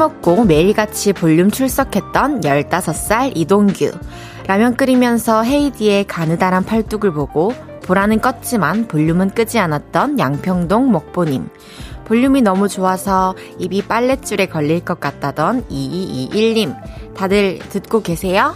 빼먹고 0.00 0.44
매일같이 0.46 1.12
볼륨 1.12 1.50
출석했던 1.50 2.40
15살 2.40 3.32
이동규. 3.34 3.90
라면 4.46 4.74
끓이면서 4.74 5.42
헤이디의 5.42 6.06
가느다란 6.06 6.64
팔뚝을 6.64 7.12
보고 7.12 7.52
보라는 7.82 8.20
껐지만 8.20 8.88
볼륨은 8.88 9.30
끄지 9.30 9.58
않았던 9.58 10.18
양평동 10.18 10.90
먹보님. 10.90 11.50
볼륨이 12.06 12.40
너무 12.40 12.68
좋아서 12.68 13.34
입이 13.58 13.82
빨랫줄에 13.82 14.46
걸릴 14.46 14.80
것 14.80 15.00
같다던 15.00 15.64
2221님. 15.66 16.74
다들 17.14 17.58
듣고 17.68 18.00
계세요? 18.00 18.54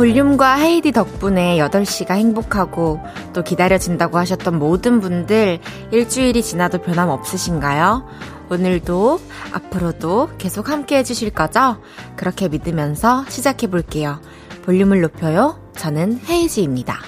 볼륨과 0.00 0.54
헤이디 0.54 0.92
덕분에 0.92 1.58
8시가 1.58 2.12
행복하고 2.12 3.00
또 3.34 3.42
기다려진다고 3.42 4.16
하셨던 4.16 4.58
모든 4.58 4.98
분들 4.98 5.58
일주일이 5.90 6.42
지나도 6.42 6.80
변함 6.80 7.10
없으신가요? 7.10 8.08
오늘도 8.48 9.20
앞으로도 9.52 10.30
계속 10.38 10.70
함께 10.70 10.96
해주실 10.96 11.32
거죠? 11.32 11.82
그렇게 12.16 12.48
믿으면서 12.48 13.26
시작해 13.28 13.66
볼게요. 13.66 14.22
볼륨을 14.62 15.02
높여요. 15.02 15.60
저는 15.76 16.20
헤이지입니다. 16.26 16.98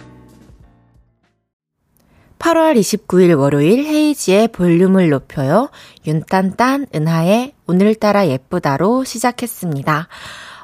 8월 2.40 2.78
29일 2.78 3.38
월요일 3.38 3.86
헤이지의 3.86 4.48
볼륨을 4.48 5.08
높여요. 5.08 5.70
윤딴딴 6.06 6.88
은하의 6.94 7.54
오늘따라 7.66 8.28
예쁘다로 8.28 9.04
시작했습니다. 9.04 10.08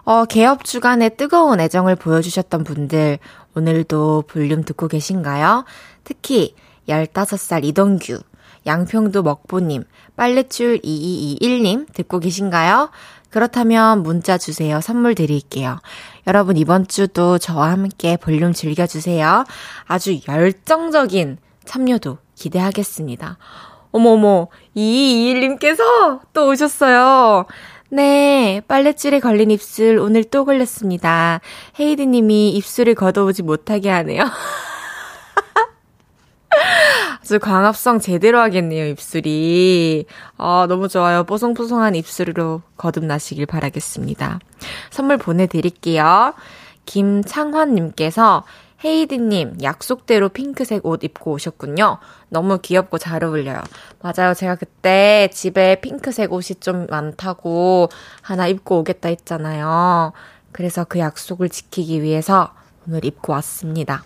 어, 0.09 0.25
개업 0.25 0.64
주간에 0.64 1.11
뜨거운 1.11 1.61
애정을 1.61 1.95
보여주셨던 1.95 2.64
분들, 2.64 3.19
오늘도 3.55 4.25
볼륨 4.27 4.65
듣고 4.65 4.89
계신가요? 4.89 5.67
특히 6.03 6.55
15살 6.89 7.62
이동규, 7.67 8.19
양평도 8.65 9.23
먹보님, 9.23 9.84
빨래줄 10.17 10.78
2221님 10.78 11.92
듣고 11.92 12.20
계신가요? 12.20 12.89
그렇다면 13.28 14.03
문자 14.03 14.39
주세요. 14.39 14.81
선물 14.81 15.15
드릴게요. 15.15 15.78
여러분 16.27 16.56
이번 16.56 16.89
주도 16.89 17.37
저와 17.37 17.70
함께 17.70 18.17
볼륨 18.17 18.55
즐겨주세요. 18.55 19.45
아주 19.84 20.20
열정적인 20.27 21.37
참여도 21.67 22.17
기대하겠습니다. 22.34 23.37
어머머, 23.91 24.48
2221님께서 24.75 26.20
또 26.33 26.48
오셨어요. 26.48 27.47
네, 27.91 28.61
빨랫줄에 28.69 29.20
걸린 29.20 29.50
입술 29.50 29.98
오늘 29.98 30.22
또 30.22 30.44
걸렸습니다. 30.44 31.41
헤이드 31.81 32.03
님이 32.03 32.50
입술을 32.50 32.94
걷어오지 32.94 33.42
못하게 33.42 33.89
하네요. 33.89 34.25
아주 37.22 37.39
광합성 37.39 38.00
제대로 38.00 38.41
하겠네요, 38.41 38.86
입술이. 38.89 40.05
아, 40.36 40.66
너무 40.69 40.89
좋아요. 40.89 41.25
뽀송뽀송한 41.25 41.94
입술로 41.94 42.61
거듭나시길 42.77 43.47
바라겠습니다. 43.47 44.39
선물 44.91 45.16
보내드릴게요. 45.16 46.34
김창환님께서 46.84 48.44
헤이드님, 48.84 49.59
약속대로 49.62 50.28
핑크색 50.28 50.87
옷 50.87 51.03
입고 51.03 51.33
오셨군요. 51.33 51.99
너무 52.28 52.59
귀엽고 52.59 52.99
잘 52.99 53.25
어울려요. 53.25 53.61
맞아요. 54.00 54.34
제가 54.34 54.55
그때 54.55 55.28
집에 55.33 55.81
핑크색 55.81 56.33
옷이 56.33 56.61
좀 56.61 56.87
많다고 56.88 57.88
하나 58.22 58.47
입고 58.47 58.78
오겠다 58.78 59.09
했잖아요. 59.09 60.12
그래서 60.53 60.84
그 60.84 61.00
약속을 61.00 61.49
지키기 61.49 62.03
위해서 62.03 62.53
오늘 62.87 63.05
입고 63.05 63.33
왔습니다. 63.33 64.05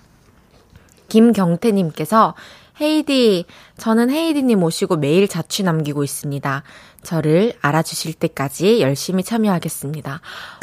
김경태님께서 1.09 2.35
헤이디, 2.83 3.47
저는 3.79 4.11
헤이디님 4.11 4.59
모시고 4.59 4.97
매일 4.97 5.29
자취 5.29 5.63
남기고 5.63 6.03
있습니다. 6.03 6.63
저를 7.03 7.53
알아주실 7.61 8.15
때까지 8.15 8.81
열심히 8.81 9.23
참여하겠습니다. 9.23 10.21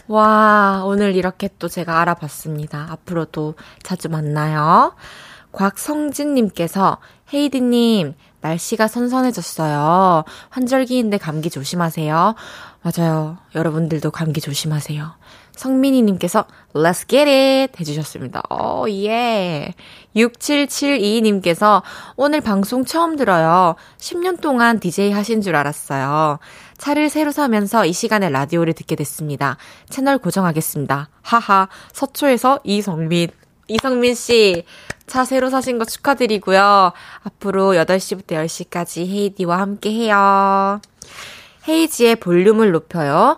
와, 0.07 0.83
오늘 0.85 1.15
이렇게 1.15 1.49
또 1.59 1.69
제가 1.69 2.01
알아봤습니다. 2.01 2.87
앞으로도 2.91 3.55
자주 3.83 4.09
만나요. 4.09 4.95
곽성진님께서 5.51 6.97
헤이디님, 7.33 8.15
날씨가 8.41 8.87
선선해졌어요. 8.87 10.23
환절기인데 10.49 11.17
감기 11.17 11.49
조심하세요. 11.49 12.35
맞아요. 12.81 13.37
여러분들도 13.55 14.11
감기 14.11 14.41
조심하세요. 14.41 15.18
성민이님께서 15.59 16.45
Let's 16.73 17.07
get 17.07 17.29
it 17.29 17.73
해주셨습니다. 17.79 18.43
오, 18.49 18.89
예. 18.89 19.73
6772님께서 20.15 21.81
오늘 22.15 22.39
방송 22.39 22.85
처음 22.85 23.17
들어요. 23.17 23.75
10년 23.97 24.39
동안 24.39 24.79
DJ 24.79 25.11
하신 25.11 25.41
줄 25.41 25.55
알았어요. 25.55 26.39
차를 26.77 27.09
새로 27.09 27.31
사면서 27.31 27.85
이 27.85 27.91
시간에 27.91 28.29
라디오를 28.29 28.73
듣게 28.73 28.95
됐습니다. 28.95 29.57
채널 29.89 30.17
고정하겠습니다. 30.17 31.09
하하. 31.21 31.67
서초에서 31.91 32.59
이성민. 32.63 33.29
이성민 33.67 34.15
씨, 34.15 34.63
차 35.07 35.25
새로 35.25 35.49
사신 35.49 35.77
거 35.77 35.85
축하드리고요. 35.85 36.93
앞으로 37.23 37.73
8시부터 37.73 38.45
10시까지 38.45 39.05
헤이디와 39.07 39.59
함께 39.59 39.91
해요. 39.91 40.79
헤이지의 41.67 42.15
볼륨을 42.15 42.71
높여요. 42.71 43.37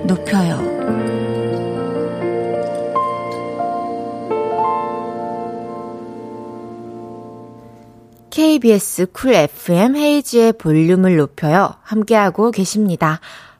KBS 8.41 9.05
쿨 9.13 9.35
FM 9.35 9.95
헤이지의 9.95 10.53
볼륨을 10.53 11.15
높여요. 11.15 11.75
함께하고 11.83 12.49
계십니다. 12.49 13.19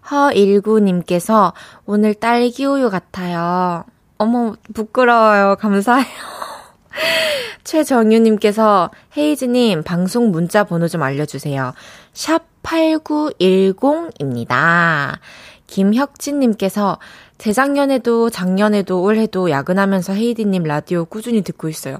허일구님께서 0.10 1.54
오늘 1.86 2.16
딸기 2.16 2.66
우유 2.66 2.90
같아요. 2.90 3.84
어머, 4.18 4.56
부끄러워요. 4.74 5.58
감사해요. 5.60 6.08
최정유님께서 7.64 8.90
헤이즈님 9.16 9.84
방송 9.84 10.32
문자 10.32 10.64
번호 10.64 10.88
좀 10.88 11.04
알려주세요. 11.04 11.74
샵 12.14 12.42
8910입니다. 12.64 15.20
김혁진님께서 15.68 16.98
재작년에도 17.38 18.32
작년에도 18.32 19.04
올해도 19.04 19.52
야근하면서 19.52 20.14
헤이디님 20.14 20.64
라디오 20.64 21.06
꾸준히 21.06 21.44
듣고 21.44 21.70
있어요. 21.70 22.00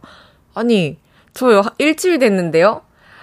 아니, 0.56 0.98
저요, 1.34 1.64
일주일 1.78 2.20
됐는데요? 2.20 2.82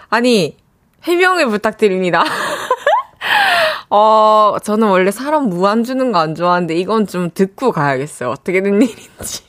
아니, 0.08 0.56
해명을 1.02 1.48
부탁드립니다. 1.48 2.24
어, 3.90 4.56
저는 4.62 4.88
원래 4.88 5.10
사람 5.10 5.48
무안 5.48 5.84
주는 5.84 6.12
거 6.12 6.18
안 6.18 6.34
좋아하는데 6.34 6.74
이건 6.74 7.06
좀 7.06 7.30
듣고 7.32 7.72
가야겠어요. 7.72 8.30
어떻게 8.30 8.60
된 8.62 8.74
일인지. 8.82 9.42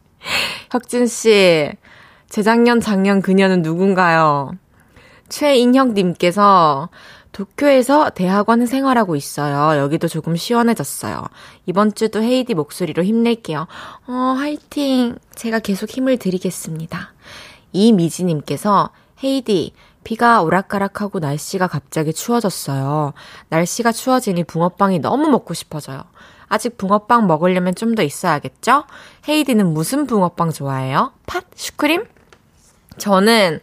혁진 0.72 1.06
씨, 1.06 1.70
재작년, 2.28 2.80
작년 2.80 3.22
그녀는 3.22 3.62
누군가요? 3.62 4.52
최인혁님께서 5.28 6.88
도쿄에서 7.32 8.10
대학원 8.10 8.66
생활하고 8.66 9.14
있어요. 9.14 9.78
여기도 9.80 10.08
조금 10.08 10.34
시원해졌어요. 10.34 11.24
이번 11.66 11.94
주도 11.94 12.20
헤이디 12.22 12.54
목소리로 12.54 13.04
힘낼게요. 13.04 13.68
어, 14.08 14.12
화이팅. 14.36 15.16
제가 15.36 15.60
계속 15.60 15.90
힘을 15.90 16.18
드리겠습니다. 16.18 17.12
이미지님께서 17.72 18.90
헤이디, 19.22 19.72
비가 20.02 20.40
오락가락하고 20.42 21.18
날씨가 21.18 21.66
갑자기 21.66 22.12
추워졌어요. 22.12 23.12
날씨가 23.48 23.92
추워지니 23.92 24.44
붕어빵이 24.44 25.00
너무 25.00 25.28
먹고 25.28 25.54
싶어져요. 25.54 26.02
아직 26.48 26.76
붕어빵 26.78 27.26
먹으려면 27.26 27.74
좀 27.74 27.94
더 27.94 28.02
있어야겠죠? 28.02 28.84
헤이디는 29.28 29.72
무슨 29.72 30.06
붕어빵 30.06 30.52
좋아해요? 30.52 31.12
팥? 31.26 31.44
슈크림? 31.54 32.04
저는 32.98 33.60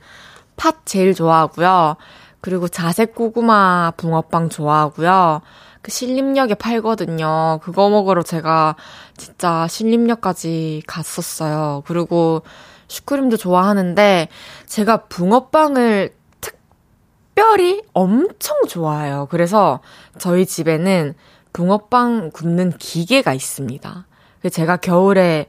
팥 0.55 0.85
제일 0.85 1.13
좋아하고요. 1.13 1.97
그리고 2.39 2.67
자색 2.67 3.15
고구마 3.15 3.93
붕어빵 3.97 4.49
좋아하고요. 4.49 5.41
그 5.81 5.91
신림역에 5.91 6.55
팔거든요. 6.55 7.59
그거 7.61 7.89
먹으러 7.89 8.21
제가 8.23 8.75
진짜 9.17 9.67
신림역까지 9.67 10.83
갔었어요. 10.87 11.83
그리고 11.85 12.43
슈크림도 12.87 13.37
좋아하는데 13.37 14.27
제가 14.65 15.05
붕어빵을 15.05 16.15
특별히 16.41 17.81
엄청 17.93 18.55
좋아해요. 18.67 19.27
그래서 19.29 19.79
저희 20.17 20.45
집에는 20.45 21.13
붕어빵 21.53 22.31
굽는 22.31 22.77
기계가 22.77 23.33
있습니다. 23.33 24.05
제가 24.51 24.77
겨울에 24.77 25.47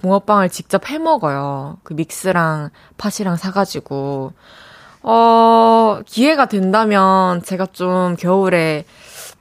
붕어빵을 0.00 0.48
직접 0.50 0.90
해 0.90 0.98
먹어요. 0.98 1.78
그 1.82 1.94
믹스랑 1.94 2.70
팥이랑 2.98 3.36
사가지고. 3.36 4.32
어, 5.06 6.00
기회가 6.06 6.46
된다면 6.46 7.42
제가 7.42 7.66
좀 7.66 8.16
겨울에 8.16 8.84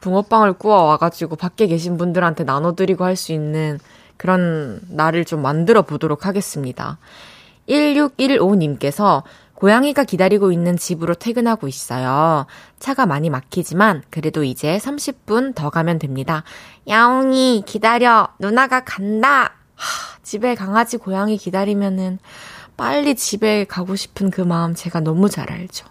붕어빵을 0.02 0.54
구워 0.54 0.84
와가지고 0.84 1.38
밖에 1.38 1.68
계신 1.68 1.98
분들한테 1.98 2.44
나눠드리고 2.44 3.06
할 3.06 3.16
수 3.16 3.32
있는 3.32 3.80
그런 4.18 4.82
날을 4.90 5.26
좀 5.26 5.42
만들어 5.42 5.82
보도록 5.82 6.26
하겠습니다. 6.26 6.98
1615님께서 7.68 9.24
고양이가 9.56 10.04
기다리고 10.04 10.52
있는 10.52 10.76
집으로 10.76 11.14
퇴근하고 11.14 11.68
있어요. 11.68 12.46
차가 12.80 13.06
많이 13.06 13.30
막히지만 13.30 14.04
그래도 14.10 14.44
이제 14.44 14.78
30분 14.78 15.56
더 15.56 15.70
가면 15.70 16.00
됩니다. 16.00 16.44
야옹이 16.88 17.64
기다려. 17.66 18.30
누나가 18.40 18.84
간다. 18.84 19.54
하, 19.76 20.20
집에 20.22 20.56
강아지 20.56 20.98
고양이 20.98 21.38
기다리면은 21.38 22.20
빨리 22.76 23.16
집에 23.16 23.66
가고 23.66 23.96
싶은 23.96 24.32
그 24.32 24.42
마음 24.42 24.76
제가 24.76 25.00
너무 25.00 25.30
잘 25.30 25.52
알죠. 25.52 25.86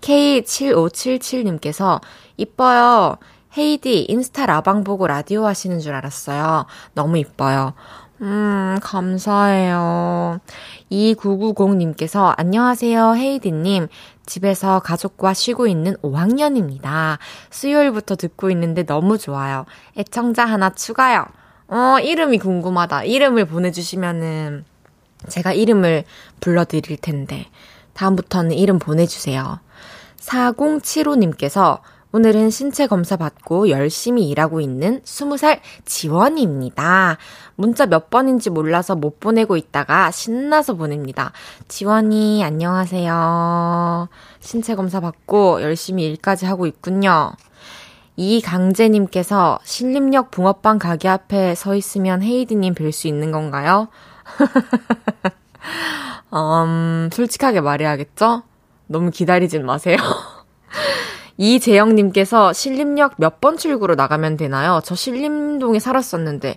K7577님께서 0.00 2.00
이뻐요. 2.36 3.16
헤이디 3.58 4.06
인스타 4.08 4.46
라방 4.46 4.84
보고 4.84 5.06
라디오 5.06 5.46
하시는 5.46 5.80
줄 5.80 5.94
알았어요. 5.94 6.66
너무 6.94 7.18
이뻐요. 7.18 7.74
음, 8.22 8.78
감사해요. 8.82 10.40
2990님께서 10.90 12.32
안녕하세요, 12.36 13.14
헤이디님. 13.14 13.88
집에서 14.24 14.80
가족과 14.80 15.34
쉬고 15.34 15.66
있는 15.66 15.96
5학년입니다. 15.96 17.18
수요일부터 17.50 18.16
듣고 18.16 18.50
있는데 18.50 18.84
너무 18.84 19.18
좋아요. 19.18 19.66
애청자 19.98 20.44
하나 20.46 20.70
추가요. 20.70 21.26
어, 21.68 21.98
이름이 22.02 22.38
궁금하다. 22.38 23.04
이름을 23.04 23.44
보내주시면은 23.44 24.64
제가 25.28 25.52
이름을 25.52 26.04
불러드릴 26.40 26.98
텐데, 26.98 27.46
다음부터는 27.92 28.52
이름 28.52 28.78
보내주세요. 28.78 29.60
4075님께서 30.20 31.80
오늘은 32.16 32.48
신체 32.48 32.86
검사 32.86 33.18
받고 33.18 33.68
열심히 33.68 34.30
일하고 34.30 34.62
있는 34.62 35.02
20살 35.02 35.60
지원입니다. 35.84 37.18
문자 37.56 37.84
몇 37.84 38.08
번인지 38.08 38.48
몰라서 38.48 38.96
못 38.96 39.20
보내고 39.20 39.58
있다가 39.58 40.10
신나서 40.10 40.76
보냅니다. 40.76 41.32
지원이 41.68 42.42
안녕하세요. 42.42 44.08
신체 44.40 44.74
검사 44.74 45.00
받고 45.00 45.60
열심히 45.60 46.06
일까지 46.06 46.46
하고 46.46 46.66
있군요. 46.66 47.32
이강재님께서 48.16 49.58
신림역 49.62 50.30
붕어빵 50.30 50.78
가게 50.78 51.08
앞에 51.08 51.54
서 51.54 51.74
있으면 51.74 52.22
헤이드님 52.22 52.72
뵐 52.72 52.92
수 52.92 53.08
있는 53.08 53.30
건가요? 53.30 53.88
음, 56.32 57.10
솔직하게 57.12 57.60
말해야겠죠? 57.60 58.42
너무 58.86 59.10
기다리진 59.10 59.66
마세요. 59.66 59.98
이재영님께서 61.36 62.52
신림역 62.52 63.14
몇 63.18 63.40
번 63.40 63.56
출구로 63.56 63.94
나가면 63.94 64.36
되나요? 64.36 64.80
저 64.84 64.94
신림동에 64.94 65.78
살았었는데, 65.78 66.56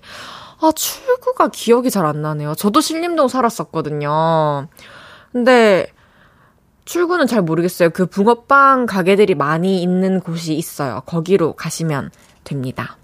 아, 0.62 0.72
출구가 0.74 1.50
기억이 1.50 1.90
잘 1.92 2.06
안 2.06 2.22
나네요. 2.22 2.56
저도 2.56 2.82
신림동 2.82 3.28
살았었거든요. 3.28 4.68
근데, 5.32 5.88
출구는 6.86 7.28
잘 7.28 7.42
모르겠어요. 7.44 7.92
그 7.92 8.06
붕어빵 8.08 8.86
가게들이 8.88 9.36
많이 9.36 9.82
있는 9.82 10.20
곳이 10.22 10.54
있어요. 10.56 11.02
거기로 11.06 11.54
가시면 11.54 12.10
됩니다. 12.44 12.98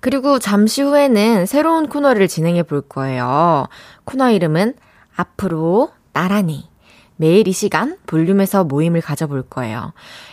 그리고 0.00 0.38
잠시 0.38 0.82
후에는 0.82 1.46
새로운 1.46 1.88
코너를 1.88 2.26
진행해 2.26 2.62
볼 2.62 2.80
거예요. 2.80 3.66
코너 4.04 4.30
이름은 4.30 4.74
앞으로 5.16 5.90
나란히. 6.12 6.68
매일 7.16 7.46
이 7.46 7.52
시간 7.52 7.96
볼륨에서 8.06 8.64
모임을 8.64 9.00
가져볼 9.00 9.42
거예요. 9.42 9.92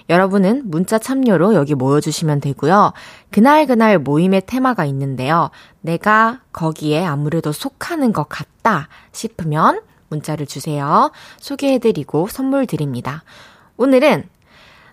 여러분은 0.09 0.63
문자 0.65 0.97
참여로 0.97 1.53
여기 1.53 1.75
모여주시면 1.75 2.41
되고요. 2.41 2.93
그날그날 3.29 3.99
모임의 3.99 4.43
테마가 4.47 4.85
있는데요. 4.85 5.51
내가 5.81 6.41
거기에 6.51 7.05
아무래도 7.05 7.51
속하는 7.51 8.13
것 8.13 8.27
같다 8.27 8.87
싶으면 9.11 9.81
문자를 10.09 10.45
주세요. 10.45 11.11
소개해드리고 11.39 12.27
선물 12.27 12.65
드립니다. 12.65 13.23
오늘은 13.77 14.27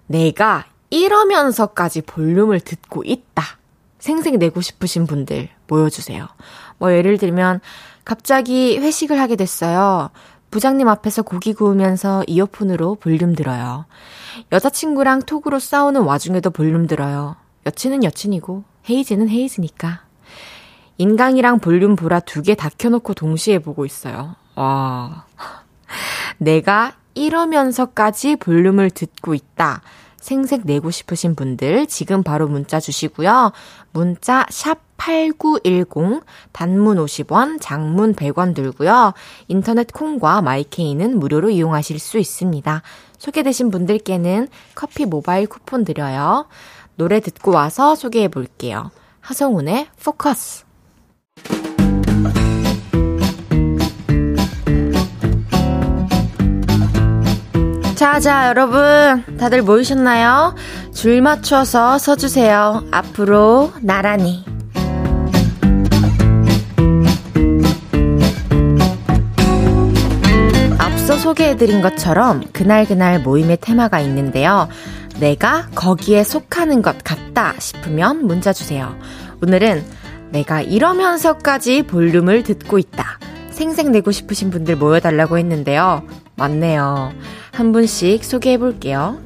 내가 0.07 0.67
이러면서까지 0.91 2.03
볼륨을 2.03 2.61
듣고 2.61 3.03
있다. 3.05 3.43
생생 3.99 4.39
내고 4.39 4.61
싶으신 4.61 5.07
분들 5.07 5.49
모여주세요. 5.67 6.29
뭐 6.79 6.93
예를 6.93 7.19
들면 7.19 7.61
갑자기 8.05 8.79
회식을 8.79 9.21
하게 9.21 9.37
됐어요. 9.37 10.11
부장님 10.51 10.89
앞에서 10.89 11.23
고기 11.23 11.53
구우면서 11.53 12.25
이어폰으로 12.27 12.97
볼륨 12.97 13.35
들어요. 13.35 13.85
여자친구랑 14.53 15.23
톡으로 15.23 15.59
싸우는 15.59 16.03
와중에도 16.03 16.51
볼륨 16.51 16.87
들어요. 16.87 17.37
여친은 17.67 18.03
여친이고 18.05 18.65
헤이즈는 18.89 19.29
헤이즈니까. 19.29 20.03
인강이랑 20.97 21.61
볼륨 21.61 21.97
보라 21.97 22.21
두 22.21 22.43
개 22.43 22.55
다 22.55 22.71
켜놓고 22.77 23.15
동시에 23.15 23.59
보고 23.59 23.85
있어요. 23.85 24.35
와. 24.55 25.27
내가 26.39 26.95
이러면서까지 27.15 28.37
볼륨을 28.37 28.91
듣고 28.91 29.35
있다. 29.35 29.83
생색 30.21 30.63
내고 30.65 30.91
싶으신 30.91 31.35
분들 31.37 31.87
지금 31.87 32.23
바로 32.23 32.49
문자 32.49 32.81
주시고요. 32.81 33.53
문자 33.93 34.47
샵 34.51 34.79
8910 34.99 36.21
단문 36.53 36.99
50원, 36.99 37.59
장문 37.61 38.15
100원 38.15 38.55
들고요. 38.55 39.15
인터넷 39.47 39.91
콩과 39.91 40.43
마이케이는 40.43 41.19
무료로 41.19 41.49
이용하실 41.51 41.99
수 41.99 42.19
있습니다. 42.19 42.83
소개되신 43.17 43.71
분들께는 43.71 44.49
커피 44.75 45.07
모바일 45.07 45.47
쿠폰 45.47 45.85
드려요. 45.85 46.47
노래 46.97 47.21
듣고 47.21 47.53
와서 47.53 47.95
소개해 47.95 48.29
볼게요. 48.29 48.91
하성운의 49.21 49.89
포커스. 50.05 50.65
자, 57.95 58.21
자, 58.21 58.49
여러분. 58.49 59.25
다들 59.39 59.63
모이셨나요? 59.63 60.55
줄 60.95 61.21
맞춰서 61.21 61.99
서주세요. 61.99 62.85
앞으로 62.93 63.73
나란히. 63.83 64.45
소개해드린 71.29 71.83
것처럼 71.83 72.43
그날그날 72.55 73.21
모임의 73.21 73.59
테마가 73.61 74.01
있는데요. 74.01 74.67
내가 75.21 75.69
거기에 75.75 76.25
속하는 76.25 76.81
것 76.81 77.05
같다 77.05 77.53
싶으면 77.59 78.27
문자 78.27 78.55
주세요. 78.55 78.97
오늘은 79.43 79.85
내가 80.31 80.63
이러면서까지 80.63 81.83
볼륨을 81.83 82.45
듣고 82.45 82.79
있다. 82.79 83.19
생생내고 83.51 84.11
싶으신 84.11 84.49
분들 84.51 84.77
모여달라고 84.77 85.37
했는데요. 85.37 86.03
맞네요. 86.37 87.13
한 87.53 87.73
분씩 87.73 88.25
소개해 88.25 88.57
볼게요. 88.57 89.19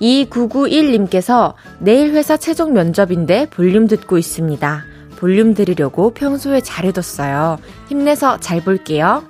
2991님께서 0.00 1.54
내일 1.78 2.12
회사 2.12 2.38
최종 2.38 2.72
면접인데 2.72 3.50
볼륨 3.50 3.86
듣고 3.86 4.16
있습니다. 4.16 4.84
볼륨 5.16 5.52
들으려고 5.52 6.14
평소에 6.14 6.62
잘해뒀어요. 6.62 7.58
힘내서 7.88 8.40
잘 8.40 8.62
볼게요. 8.62 9.24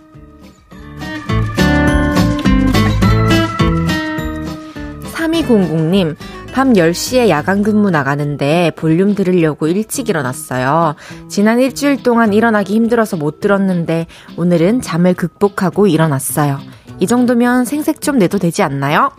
3200님, 5.43 6.17
밤 6.53 6.73
10시에 6.73 7.29
야간 7.29 7.63
근무 7.63 7.91
나가는데 7.91 8.73
볼륨 8.77 9.15
들으려고 9.15 9.69
일찍 9.69 10.09
일어났어요. 10.09 10.97
지난 11.29 11.61
일주일 11.61 12.03
동안 12.03 12.33
일어나기 12.33 12.75
힘들어서 12.75 13.17
못 13.17 13.41
들었는데 13.41 14.07
오늘은 14.37 14.81
잠을 14.81 15.15
극복하고 15.15 15.87
일어났어요. 15.87 16.59
이 16.99 17.07
정도면 17.07 17.65
생색 17.65 18.01
좀 18.01 18.19
내도 18.19 18.39
되지 18.39 18.63
않나요? 18.63 19.11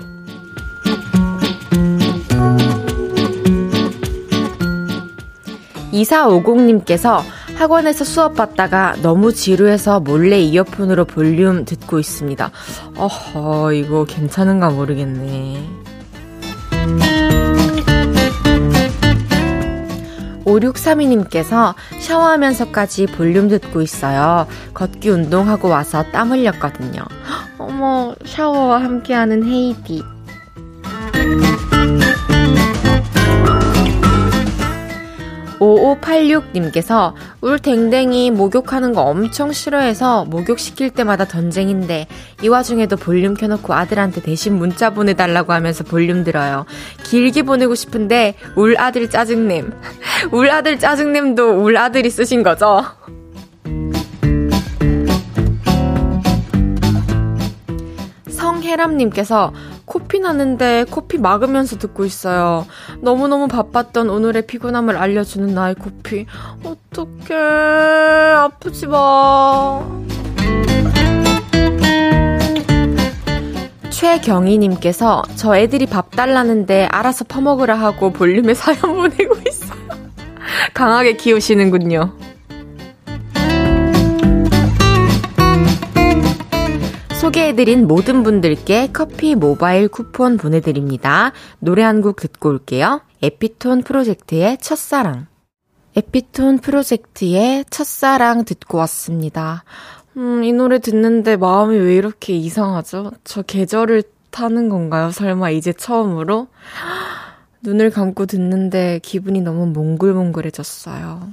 2450님께서 5.93 7.21
학원에서 7.55 8.05
수업 8.05 8.35
받다가 8.35 8.95
너무 9.01 9.33
지루해서 9.33 9.99
몰래 9.99 10.39
이어폰으로 10.39 11.05
볼륨 11.05 11.65
듣고 11.65 11.99
있습니다. 11.99 12.51
어허, 12.95 13.73
이거 13.73 14.05
괜찮은가 14.05 14.69
모르겠네. 14.69 15.88
5632님께서 20.49 21.75
샤워하면서까지 21.99 23.07
볼륨 23.07 23.47
듣고 23.47 23.81
있어요. 23.81 24.47
걷기 24.73 25.09
운동하고 25.09 25.69
와서 25.69 26.03
땀 26.11 26.31
흘렸거든요. 26.31 27.03
어머, 27.57 28.15
샤워와 28.25 28.81
함께하는 28.83 29.45
헤이디. 29.45 30.03
5586님께서 35.59 37.13
울 37.41 37.59
댕댕이 37.59 38.31
목욕하는 38.31 38.93
거 38.93 39.01
엄청 39.01 39.51
싫어해서 39.51 40.25
목욕시킬 40.25 40.89
때마다 40.91 41.25
전쟁인데 41.25 42.07
이 42.41 42.47
와중에도 42.47 42.95
볼륨 42.95 43.33
켜놓고 43.33 43.73
아들한테 43.73 44.21
대신 44.21 44.57
문자 44.57 44.89
보내달라고 44.89 45.53
하면서 45.53 45.83
볼륨 45.83 46.23
들어요. 46.23 46.65
길게 47.03 47.43
보내고 47.43 47.75
싶은데 47.75 48.35
울 48.55 48.77
아들 48.77 49.09
짜증냄. 49.09 49.73
울 50.31 50.49
아들 50.49 50.79
짜증냄도 50.79 51.61
울 51.63 51.77
아들이 51.77 52.09
쓰신 52.09 52.43
거죠? 52.43 52.83
성혜람님께서 58.29 59.53
코피 60.09 60.19
나는데 60.21 60.85
코피 60.89 61.19
막으면서 61.19 61.77
듣고 61.77 62.03
있어요. 62.03 62.65
너무너무 63.01 63.47
바빴던 63.47 64.09
오늘의 64.09 64.47
피곤함을 64.47 64.97
알려주는 64.97 65.53
나의 65.53 65.75
코피. 65.75 66.25
어떡해. 66.63 67.35
아프지 68.35 68.87
마. 68.87 69.87
최경희님께서 73.91 75.21
저 75.35 75.55
애들이 75.55 75.85
밥 75.85 76.09
달라는데 76.09 76.85
알아서 76.85 77.25
퍼먹으라 77.25 77.75
하고 77.75 78.11
볼륨에 78.11 78.55
사연 78.55 78.79
보내고 78.95 79.35
있어요. 79.47 79.77
강하게 80.73 81.17
키우시는군요. 81.17 82.15
소개해드린 87.29 87.85
모든 87.87 88.23
분들께 88.23 88.89
커피 88.91 89.35
모바일 89.35 89.87
쿠폰 89.87 90.37
보내드립니다. 90.37 91.31
노래 91.59 91.83
한 91.83 92.01
곡 92.01 92.15
듣고 92.15 92.49
올게요. 92.49 93.01
에피톤 93.21 93.83
프로젝트의 93.83 94.57
첫사랑. 94.57 95.27
에피톤 95.95 96.57
프로젝트의 96.57 97.65
첫사랑 97.69 98.45
듣고 98.45 98.79
왔습니다. 98.79 99.63
음, 100.17 100.43
이 100.43 100.51
노래 100.53 100.79
듣는데 100.79 101.35
마음이 101.35 101.77
왜 101.77 101.95
이렇게 101.95 102.33
이상하죠? 102.35 103.11
저 103.23 103.43
계절을 103.43 104.03
타는 104.31 104.69
건가요? 104.69 105.11
설마 105.11 105.51
이제 105.51 105.71
처음으로? 105.71 106.47
눈을 107.61 107.91
감고 107.91 108.25
듣는데 108.25 109.01
기분이 109.03 109.41
너무 109.41 109.67
몽글몽글해졌어요. 109.67 111.29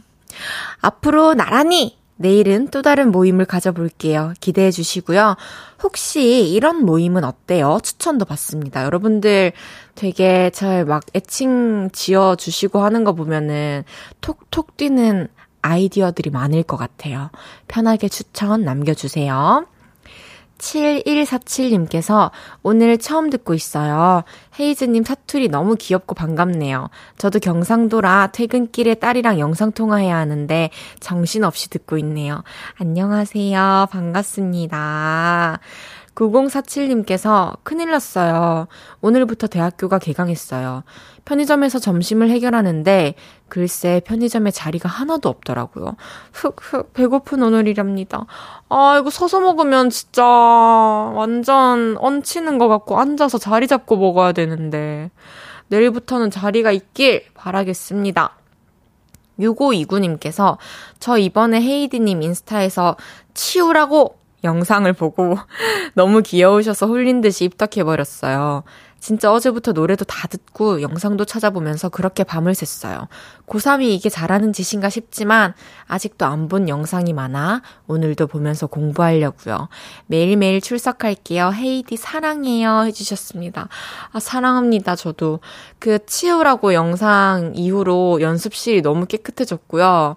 앞으로 0.83 1.33
나란히 1.33 1.97
내일은 2.17 2.69
또 2.69 2.81
다른 2.83 3.11
모임을 3.13 3.45
가져볼게요. 3.45 4.33
기대해 4.41 4.71
주시고요. 4.71 5.37
혹시 5.83 6.49
이런 6.51 6.85
모임은 6.85 7.25
어때요? 7.25 7.79
추천도 7.83 8.25
받습니다. 8.25 8.85
여러분들 8.85 9.53
되게 9.95 10.51
잘 10.51 10.85
막 10.87 11.05
애칭 11.15 11.91
지어 11.93 12.37
주시고 12.37 12.81
하는 12.81 13.05
거 13.05 13.13
보면은 13.13 13.85
톡톡 14.21 14.77
뛰는 14.77 15.29
아이디어들이 15.63 16.31
많을 16.31 16.63
것 16.63 16.77
같아요. 16.77 17.31
편하게 17.69 18.09
추천 18.09 18.63
남겨주세요. 18.65 19.67
7147님께서 20.59 22.31
오늘 22.63 22.99
처음 22.99 23.31
듣고 23.31 23.55
있어요. 23.55 24.25
헤이즈님 24.59 25.05
사투리 25.05 25.49
너무 25.49 25.77
귀엽고 25.77 26.15
반갑네요. 26.15 26.89
저도 27.19 27.39
경상도라 27.39 28.31
퇴근길에 28.33 28.95
딸이랑 28.95 29.39
영상통화해야 29.39 30.17
하는데 30.17 30.71
정신없이 31.01 31.71
듣고 31.71 31.99
있네요. 31.99 32.43
안녕하세요. 32.79 33.89
반갑습니다. 33.91 35.61
9047님께서 36.15 37.59
큰일 37.63 37.91
났어요. 37.91 38.67
오늘부터 39.03 39.47
대학교가 39.47 39.99
개강했어요. 39.99 40.83
편의점에서 41.27 41.79
점심을 41.79 42.31
해결하는데 42.31 43.15
글쎄 43.49 44.01
편의점에 44.07 44.51
자리가 44.51 44.89
하나도 44.89 45.29
없더라고요. 45.29 45.97
흑흑 46.33 46.95
배고픈 46.95 47.43
오늘이랍니다. 47.43 48.25
아 48.71 48.99
이거 48.99 49.11
서서 49.11 49.41
먹으면 49.41 49.91
진짜 49.91 50.25
완전 50.25 51.97
얹히는 51.99 52.57
것 52.59 52.69
같고 52.69 52.99
앉아서 52.99 53.37
자리 53.37 53.67
잡고 53.67 53.97
먹어야 53.97 54.33
되는데 54.33 55.11
내일부터는 55.69 56.31
자리가 56.31 56.71
있길 56.73 57.25
바라겠습니다. 57.35 58.37
6529님께서 59.39 60.57
저 60.99 61.19
이번에 61.19 61.61
헤이디님 61.61 62.23
인스타에서 62.23 62.97
치우라고 63.35 64.17
영상을 64.45 64.91
보고 64.93 65.37
너무 65.95 66.23
귀여우셔서 66.23 66.87
홀린 66.87 67.21
듯이 67.21 67.45
입덕해버렸어요. 67.45 68.63
진짜 68.99 69.33
어제부터 69.33 69.73
노래도 69.73 70.05
다 70.05 70.27
듣고 70.27 70.83
영상도 70.83 71.25
찾아보면서 71.25 71.89
그렇게 71.91 72.25
밤을 72.25 72.55
샜어요. 72.55 73.07
고3이 73.47 73.83
이게 73.85 74.09
잘하는 74.09 74.53
짓인가 74.53 74.89
싶지만 74.89 75.55
아직도 75.87 76.25
안 76.27 76.49
본 76.49 76.69
영상이 76.69 77.13
많아 77.13 77.63
오늘도 77.89 78.29
보면서 78.29 78.67
공부하려고요. 78.69 79.69
매일매일 80.07 80.61
출석할게요. 80.61 81.53
헤이디 81.53 81.97
사랑해요 81.97 82.85
해주셨습니다. 82.87 83.69
아 84.13 84.21
사랑합니다. 84.21 84.95
저도 84.97 85.41
그 85.79 86.05
치우라고 86.07 86.75
영상 86.75 87.53
이후로 87.55 88.21
연습실이 88.21 88.83
너무 88.83 89.07
깨끗해졌고요. 89.07 90.17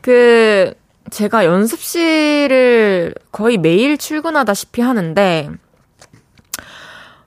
그 0.00 0.74
제가 1.10 1.44
연습실을 1.44 3.14
거의 3.32 3.58
매일 3.58 3.98
출근하다시피 3.98 4.80
하는데 4.80 5.50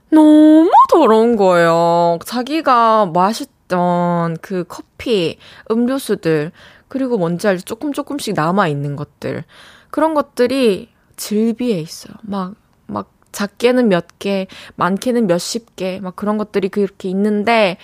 너무 0.09 0.71
더러운 0.89 1.35
거예요. 1.35 2.19
자기가 2.25 3.07
마셨던 3.07 4.37
그 4.41 4.63
커피, 4.67 5.37
음료수들, 5.69 6.51
그리고 6.87 7.17
뭔지 7.17 7.47
알죠? 7.47 7.65
조금 7.65 7.91
조금씩 7.93 8.33
남아있는 8.35 8.95
것들. 8.95 9.43
그런 9.89 10.13
것들이 10.13 10.89
질비해 11.17 11.79
있어요. 11.79 12.13
막, 12.21 12.55
막, 12.85 13.11
작게는 13.31 13.89
몇 13.89 14.19
개, 14.19 14.47
많게는 14.75 15.27
몇십 15.27 15.75
개, 15.75 15.99
막 16.01 16.15
그런 16.15 16.37
것들이 16.37 16.69
그렇게 16.69 17.09
있는데, 17.09 17.77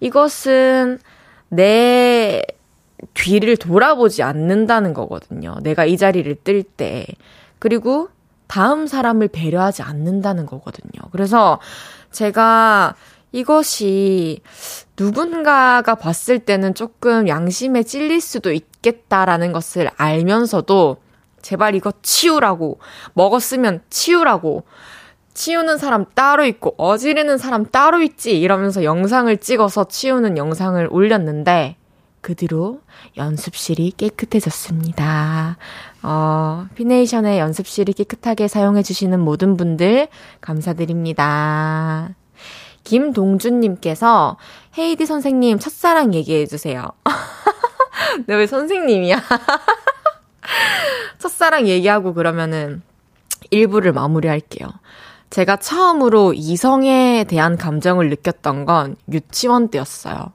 이것은 0.00 0.98
내 1.48 2.42
뒤를 3.14 3.56
돌아보지 3.56 4.22
않는다는 4.22 4.94
거거든요. 4.94 5.56
내가 5.62 5.84
이 5.84 5.96
자리를 5.96 6.34
뜰 6.44 6.62
때. 6.62 7.06
그리고 7.58 8.08
다음 8.46 8.86
사람을 8.86 9.28
배려하지 9.28 9.82
않는다는 9.82 10.46
거거든요. 10.46 11.08
그래서 11.12 11.60
제가 12.10 12.94
이것이 13.32 14.40
누군가가 14.96 15.96
봤을 15.96 16.38
때는 16.38 16.74
조금 16.74 17.26
양심에 17.26 17.82
찔릴 17.82 18.20
수도 18.20 18.52
있겠다라는 18.52 19.52
것을 19.52 19.90
알면서도 19.96 20.98
제발 21.42 21.74
이거 21.74 21.92
치우라고 22.00 22.78
먹었으면 23.14 23.82
치우라고 23.90 24.64
치우는 25.34 25.78
사람 25.78 26.06
따로 26.14 26.44
있고 26.44 26.74
어지르는 26.78 27.38
사람 27.38 27.66
따로 27.66 28.02
있지 28.02 28.40
이러면서 28.40 28.84
영상을 28.84 29.36
찍어서 29.38 29.84
치우는 29.84 30.38
영상을 30.38 30.88
올렸는데 30.90 31.76
그 32.24 32.34
뒤로 32.34 32.80
연습실이 33.18 33.92
깨끗해졌습니다. 33.98 35.58
어, 36.02 36.66
피네이션의 36.74 37.38
연습실이 37.38 37.92
깨끗하게 37.92 38.48
사용해주시는 38.48 39.20
모든 39.20 39.58
분들 39.58 40.08
감사드립니다. 40.40 42.14
김동준님께서 42.82 44.38
헤이디 44.78 45.04
선생님 45.04 45.58
첫사랑 45.58 46.14
얘기해주세요. 46.14 46.88
네, 48.26 48.34
왜 48.34 48.46
선생님이야? 48.46 49.20
첫사랑 51.20 51.68
얘기하고 51.68 52.14
그러면은 52.14 52.80
1부를 53.52 53.92
마무리할게요. 53.92 54.70
제가 55.28 55.56
처음으로 55.56 56.32
이성에 56.32 57.26
대한 57.28 57.58
감정을 57.58 58.08
느꼈던 58.08 58.64
건 58.64 58.96
유치원 59.12 59.68
때였어요. 59.68 60.32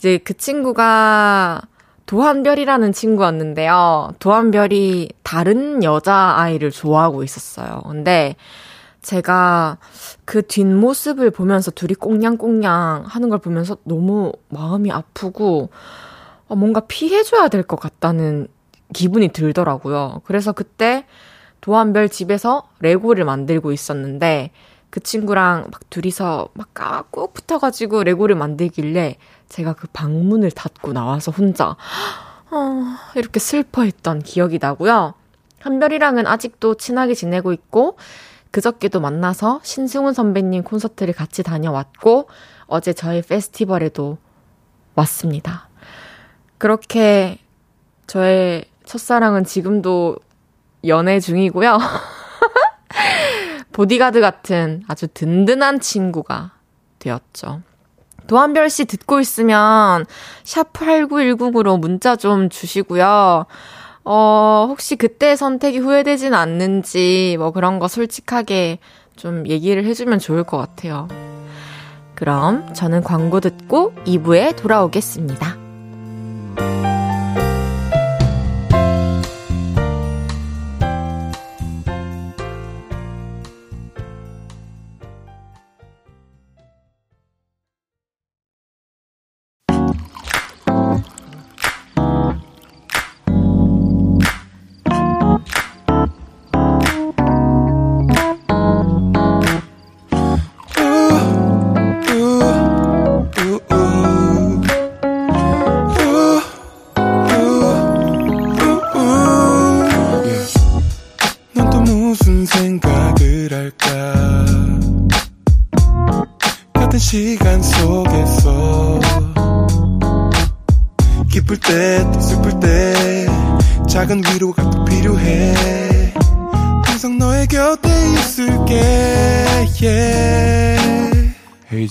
이제 0.00 0.16
그 0.16 0.34
친구가 0.34 1.60
도한별이라는 2.06 2.92
친구였는데요. 2.92 4.14
도한별이 4.18 5.10
다른 5.22 5.84
여자아이를 5.84 6.70
좋아하고 6.70 7.22
있었어요. 7.22 7.82
근데 7.86 8.34
제가 9.02 9.76
그 10.24 10.40
뒷모습을 10.46 11.30
보면서 11.30 11.70
둘이 11.70 11.92
꽁냥꽁냥 11.94 13.04
하는 13.06 13.28
걸 13.28 13.38
보면서 13.40 13.76
너무 13.84 14.32
마음이 14.48 14.90
아프고 14.90 15.68
어, 16.48 16.56
뭔가 16.56 16.80
피해줘야 16.80 17.48
될 17.48 17.62
것 17.62 17.78
같다는 17.78 18.48
기분이 18.94 19.28
들더라고요. 19.28 20.22
그래서 20.24 20.52
그때 20.52 21.04
도안별 21.60 22.08
집에서 22.08 22.68
레고를 22.80 23.26
만들고 23.26 23.70
있었는데 23.70 24.50
그 24.88 25.00
친구랑 25.00 25.68
막 25.70 25.90
둘이서 25.90 26.48
막 26.54 26.70
꼭 27.10 27.34
붙어가지고 27.34 28.04
레고를 28.04 28.34
만들길래 28.36 29.16
제가 29.50 29.74
그 29.74 29.86
방문을 29.92 30.50
닫고 30.50 30.94
나와서 30.94 31.30
혼자 31.30 31.76
어, 32.50 32.82
이렇게 33.14 33.38
슬퍼했던 33.38 34.22
기억이 34.22 34.58
나고요. 34.60 35.14
한별이랑은 35.60 36.26
아직도 36.26 36.76
친하게 36.76 37.14
지내고 37.14 37.52
있고 37.52 37.98
그저께도 38.50 39.00
만나서 39.00 39.60
신승훈 39.62 40.14
선배님 40.14 40.64
콘서트를 40.64 41.14
같이 41.14 41.42
다녀왔고 41.42 42.28
어제 42.66 42.92
저희 42.92 43.22
페스티벌에도 43.22 44.18
왔습니다. 44.94 45.68
그렇게 46.58 47.38
저의 48.06 48.64
첫사랑은 48.84 49.44
지금도 49.44 50.16
연애 50.86 51.20
중이고요. 51.20 51.78
보디가드 53.72 54.20
같은 54.20 54.82
아주 54.88 55.06
든든한 55.08 55.80
친구가 55.80 56.52
되었죠. 56.98 57.62
도한별 58.26 58.70
씨 58.70 58.84
듣고 58.84 59.20
있으면 59.20 60.06
샵8910으로 60.44 61.78
문자 61.78 62.16
좀 62.16 62.48
주시고요. 62.48 63.46
어, 64.04 64.66
혹시 64.68 64.96
그때 64.96 65.36
선택이 65.36 65.78
후회되진 65.78 66.34
않는지 66.34 67.36
뭐 67.38 67.50
그런 67.52 67.78
거 67.78 67.88
솔직하게 67.88 68.78
좀 69.16 69.46
얘기를 69.46 69.84
해주면 69.84 70.18
좋을 70.18 70.44
것 70.44 70.56
같아요. 70.56 71.08
그럼 72.14 72.72
저는 72.74 73.02
광고 73.02 73.40
듣고 73.40 73.94
2부에 74.04 74.56
돌아오겠습니다. 74.56 75.56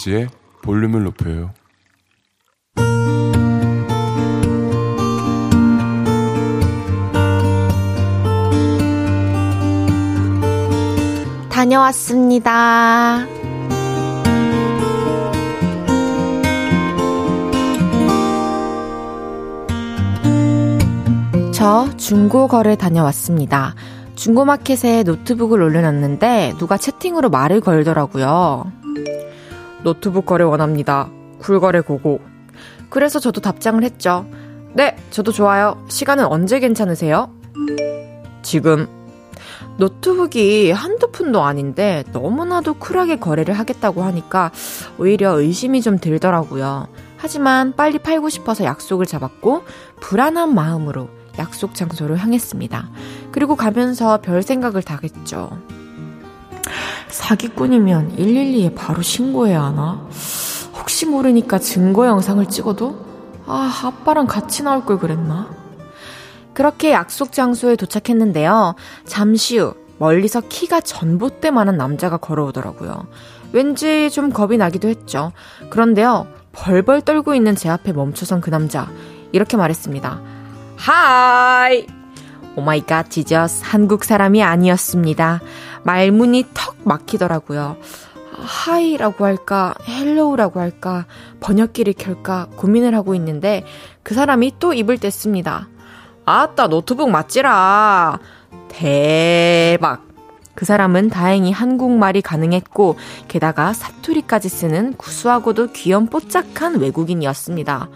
헤이지의 0.09 0.27
볼륨을 0.63 1.03
높여요. 1.03 1.51
다녀왔습니다. 11.49 13.25
저 21.53 21.89
중고거래 21.97 22.75
다녀왔습니다. 22.75 23.75
중고마켓에 24.15 25.03
노트북을 25.03 25.61
올려놨는데 25.61 26.55
누가 26.57 26.77
채팅으로 26.77 27.29
말을 27.29 27.61
걸더라고요. 27.61 28.78
노트북 29.83 30.25
거래 30.25 30.43
원합니다. 30.43 31.09
굴거래 31.39 31.81
고고. 31.81 32.19
그래서 32.89 33.19
저도 33.19 33.41
답장을 33.41 33.81
했죠. 33.83 34.25
네, 34.73 34.95
저도 35.09 35.31
좋아요. 35.31 35.83
시간은 35.89 36.25
언제 36.25 36.59
괜찮으세요? 36.59 37.31
지금. 38.41 38.87
노트북이 39.77 40.71
한두 40.71 41.09
푼도 41.11 41.41
아닌데 41.41 42.03
너무나도 42.11 42.75
쿨하게 42.75 43.17
거래를 43.17 43.53
하겠다고 43.57 44.03
하니까 44.03 44.51
오히려 44.97 45.39
의심이 45.39 45.81
좀 45.81 45.97
들더라고요. 45.97 46.87
하지만 47.17 47.73
빨리 47.75 47.97
팔고 47.97 48.29
싶어서 48.29 48.65
약속을 48.65 49.05
잡았고 49.05 49.63
불안한 50.01 50.53
마음으로 50.53 51.09
약속 51.37 51.75
장소로 51.75 52.17
향했습니다. 52.17 52.89
그리고 53.31 53.55
가면서 53.55 54.19
별 54.21 54.43
생각을 54.43 54.81
다 54.83 54.99
했죠. 55.01 55.49
사기꾼이면 57.09 58.15
112에 58.17 58.75
바로 58.75 59.01
신고해야 59.01 59.63
하나? 59.63 60.07
혹시 60.77 61.05
모르니까 61.05 61.59
증거 61.59 62.07
영상을 62.07 62.45
찍어도? 62.47 63.05
아, 63.45 63.71
아빠랑 63.83 64.27
같이 64.27 64.63
나올 64.63 64.85
걸 64.85 64.99
그랬나? 64.99 65.49
그렇게 66.53 66.91
약속 66.91 67.31
장소에 67.31 67.75
도착했는데요. 67.75 68.75
잠시 69.05 69.57
후 69.57 69.75
멀리서 69.97 70.41
키가 70.41 70.81
전봇대만한 70.81 71.77
남자가 71.77 72.17
걸어오더라고요. 72.17 73.07
왠지 73.51 74.09
좀 74.11 74.31
겁이 74.31 74.57
나기도 74.57 74.87
했죠. 74.87 75.31
그런데요. 75.69 76.27
벌벌 76.51 77.01
떨고 77.01 77.33
있는 77.35 77.55
제 77.55 77.69
앞에 77.69 77.91
멈춰선 77.93 78.41
그 78.41 78.49
남자. 78.49 78.89
이렇게 79.31 79.57
말했습니다. 79.57 80.21
하이! 80.75 81.85
Oh 82.55 82.61
my 82.61 82.81
God 82.81 83.09
Jesus 83.09 83.63
한국 83.65 84.03
사람이 84.03 84.43
아니었습니다. 84.43 85.39
말문이 85.83 86.45
턱 86.53 86.77
막히더라고요. 86.83 87.77
Hi라고 88.31 89.25
할까, 89.25 89.73
Hello라고 89.87 90.59
할까, 90.59 91.05
번역기를 91.39 91.93
켤까 91.93 92.47
고민을 92.55 92.95
하고 92.95 93.15
있는데 93.15 93.65
그 94.03 94.13
사람이 94.13 94.53
또 94.59 94.73
입을 94.73 94.97
뗐습니다. 94.97 95.67
아따, 96.25 96.67
노트북 96.67 97.09
맞지라. 97.09 98.19
대박. 98.69 100.07
그 100.53 100.65
사람은 100.65 101.09
다행히 101.09 101.51
한국말이 101.51 102.21
가능했고, 102.21 102.97
게다가 103.27 103.73
사투리까지 103.73 104.49
쓰는 104.49 104.93
구수하고도 104.97 105.71
귀염 105.71 106.07
뽀짝한 106.07 106.79
외국인이었습니다. 106.79 107.89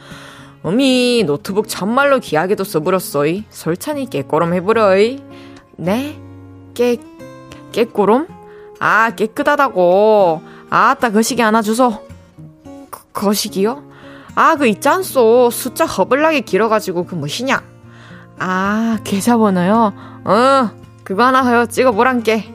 어미, 0.64 1.26
노트북 1.28 1.68
참말로 1.68 2.20
귀하게도 2.20 2.64
써버렸어이. 2.64 3.44
설찬이 3.50 4.10
깨꼬름 4.10 4.54
해버려이. 4.54 5.22
네? 5.76 6.18
깨, 6.74 6.98
깨꼬름? 7.74 8.28
아, 8.80 9.12
깨끗하다고. 9.12 10.42
아따, 10.70 11.12
거시기 11.12 11.42
하나 11.42 11.62
주소. 11.62 11.92
거, 12.90 13.02
거시기요? 13.12 13.84
아, 14.36 14.56
그 14.56 14.68
있잖소. 14.68 15.50
숫자 15.52 15.86
허블나게 15.86 16.42
길어가지고 16.42 17.06
그 17.06 17.16
뭐시냐? 17.16 17.62
아, 18.40 19.00
계좌번호요? 19.04 19.94
어, 20.26 20.70
그거 21.04 21.24
하나 21.24 21.46
하여 21.46 21.66
찍어보란께. 21.66 22.54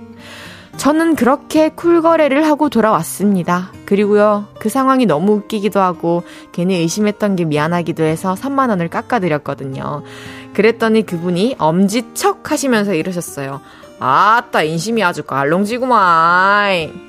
저는 0.77 1.17
그렇게 1.17 1.71
쿨거래를 1.71 2.47
하고 2.47 2.69
돌아왔습니다. 2.69 3.73
그리고요, 3.85 4.47
그 4.61 4.69
상황이 4.69 5.07
너무 5.07 5.33
웃기기도 5.33 5.81
하고, 5.81 6.23
괜히 6.53 6.77
의심했던 6.77 7.35
게 7.35 7.45
미안하기도 7.45 8.05
해서 8.05 8.35
3만원을 8.35 8.89
깎아드렸거든요. 8.89 10.03
그랬더니 10.55 11.05
그분이 11.05 11.57
엄지척 11.59 12.53
하시면서 12.53 12.95
이러셨어요. 12.95 13.61
아따, 14.01 14.63
인심이 14.63 15.03
아주 15.03 15.23
깔롱지구만. 15.25 17.09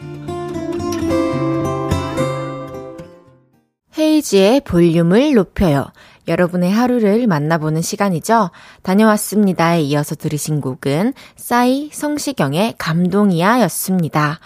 헤이지의 3.98 4.62
볼륨을 4.62 5.34
높여요. 5.34 5.86
여러분의 6.28 6.72
하루를 6.72 7.28
만나보는 7.28 7.82
시간이죠. 7.82 8.52
다녀왔습니다에 8.84 9.82
이어서 9.82 10.16
들으신 10.16 10.62
곡은 10.62 11.14
싸이 11.36 11.90
성시경의 11.92 12.76
감동이야 12.78 13.62
였습니다. 13.62 14.40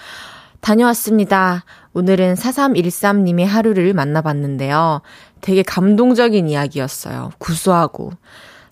다녀왔습니다. 0.61 1.65
오늘은 1.93 2.35
4313님의 2.35 3.45
하루를 3.45 3.93
만나봤는데요. 3.93 5.01
되게 5.41 5.61
감동적인 5.61 6.47
이야기였어요. 6.47 7.31
구수하고. 7.37 8.11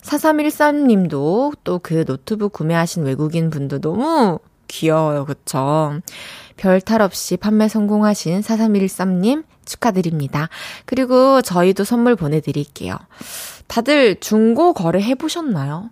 4313님도 0.02 1.56
또 1.64 1.78
그 1.78 2.04
노트북 2.04 2.52
구매하신 2.52 3.04
외국인 3.04 3.50
분도 3.50 3.80
너무 3.80 4.38
귀여워요. 4.68 5.24
그쵸? 5.26 6.00
별탈 6.56 7.02
없이 7.02 7.36
판매 7.36 7.68
성공하신 7.68 8.40
4313님 8.40 9.44
축하드립니다. 9.64 10.48
그리고 10.86 11.42
저희도 11.42 11.84
선물 11.84 12.16
보내드릴게요. 12.16 12.96
다들 13.66 14.20
중고 14.20 14.72
거래 14.72 15.00
해보셨나요? 15.02 15.90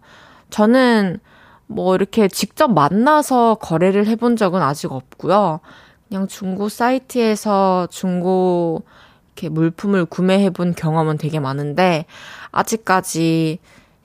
저는 0.50 1.18
뭐 1.66 1.94
이렇게 1.94 2.28
직접 2.28 2.68
만나서 2.68 3.56
거래를 3.56 4.06
해본 4.06 4.36
적은 4.36 4.60
아직 4.60 4.92
없고요. 4.92 5.60
그냥 6.08 6.26
중고 6.26 6.68
사이트에서 6.68 7.86
중고 7.90 8.82
이렇게 9.26 9.48
물품을 9.48 10.04
구매해 10.04 10.50
본 10.50 10.74
경험은 10.74 11.18
되게 11.18 11.38
많은데 11.38 12.06
아직까지 12.50 13.60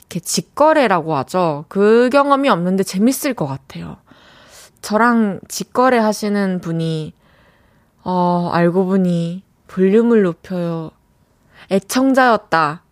이렇게 0.10 0.20
직거래라고 0.20 1.16
하죠. 1.18 1.66
그 1.68 2.10
경험이 2.12 2.50
없는데 2.50 2.84
재밌을 2.84 3.34
것 3.34 3.48
같아요. 3.48 3.98
저랑 4.82 5.40
직거래 5.48 5.98
하시는 5.98 6.62
분이 6.62 7.14
어, 8.04 8.50
알고 8.54 8.86
보니 8.86 9.44
볼륨을 9.68 10.22
높여요. 10.22 10.92
애청자였다. 11.72 12.84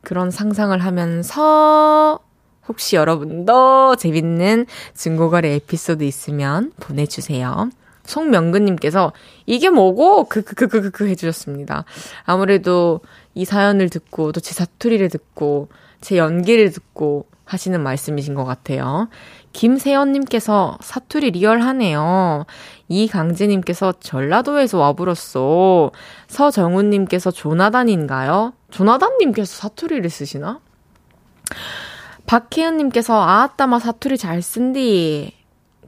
그런 0.00 0.30
상상을 0.30 0.76
하면서 0.78 2.18
혹시 2.66 2.96
여러분도 2.96 3.96
재밌는 3.96 4.66
중고거래 4.94 5.52
에피소드 5.54 6.02
있으면 6.04 6.72
보내주세요. 6.80 7.70
송명근님께서 8.04 9.12
이게 9.46 9.68
뭐고 9.68 10.24
크크크크크 10.24 11.08
해주셨습니다. 11.08 11.84
아무래도 12.24 13.00
이 13.34 13.44
사연을 13.44 13.90
듣고 13.90 14.32
또 14.32 14.40
제 14.40 14.54
사투리를 14.54 15.08
듣고 15.08 15.68
제 16.00 16.18
연기를 16.18 16.70
듣고 16.70 17.26
하시는 17.44 17.80
말씀이신 17.82 18.34
것 18.34 18.44
같아요. 18.44 19.08
김세연님께서 19.52 20.78
사투리 20.82 21.30
리얼하네요. 21.30 22.44
이강재님께서 22.88 23.94
전라도에서 24.00 24.78
와불었어. 24.78 25.92
서정훈님께서 26.28 27.30
조나단인가요? 27.30 28.52
조나단님께서 28.70 29.56
사투리를 29.56 30.08
쓰시나? 30.10 30.60
박혜은님께서 32.26 33.22
아따마 33.22 33.78
사투리 33.78 34.18
잘 34.18 34.42
쓴디. 34.42 35.32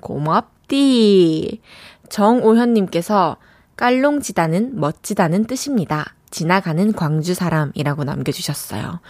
고맙디. 0.01 1.61
정오현님께서 2.09 3.37
깔롱지다는 3.77 4.81
멋지다는 4.81 5.47
뜻입니다. 5.47 6.15
지나가는 6.31 6.93
광주 6.93 7.35
사람이라고 7.35 8.05
남겨주셨어요. 8.05 9.01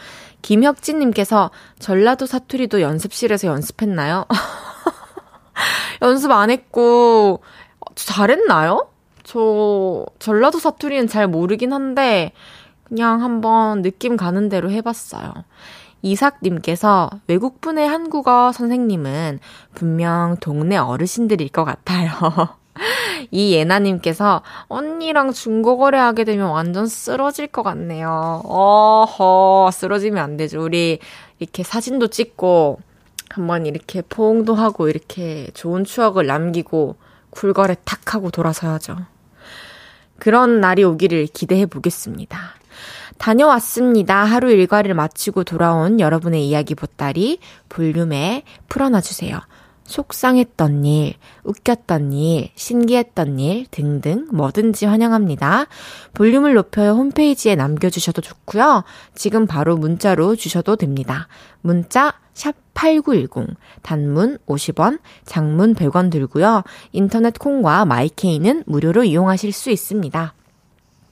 김혁진님께서 0.43 1.51
전라도 1.79 2.27
사투리도 2.27 2.81
연습실에서 2.81 3.49
연습했나요? 3.49 4.27
연습 6.03 6.31
안 6.31 6.51
했고, 6.51 7.43
잘했나요? 7.95 8.89
저 9.25 10.07
전라도 10.19 10.59
사투리는 10.59 11.09
잘 11.09 11.27
모르긴 11.27 11.73
한데, 11.73 12.33
그냥 12.85 13.23
한번 13.23 13.83
느낌 13.83 14.17
가는 14.17 14.49
대로 14.49 14.71
해봤어요. 14.71 15.33
이삭님께서 16.03 17.11
외국분의 17.27 17.89
한국어 17.89 18.53
선생님은 18.53 19.41
분명 19.75 20.37
동네 20.41 20.77
어르신들일 20.77 21.49
것 21.49 21.65
같아요. 21.65 22.11
이 23.31 23.55
예나님께서 23.55 24.43
언니랑 24.69 25.33
중고거래 25.33 25.99
하게 25.99 26.25
되면 26.25 26.51
완전 26.51 26.87
쓰러질 26.87 27.49
것 27.49 27.63
같네요. 27.63 28.43
어허, 28.45 29.71
쓰러지면 29.73 30.23
안 30.23 30.37
되죠. 30.37 30.63
우리 30.63 30.99
이렇게 31.39 31.63
사진도 31.63 32.09
찍고, 32.09 32.81
한번 33.31 33.67
이렇게 33.67 34.03
포옹도 34.03 34.55
하고, 34.55 34.89
이렇게 34.89 35.49
좋은 35.55 35.85
추억을 35.85 36.27
남기고, 36.27 36.97
굴거래 37.31 37.77
탁 37.85 38.15
하고 38.15 38.31
돌아서야죠. 38.31 38.97
그런 40.19 40.61
날이 40.61 40.83
오기를 40.83 41.27
기대해 41.27 41.67
보겠습니다. 41.67 42.55
다녀왔습니다. 43.19 44.25
하루 44.25 44.51
일과를 44.51 44.95
마치고 44.95 45.45
돌아온 45.45 46.01
여러분의 46.01 46.49
이야기 46.49 46.75
보따리 46.75 47.41
볼륨에 47.69 48.45
풀어놔 48.69 49.01
주세요. 49.01 49.41
속상했던 49.89 50.85
일, 50.85 51.15
웃겼던 51.45 52.13
일, 52.13 52.51
신기했던 52.55 53.39
일 53.41 53.67
등등 53.71 54.29
뭐든지 54.33 54.87
환영합니다. 54.87 55.67
볼륨을 56.13 56.55
높여요 56.55 56.93
홈페이지에 56.93 57.57
남겨주셔도 57.57 58.21
좋고요. 58.21 58.85
지금 59.15 59.47
바로 59.47 59.77
문자로 59.77 60.37
주셔도 60.37 60.77
됩니다. 60.77 61.27
문자 61.63 62.15
샵8910 62.35 63.57
단문 63.83 64.39
50원, 64.47 65.01
장문 65.25 65.75
100원 65.75 66.11
들고요. 66.11 66.63
인터넷 66.93 67.37
콩과 67.39 67.87
마이케이는 67.87 68.65
무료로 68.67 69.05
이용하실 69.05 69.53
수 69.53 69.71
있습니다. 69.71 70.35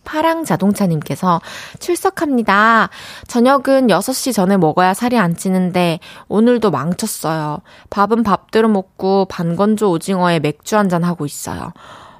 파랑 0.06 0.44
자동차님께서 0.44 1.42
출석합니다. 1.78 2.88
저녁은 3.26 3.88
6시 3.88 4.32
전에 4.32 4.56
먹어야 4.56 4.94
살이 4.94 5.18
안 5.18 5.36
찌는데 5.36 5.98
오늘도 6.28 6.70
망쳤어요. 6.70 7.58
밥은 7.90 8.22
밥대로 8.22 8.68
먹고 8.68 9.26
반건조 9.26 9.90
오징어에 9.90 10.38
맥주 10.38 10.76
한 10.78 10.86
잔 10.88 11.02
하고 11.02 11.26
있어요. 11.26 11.72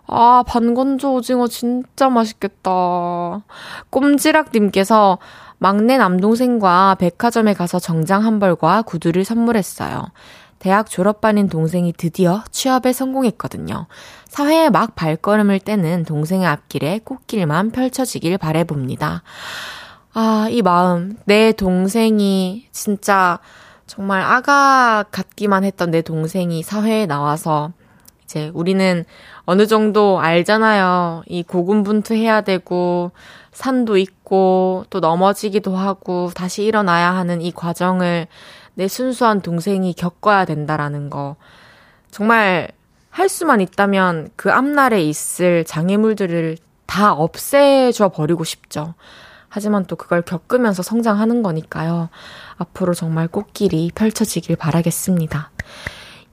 아, 0.08 0.42
반건조 0.46 1.14
오징어 1.14 1.46
진짜 1.46 2.08
맛있겠다. 2.08 2.70
꼼지락님께서 3.90 5.18
막내 5.58 5.96
남동생과 5.96 6.96
백화점에 6.98 7.54
가서 7.54 7.78
정장 7.78 8.24
한 8.24 8.38
벌과 8.40 8.82
구두를 8.82 9.24
선물했어요. 9.24 10.06
대학 10.58 10.88
졸업반인 10.88 11.48
동생이 11.48 11.92
드디어 11.92 12.42
취업에 12.50 12.92
성공했거든요. 12.92 13.86
사회에 14.28 14.70
막 14.70 14.94
발걸음을 14.94 15.60
떼는 15.60 16.04
동생의 16.04 16.46
앞길에 16.46 17.00
꽃길만 17.04 17.70
펼쳐지길 17.70 18.38
바래봅니다. 18.38 19.22
아, 20.14 20.48
이 20.50 20.62
마음. 20.62 21.16
내 21.26 21.52
동생이 21.52 22.68
진짜 22.72 23.38
정말 23.86 24.22
아가 24.22 25.04
같기만 25.10 25.64
했던 25.64 25.90
내 25.90 26.02
동생이 26.02 26.62
사회에 26.62 27.06
나와서 27.06 27.72
이제 28.24 28.50
우리는 28.54 29.04
어느 29.44 29.66
정도 29.66 30.18
알잖아요. 30.18 31.22
이 31.26 31.42
고군분투 31.44 32.14
해야 32.14 32.40
되고 32.40 33.12
산도 33.52 33.96
있고 33.96 34.84
또 34.90 35.00
넘어지기도 35.00 35.76
하고 35.76 36.30
다시 36.34 36.64
일어나야 36.64 37.14
하는 37.14 37.40
이 37.40 37.52
과정을 37.52 38.26
내 38.76 38.88
순수한 38.88 39.40
동생이 39.40 39.94
겪어야 39.94 40.44
된다라는 40.44 41.08
거. 41.08 41.36
정말 42.10 42.68
할 43.10 43.30
수만 43.30 43.62
있다면 43.62 44.28
그 44.36 44.52
앞날에 44.52 45.02
있을 45.02 45.64
장애물들을 45.64 46.58
다 46.84 47.14
없애줘 47.14 48.10
버리고 48.10 48.44
싶죠. 48.44 48.92
하지만 49.48 49.86
또 49.86 49.96
그걸 49.96 50.20
겪으면서 50.20 50.82
성장하는 50.82 51.42
거니까요. 51.42 52.10
앞으로 52.58 52.92
정말 52.92 53.28
꽃길이 53.28 53.90
펼쳐지길 53.94 54.56
바라겠습니다. 54.56 55.50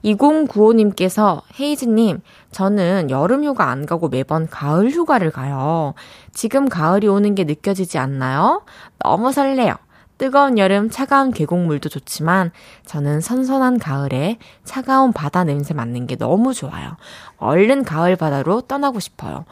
2095님께서 0.04 1.40
헤이즈님, 1.58 2.20
저는 2.50 3.08
여름 3.08 3.42
휴가 3.42 3.70
안 3.70 3.86
가고 3.86 4.08
매번 4.08 4.46
가을 4.46 4.90
휴가를 4.90 5.30
가요. 5.30 5.94
지금 6.34 6.68
가을이 6.68 7.08
오는 7.08 7.34
게 7.34 7.44
느껴지지 7.44 7.96
않나요? 7.96 8.66
너무 8.98 9.32
설레요. 9.32 9.76
뜨거운 10.18 10.58
여름 10.58 10.90
차가운 10.90 11.32
계곡물도 11.32 11.88
좋지만 11.88 12.52
저는 12.86 13.20
선선한 13.20 13.78
가을에 13.78 14.38
차가운 14.64 15.12
바다 15.12 15.44
냄새 15.44 15.74
맡는 15.74 16.06
게 16.06 16.16
너무 16.16 16.54
좋아요. 16.54 16.96
얼른 17.38 17.84
가을 17.84 18.16
바다로 18.16 18.60
떠나고 18.62 19.00
싶어요. 19.00 19.44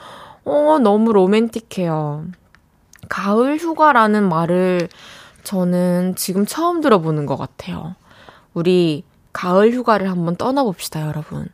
어, 0.45 0.79
너무 0.81 1.13
로맨틱해요. 1.13 2.27
가을 3.09 3.59
휴가라는 3.59 4.29
말을 4.29 4.89
저는 5.45 6.15
지금 6.17 6.47
처음 6.47 6.81
들어보는 6.81 7.27
것 7.27 7.37
같아요. 7.37 7.95
우리 8.55 9.05
가을 9.33 9.73
휴가를 9.73 10.11
한번 10.11 10.37
떠나봅시다, 10.37 11.07
여러분. 11.07 11.49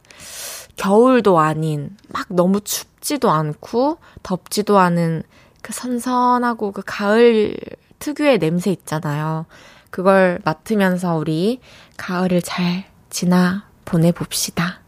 겨울도 0.77 1.39
아닌, 1.39 1.97
막 2.09 2.27
너무 2.29 2.61
춥지도 2.61 3.31
않고, 3.31 3.99
덥지도 4.23 4.79
않은 4.79 5.23
그 5.63 5.73
선선하고 5.73 6.73
그 6.73 6.83
가을 6.85 7.57
특유의 7.99 8.39
냄새 8.39 8.71
있잖아요. 8.71 9.47
그걸 9.91 10.39
맡으면서 10.45 11.17
우리 11.17 11.61
가을을 11.97 12.43
잘 12.43 12.85
지나 13.11 13.67
보내봅시다. 13.85 14.81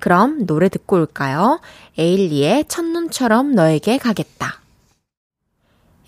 그럼 0.00 0.46
노래 0.46 0.68
듣고 0.68 0.96
올까요? 0.96 1.60
에일리의 1.96 2.66
첫눈처럼 2.66 3.52
너에게 3.52 3.98
가겠다. 3.98 4.60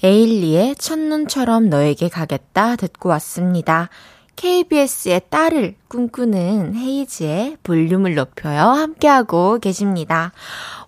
에일리의 0.02 0.76
첫눈처럼 0.76 1.70
너에게 1.70 2.08
가겠다 2.08 2.76
듣고 2.76 3.08
왔습니다. 3.10 3.88
KBS의 4.36 5.22
딸을 5.30 5.76
꿈꾸는 5.88 6.74
헤이즈의 6.74 7.56
볼륨을 7.62 8.14
높여요. 8.14 8.60
함께하고 8.60 9.58
계십니다. 9.58 10.32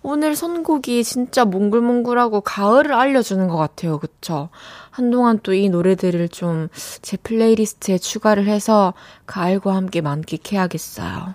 오늘 0.03 0.35
선곡이 0.35 1.03
진짜 1.03 1.45
몽글몽글하고 1.45 2.41
가을을 2.41 2.93
알려주는 2.93 3.47
것 3.47 3.57
같아요. 3.57 3.97
그쵸? 3.99 4.49
한동안 4.91 5.39
또 5.39 5.53
이 5.53 5.69
노래들을 5.69 6.29
좀 6.29 6.69
제 7.01 7.17
playlist에 7.17 7.97
추가를 7.97 8.45
해서 8.47 8.93
가을과 9.25 9.75
함께 9.75 10.01
만끽해야겠어요. 10.01 11.33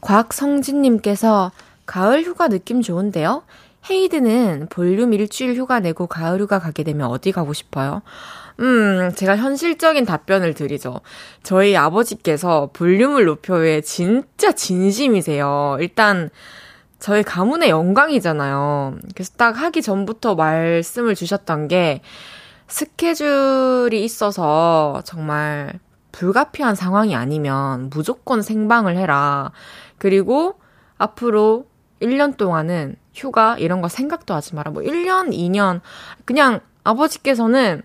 곽성진님께서 0.00 1.52
가을 1.86 2.24
휴가 2.24 2.48
느낌 2.48 2.82
좋은데요? 2.82 3.44
헤이즈는 3.88 4.66
볼륨 4.68 5.12
일주일 5.12 5.54
휴가 5.54 5.78
내고 5.78 6.08
가을 6.08 6.40
휴가 6.40 6.58
가게 6.58 6.82
되면 6.82 7.06
어디 7.08 7.30
가고 7.30 7.52
싶어요? 7.52 8.02
음, 8.60 9.12
제가 9.14 9.36
현실적인 9.36 10.04
답변을 10.06 10.54
드리죠. 10.54 11.00
저희 11.42 11.76
아버지께서 11.76 12.70
볼륨을 12.72 13.26
높여에 13.26 13.82
진짜 13.82 14.52
진심이세요. 14.52 15.76
일단, 15.80 16.30
저희 16.98 17.22
가문의 17.22 17.68
영광이잖아요. 17.68 18.96
그래서 19.14 19.32
딱 19.36 19.60
하기 19.60 19.82
전부터 19.82 20.34
말씀을 20.34 21.14
주셨던 21.14 21.68
게, 21.68 22.00
스케줄이 22.68 24.02
있어서 24.02 25.02
정말 25.04 25.78
불가피한 26.12 26.74
상황이 26.74 27.14
아니면 27.14 27.90
무조건 27.90 28.42
생방을 28.42 28.96
해라. 28.96 29.52
그리고 29.98 30.58
앞으로 30.98 31.66
1년 32.00 32.36
동안은 32.36 32.96
휴가 33.14 33.56
이런 33.58 33.80
거 33.80 33.88
생각도 33.88 34.34
하지 34.34 34.54
마라. 34.54 34.70
뭐 34.70 34.82
1년, 34.82 35.30
2년 35.30 35.80
그냥 36.24 36.60
아버지께서는 36.84 37.82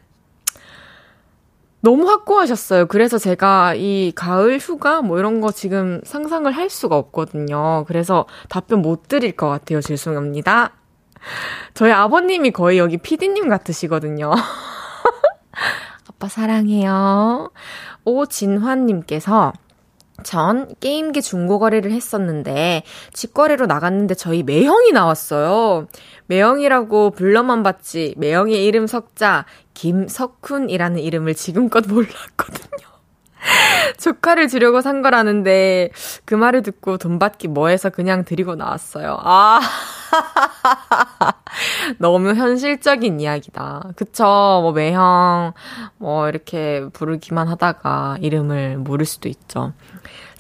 너무 1.82 2.08
확고하셨어요. 2.08 2.86
그래서 2.86 3.18
제가 3.18 3.74
이 3.76 4.12
가을 4.16 4.60
휴가 4.60 5.02
뭐 5.02 5.18
이런 5.20 5.42
거 5.42 5.52
지금 5.52 6.00
상상을 6.04 6.52
할 6.52 6.70
수가 6.70 6.96
없거든요. 6.96 7.86
그래서 7.88 8.26
답변 8.50 8.82
못 8.82 9.08
드릴 9.08 9.36
것 9.36 9.50
같아요. 9.50 9.82
죄송합니다. 9.82 10.74
저희 11.74 11.92
아버님이 11.92 12.52
거의 12.52 12.78
여기 12.78 12.98
피디님 12.98 13.50
같으시거든요. 13.50 14.32
아빠 16.08 16.28
사랑해요. 16.28 17.52
오진환님께서 18.06 19.54
전 20.24 20.68
게임기 20.80 21.22
중고거래를 21.22 21.92
했었는데 21.92 22.84
직거래로 23.14 23.66
나갔는데 23.66 24.14
저희 24.14 24.44
매형이 24.44 24.92
나왔어요. 24.92 25.88
매형이라고 26.32 27.12
불러만 27.12 27.62
봤지 27.62 28.14
매형의 28.16 28.66
이름 28.66 28.88
석자 28.88 29.44
김석훈이라는 29.74 31.00
이름을 31.00 31.36
지금껏 31.36 31.86
몰랐거든요. 31.86 32.90
조카를 34.00 34.48
주려고 34.48 34.80
산 34.80 35.02
거라는데 35.02 35.90
그 36.24 36.36
말을 36.36 36.62
듣고 36.62 36.98
돈 36.98 37.20
받기 37.20 37.50
뭐해서 37.50 37.90
그냥 37.90 38.24
드리고 38.24 38.56
나왔어요. 38.56 39.20
아. 39.22 39.60
너무 42.00 42.34
현실적인 42.34 43.20
이야기다. 43.20 43.92
그쵸. 43.98 44.24
뭐 44.24 44.72
매형, 44.72 45.52
뭐 45.98 46.30
이렇게 46.30 46.86
부르기만 46.94 47.50
하다가 47.50 48.20
이름을 48.22 48.78
모를 48.78 49.06
수도 49.06 49.28
있죠. 49.28 49.74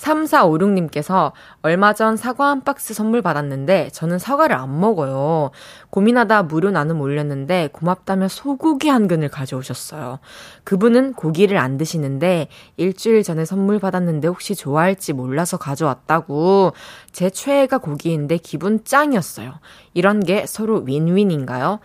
3456님께서 0.01 1.31
얼마 1.61 1.93
전 1.93 2.17
사과 2.17 2.47
한 2.47 2.63
박스 2.63 2.93
선물 2.93 3.21
받았는데 3.21 3.89
저는 3.91 4.19
사과를 4.19 4.55
안 4.55 4.79
먹어요. 4.79 5.51
고민하다 5.89 6.43
무료 6.43 6.71
나눔 6.71 7.01
올렸는데 7.01 7.69
고맙다며 7.71 8.27
소고기 8.27 8.89
한 8.89 9.07
근을 9.07 9.29
가져오셨어요. 9.29 10.19
그분은 10.63 11.13
고기를 11.13 11.57
안 11.57 11.77
드시는데 11.77 12.47
일주일 12.77 13.23
전에 13.23 13.45
선물 13.45 13.79
받았는데 13.79 14.27
혹시 14.27 14.55
좋아할지 14.55 15.13
몰라서 15.13 15.57
가져왔다고 15.57 16.73
제 17.11 17.29
최애가 17.29 17.77
고기인데 17.79 18.37
기분 18.37 18.83
짱이었어요. 18.83 19.53
이런 19.93 20.21
게 20.21 20.45
서로 20.47 20.79
윈윈인가요? 20.79 21.79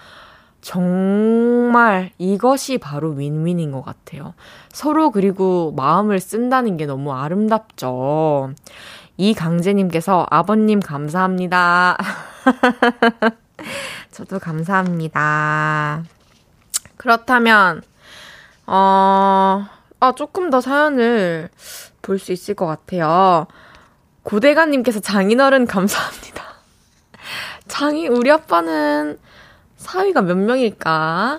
정말 0.60 2.10
이것이 2.18 2.78
바로 2.78 3.10
윈윈인 3.10 3.70
것 3.70 3.82
같아요. 3.82 4.34
서로 4.72 5.10
그리고 5.10 5.72
마음을 5.76 6.18
쓴다는 6.18 6.76
게 6.76 6.86
너무 6.86 7.12
아름답죠. 7.12 8.52
이강재님께서 9.16 10.26
아버님 10.30 10.80
감사합니다. 10.80 11.96
저도 14.10 14.38
감사합니다. 14.38 16.04
그렇다면, 16.96 17.82
어, 18.66 19.66
아, 20.00 20.12
조금 20.16 20.50
더 20.50 20.60
사연을 20.60 21.48
볼 22.02 22.18
수 22.18 22.32
있을 22.32 22.54
것 22.54 22.66
같아요. 22.66 23.46
고대가님께서 24.22 25.00
장인어른 25.00 25.66
감사합니다. 25.66 26.42
장인, 27.68 28.12
우리 28.12 28.30
아빠는 28.30 29.18
사위가 29.86 30.22
몇 30.22 30.36
명일까? 30.36 31.38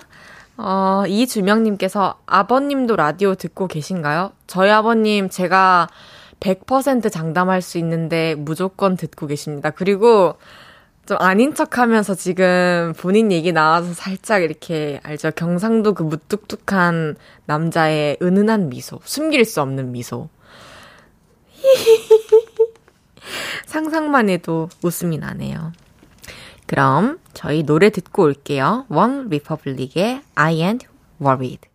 어, 0.56 1.04
이주명님께서 1.06 2.18
아버님도 2.26 2.96
라디오 2.96 3.34
듣고 3.34 3.68
계신가요? 3.68 4.32
저희 4.46 4.70
아버님 4.70 5.28
제가 5.28 5.88
100% 6.40 7.12
장담할 7.12 7.62
수 7.62 7.78
있는데 7.78 8.34
무조건 8.34 8.96
듣고 8.96 9.26
계십니다. 9.26 9.70
그리고 9.70 10.36
좀 11.06 11.18
아닌 11.20 11.54
척 11.54 11.78
하면서 11.78 12.14
지금 12.14 12.92
본인 12.98 13.32
얘기 13.32 13.52
나와서 13.52 13.92
살짝 13.92 14.42
이렇게 14.42 15.00
알죠? 15.02 15.30
경상도 15.30 15.94
그 15.94 16.02
무뚝뚝한 16.02 17.16
남자의 17.46 18.16
은은한 18.22 18.70
미소. 18.70 19.00
숨길 19.04 19.44
수 19.44 19.60
없는 19.60 19.92
미소. 19.92 20.28
상상만 23.66 24.30
해도 24.30 24.68
웃음이 24.82 25.18
나네요. 25.18 25.72
그럼 26.68 27.18
저희 27.32 27.64
노래 27.64 27.90
듣고 27.90 28.24
올게요. 28.24 28.84
원 28.90 29.28
리퍼블릭의 29.30 30.20
I 30.34 30.54
ain't 30.56 30.86
worried. 31.20 31.66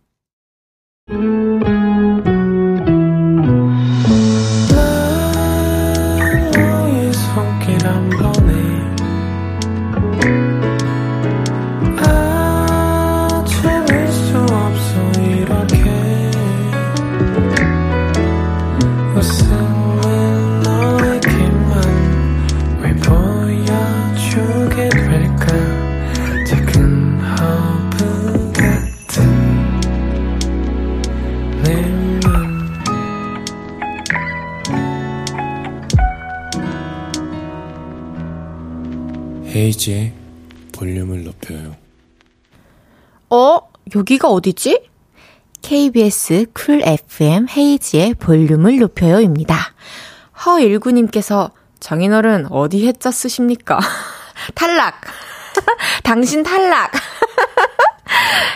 헤이지의 39.64 40.12
볼륨을 40.72 41.24
높여요. 41.24 41.74
어? 43.30 43.60
여기가 43.94 44.28
어디지? 44.28 44.90
KBS 45.62 46.46
쿨 46.52 46.82
FM 46.84 47.46
헤이지의 47.48 48.14
볼륨을 48.14 48.78
높여요입니다. 48.78 49.56
허일구님께서 50.44 51.50
정인어른 51.80 52.52
어디 52.52 52.86
해자 52.86 53.10
쓰십니까? 53.10 53.80
탈락! 54.54 55.00
당신 56.04 56.42
탈락! 56.42 56.92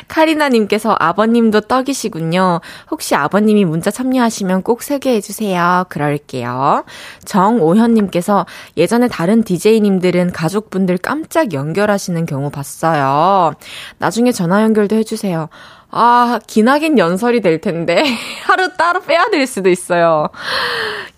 카리나님께서 0.08 0.96
아버님도 0.98 1.62
떡이시군요. 1.62 2.60
혹시 2.90 3.14
아버님이 3.14 3.64
문자 3.64 3.90
참여하시면 3.90 4.62
꼭 4.62 4.82
소개해주세요. 4.82 5.84
그럴게요. 5.88 6.84
정오현님께서 7.24 8.46
예전에 8.76 9.08
다른 9.08 9.42
DJ님들은 9.42 10.32
가족분들 10.32 10.98
깜짝 10.98 11.52
연결하시는 11.52 12.26
경우 12.26 12.50
봤어요. 12.50 13.52
나중에 13.98 14.32
전화 14.32 14.62
연결도 14.62 14.96
해주세요. 14.96 15.48
아, 15.90 16.38
기나긴 16.46 16.98
연설이 16.98 17.40
될 17.40 17.60
텐데. 17.60 18.04
하루 18.44 18.74
따로 18.76 19.00
빼야 19.00 19.26
될 19.30 19.46
수도 19.46 19.70
있어요. 19.70 20.28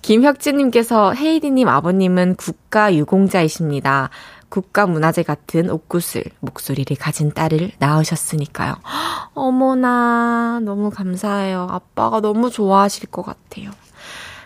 김혁진님께서 0.02 1.14
헤이디님 1.14 1.68
아버님은 1.68 2.36
국가 2.36 2.94
유공자이십니다. 2.94 4.10
국가문화재 4.50 5.22
같은 5.22 5.70
옥구슬 5.70 6.24
목소리를 6.40 6.94
가진 6.98 7.32
딸을 7.32 7.72
낳으셨으니까요. 7.78 8.74
어머나, 9.32 10.60
너무 10.62 10.90
감사해요. 10.90 11.68
아빠가 11.70 12.20
너무 12.20 12.50
좋아하실 12.50 13.10
것 13.10 13.22
같아요. 13.22 13.70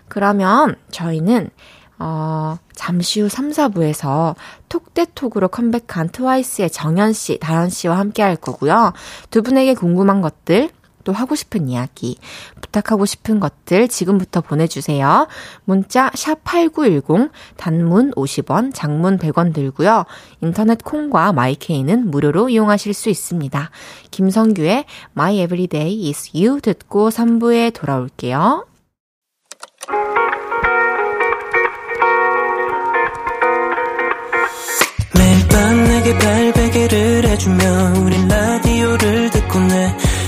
그러면 0.09 0.77
저희는 0.93 1.51
어, 1.99 2.59
잠시 2.75 3.21
후 3.21 3.29
3, 3.29 3.51
4부에서 3.51 4.35
톡대톡으로 4.69 5.49
컴백한 5.49 6.11
트와이스의 6.11 6.71
정현 6.71 7.12
씨, 7.12 7.38
다현 7.38 7.71
씨와 7.71 7.99
함께 7.99 8.23
할 8.23 8.37
거고요. 8.37 8.93
두 9.31 9.43
분에게 9.43 9.75
궁금한 9.75 10.21
것들, 10.21 10.71
또 11.05 11.12
하고 11.12 11.35
싶은 11.35 11.69
이야기, 11.69 12.19
부탁하고 12.61 13.07
싶은 13.07 13.40
것들 13.40 13.88
지금부터 13.88 14.40
보내주세요. 14.40 15.29
문자 15.64 16.11
샵8910, 16.11 17.31
단문 17.57 18.12
50원, 18.12 18.73
장문 18.75 19.19
100원 19.19 19.55
들고요. 19.55 20.05
인터넷 20.40 20.83
콩과 20.83 21.33
마이케이는 21.33 22.11
무료로 22.11 22.49
이용하실 22.49 22.95
수 22.95 23.09
있습니다. 23.11 23.71
김성규의 24.11 24.85
My 25.17 25.43
Everyday 25.43 26.09
is 26.09 26.31
You 26.35 26.61
듣고 26.61 27.11
3부에 27.11 27.73
돌아올게요. 27.73 28.67
매일 35.17 35.49
밤 35.49 35.85
내게 35.85 36.19
발베개를 36.19 37.25
해주며 37.29 38.01
우린 38.05 38.29
라디오를 38.29 39.31
듣고 39.31 39.59
내 39.61 39.97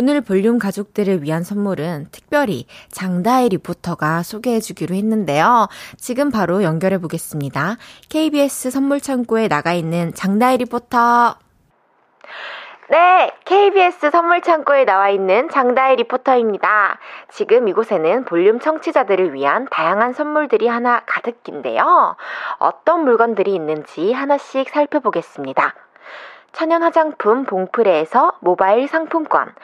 오늘 0.00 0.22
볼륨 0.22 0.58
가족들을 0.58 1.22
위한 1.22 1.42
선물은 1.42 2.06
특별히 2.10 2.64
장다혜 2.90 3.48
리포터가 3.50 4.22
소개해 4.22 4.58
주기로 4.58 4.94
했는데요. 4.94 5.68
지금 5.98 6.30
바로 6.30 6.62
연결해 6.62 6.96
보겠습니다. 6.96 7.76
KBS 8.08 8.70
선물 8.70 9.02
창고에 9.02 9.46
나가 9.48 9.74
있는 9.74 10.14
장다혜 10.14 10.56
리포터. 10.56 11.36
네, 12.88 13.30
KBS 13.44 14.10
선물 14.10 14.40
창고에 14.40 14.86
나와 14.86 15.10
있는 15.10 15.50
장다혜 15.50 15.96
리포터입니다. 15.96 16.98
지금 17.28 17.68
이곳에는 17.68 18.24
볼륨 18.24 18.58
청취자들을 18.58 19.34
위한 19.34 19.68
다양한 19.70 20.14
선물들이 20.14 20.66
하나 20.66 21.02
가득인데요. 21.04 22.16
어떤 22.58 23.04
물건들이 23.04 23.54
있는지 23.54 24.14
하나씩 24.14 24.70
살펴보겠습니다. 24.70 25.74
천연 26.52 26.82
화장품 26.82 27.44
봉프레에서 27.44 28.38
모바일 28.40 28.88
상품권, 28.88 29.54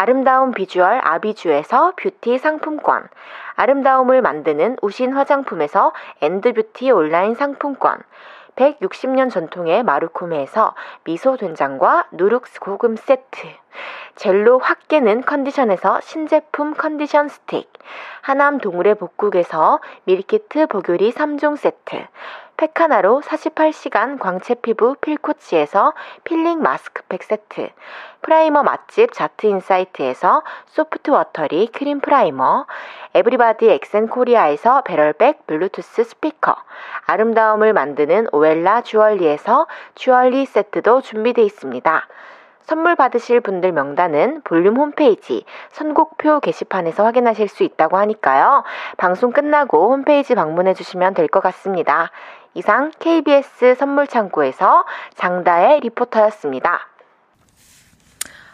아름다운 0.00 0.52
비주얼 0.52 0.98
아비주에서 1.04 1.92
뷰티 1.96 2.38
상품권, 2.38 3.06
아름다움을 3.54 4.22
만드는 4.22 4.78
우신 4.80 5.12
화장품에서 5.12 5.92
엔드뷰티 6.22 6.90
온라인 6.90 7.34
상품권, 7.34 7.98
160년 8.56 9.30
전통의 9.30 9.82
마루코메에서 9.82 10.74
미소 11.04 11.36
된장과 11.36 12.06
누룩 12.12 12.60
소금 12.60 12.96
세트. 12.96 13.46
젤로 14.16 14.58
확 14.58 14.88
깨는 14.88 15.20
컨디션에서 15.20 16.00
신제품 16.00 16.72
컨디션 16.72 17.28
스틱. 17.28 17.70
하남 18.22 18.56
동물의 18.56 18.94
복국에서 18.94 19.80
밀키트 20.04 20.68
보교리 20.68 21.12
3종 21.12 21.58
세트. 21.58 22.06
페카나로 22.60 23.22
48시간 23.24 24.18
광채 24.18 24.54
피부 24.54 24.94
필코치에서 24.96 25.94
필링 26.24 26.60
마스크팩 26.60 27.22
세트. 27.22 27.70
프라이머 28.20 28.62
맛집 28.62 29.14
자트 29.14 29.46
인사이트에서 29.46 30.42
소프트 30.66 31.10
워터리 31.10 31.68
크림 31.68 32.00
프라이머. 32.00 32.66
에브리바디 33.14 33.70
엑센 33.70 34.08
코리아에서 34.08 34.82
배럴백 34.82 35.46
블루투스 35.46 36.04
스피커. 36.04 36.54
아름다움을 37.06 37.72
만드는 37.72 38.26
오엘라 38.30 38.82
주얼리에서 38.82 39.66
주얼리 39.94 40.44
세트도 40.44 41.00
준비되어 41.00 41.42
있습니다. 41.42 42.08
선물 42.62 42.94
받으실 42.94 43.40
분들 43.40 43.72
명단은 43.72 44.42
볼륨 44.44 44.76
홈페이지 44.76 45.44
선곡표 45.70 46.38
게시판에서 46.38 47.04
확인하실 47.04 47.48
수 47.48 47.64
있다고 47.64 47.96
하니까요. 47.96 48.62
방송 48.96 49.32
끝나고 49.32 49.90
홈페이지 49.90 50.36
방문해 50.36 50.74
주시면 50.74 51.14
될 51.14 51.26
것 51.26 51.40
같습니다. 51.40 52.10
이상 52.54 52.90
KBS 52.98 53.76
선물 53.78 54.06
창고에서 54.06 54.84
장다의 55.16 55.80
리포터였습니다. 55.80 56.80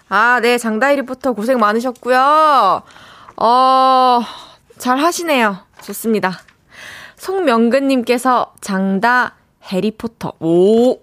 아, 0.09 0.40
네, 0.40 0.59
장다희 0.59 0.96
리포터 0.96 1.32
고생 1.32 1.59
많으셨고요. 1.59 2.82
어, 3.37 4.20
잘 4.78 4.98
하시네요. 4.98 5.56
좋습니다. 5.82 6.32
송명근님께서 7.16 8.54
장다 8.61 9.35
해리포터. 9.64 10.35
오! 10.40 11.00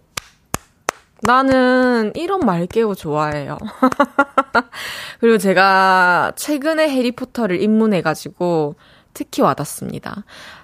나는 1.21 2.11
이런 2.15 2.41
말깨우 2.41 2.95
좋아해요. 2.95 3.57
그리고 5.19 5.37
제가 5.37 6.33
최근에 6.35 6.89
해리포터를 6.89 7.61
입문해가지고 7.61 8.75
특히 9.13 9.41
와닿습니다. 9.41 10.23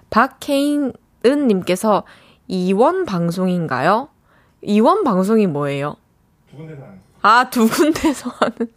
박케인 0.09 0.93
은님께서 1.25 2.03
이원 2.47 3.05
방송인가요? 3.05 4.09
이원 4.61 5.03
방송이 5.03 5.47
뭐예요? 5.47 5.95
두 6.49 6.57
군데서 6.57 6.83
하는. 6.83 6.99
아, 7.21 7.49
두 7.49 7.67
군데서 7.67 8.29
하는. 8.29 8.71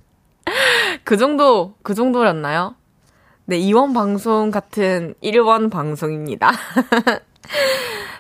그 1.05 1.17
정도, 1.17 1.75
그 1.83 1.95
정도였나요? 1.95 2.75
네, 3.47 3.59
이원 3.59 3.93
방송 3.93 4.51
같은 4.51 5.15
1원 5.23 5.71
방송입니다. 5.71 6.53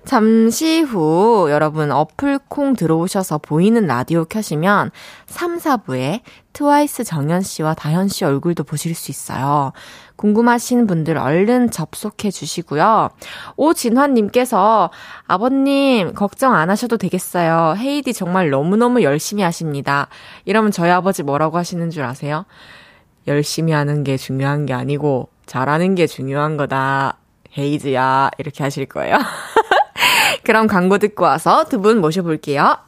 잠시 0.04 0.80
후 0.80 1.46
여러분 1.50 1.92
어플 1.92 2.40
콩 2.48 2.74
들어오셔서 2.74 3.38
보이는 3.38 3.86
라디오 3.86 4.24
켜시면 4.24 4.90
3, 5.26 5.58
4부에 5.58 6.22
트와이스 6.52 7.04
정현 7.04 7.42
씨와 7.42 7.74
다현 7.74 8.08
씨 8.08 8.24
얼굴도 8.24 8.64
보실 8.64 8.94
수 8.96 9.10
있어요. 9.12 9.72
궁금하신 10.16 10.86
분들 10.86 11.16
얼른 11.18 11.70
접속해 11.70 12.30
주시고요. 12.30 13.10
오진환님께서 13.56 14.90
아버님 15.26 16.14
걱정 16.14 16.54
안 16.54 16.70
하셔도 16.70 16.96
되겠어요. 16.96 17.74
헤이디 17.78 18.12
정말 18.12 18.50
너무너무 18.50 19.02
열심히 19.02 19.42
하십니다. 19.42 20.08
이러면 20.44 20.70
저희 20.70 20.90
아버지 20.90 21.22
뭐라고 21.22 21.58
하시는 21.58 21.90
줄 21.90 22.04
아세요? 22.04 22.44
열심히 23.26 23.72
하는 23.72 24.04
게 24.04 24.16
중요한 24.16 24.66
게 24.66 24.72
아니고 24.74 25.28
잘하는 25.46 25.94
게 25.94 26.06
중요한 26.06 26.56
거다. 26.56 27.18
헤이즈야. 27.56 28.30
이렇게 28.38 28.62
하실 28.62 28.86
거예요. 28.86 29.16
그럼 30.44 30.66
광고 30.66 30.98
듣고 30.98 31.24
와서 31.24 31.64
두 31.64 31.80
분 31.80 32.00
모셔볼게요. 32.00 32.78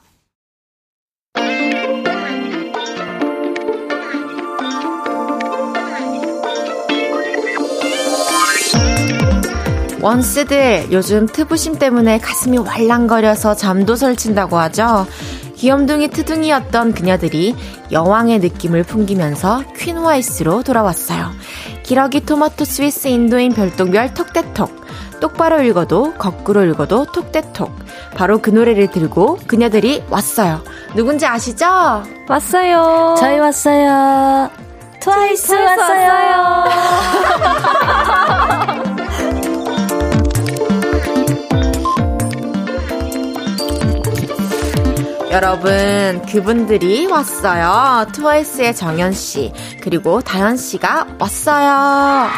원스들 10.05 10.89
요즘 10.93 11.27
트부심 11.27 11.79
때문에 11.79 12.19
가슴이 12.19 12.59
왈랑거려서 12.59 13.57
잠도 13.57 13.97
설친다고 13.97 14.59
하죠. 14.59 15.07
귀염둥이 15.57 16.09
트둥이였던 16.09 16.93
그녀들이 16.93 17.57
여왕의 17.91 18.41
느낌을 18.41 18.83
풍기면서 18.83 19.63
퀸와이스로 19.79 20.63
돌아왔어요. 20.63 21.31
기러기 21.85 22.27
토마토 22.27 22.67
스위스 22.67 23.09
인도인 23.09 23.55
별똥별 23.55 24.13
Talk 24.13 24.35
that 24.35 24.57
Talk. 24.57 24.85
똑바로 25.21 25.63
읽어도 25.63 26.13
거꾸로 26.19 26.65
읽어도 26.65 27.07
Talk 27.07 27.28
that 27.28 27.49
Talk. 27.49 27.75
바로 28.15 28.43
그 28.43 28.51
노래를 28.51 28.89
들고 28.91 29.39
그녀들이 29.47 30.05
왔어요. 30.11 30.61
누군지 30.95 31.25
아시죠? 31.25 31.65
왔어요. 32.29 33.15
저희 33.19 33.39
왔어요. 33.39 34.51
트와이스, 35.01 35.47
트와이스 35.47 35.81
왔어요. 35.81 36.09
왔어요. 36.11 38.04
여러분, 45.35 46.23
그분들이 46.31 47.07
왔어요. 47.07 48.07
트와이스의 48.13 48.77
정연씨, 48.77 49.53
그리고 49.81 50.21
다현씨가 50.21 51.17
왔어요. 51.19 52.29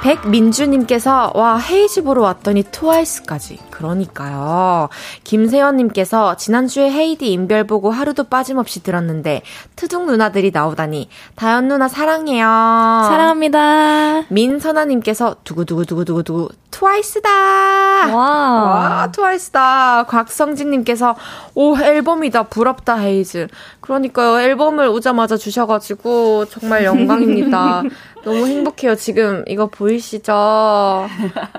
백민주님께서, 0.00 1.32
와, 1.34 1.58
헤이즈 1.58 2.04
보러 2.04 2.22
왔더니 2.22 2.62
트와이스까지. 2.70 3.58
그러니까요. 3.76 4.88
김세연님께서 5.24 6.36
지난주에 6.36 6.90
헤이디 6.90 7.30
인별 7.30 7.64
보고 7.64 7.90
하루도 7.90 8.24
빠짐없이 8.24 8.82
들었는데 8.82 9.42
트둥 9.76 10.06
누나들이 10.06 10.50
나오다니 10.50 11.10
다현 11.34 11.68
누나 11.68 11.86
사랑해요. 11.86 12.46
사랑합니다. 12.46 14.22
민선아님께서 14.28 15.36
두구두구두구두구두구 15.44 16.48
트와이스다. 16.70 17.28
와. 17.30 18.14
와, 18.16 19.10
트와이스다. 19.12 20.04
곽성진님께서 20.04 21.14
오 21.54 21.76
앨범이다. 21.76 22.44
부럽다 22.44 22.96
헤이즈. 22.96 23.48
그러니까요. 23.80 24.40
앨범을 24.40 24.88
오자마자 24.88 25.36
주셔가지고 25.36 26.46
정말 26.46 26.84
영광입니다. 26.84 27.82
너무 28.24 28.46
행복해요. 28.46 28.94
지금 28.96 29.44
이거 29.46 29.66
보이시죠? 29.66 31.08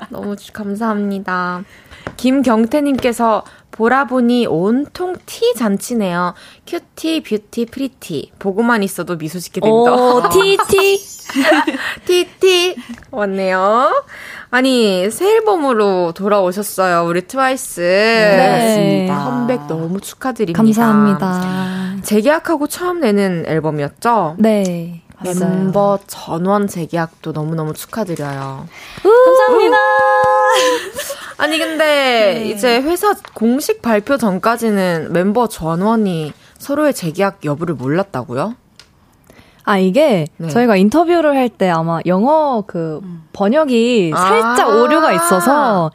너무 0.10 0.36
감사합니다. 0.54 1.64
김경태님께서 2.16 3.44
보라 3.72 4.06
보니 4.08 4.48
온통 4.48 5.16
티 5.26 5.54
잔치네요. 5.54 6.34
cutie, 6.66 7.22
beauty, 7.22 7.66
pretty. 7.68 8.32
보고만 8.40 8.82
있어도 8.82 9.18
미소 9.18 9.40
짓게 9.40 9.62
됩니다. 9.62 9.94
오, 9.94 10.28
티, 10.30 10.58
티. 10.68 10.98
티, 12.06 12.28
티. 12.40 12.76
왔네요. 13.12 14.04
아니, 14.50 15.12
새 15.12 15.36
앨범으로 15.36 16.14
돌아오셨어요. 16.14 17.06
우리 17.08 17.28
트와이스. 17.28 17.82
네. 17.82 19.08
컴백 19.10 19.68
너무 19.68 20.00
축하드립니다. 20.00 20.58
감사합니다. 20.64 21.98
재계약하고 22.04 22.68
처음 22.68 23.02
내는 23.02 23.44
앨범이었죠? 23.46 24.38
네. 24.40 25.04
멤버 25.24 26.00
전원 26.08 26.68
재계약도 26.68 27.32
너무너무 27.32 27.74
축하드려요. 27.74 28.68
감사합니다. 29.04 29.78
아니 31.38 31.60
근데 31.60 32.40
네. 32.44 32.50
이제 32.50 32.82
회사 32.82 33.14
공식 33.34 33.82
발표 33.82 34.18
전까지는 34.18 35.14
멤버 35.14 35.48
전원이 35.48 36.34
서로의 36.58 36.94
재계약 36.94 37.46
여부를 37.46 37.76
몰랐다고요? 37.76 38.56
아, 39.64 39.78
이게 39.78 40.26
네. 40.38 40.48
저희가 40.48 40.78
인터뷰를 40.78 41.36
할 41.36 41.50
때 41.50 41.70
아마 41.70 42.00
영어 42.06 42.64
그 42.66 43.02
번역이 43.34 44.12
아~ 44.16 44.18
살짝 44.18 44.70
오류가 44.70 45.12
있어서 45.14 45.92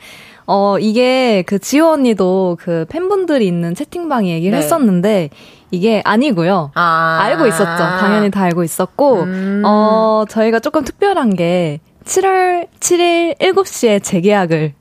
어, 0.47 0.79
이게 0.79 1.43
그 1.47 1.59
지호 1.59 1.93
언니도 1.93 2.59
그 2.61 2.85
팬분들이 2.89 3.47
있는 3.47 3.75
채팅방에 3.75 4.31
얘기를 4.31 4.59
네. 4.59 4.63
했었는데 4.65 5.31
이게 5.71 6.03
아니고요. 6.05 6.73
아~ 6.75 7.19
알고 7.23 7.47
있었죠. 7.47 7.79
당연히 7.79 8.31
다 8.31 8.43
알고 8.43 8.63
있었고, 8.63 9.23
음~ 9.23 9.63
어, 9.65 10.25
저희가 10.29 10.59
조금 10.61 10.85
특별한 10.85 11.35
게 11.37 11.81
7월 12.05 12.67
7일 12.79 13.39
7시에 13.39 14.03
재계약을 14.03 14.75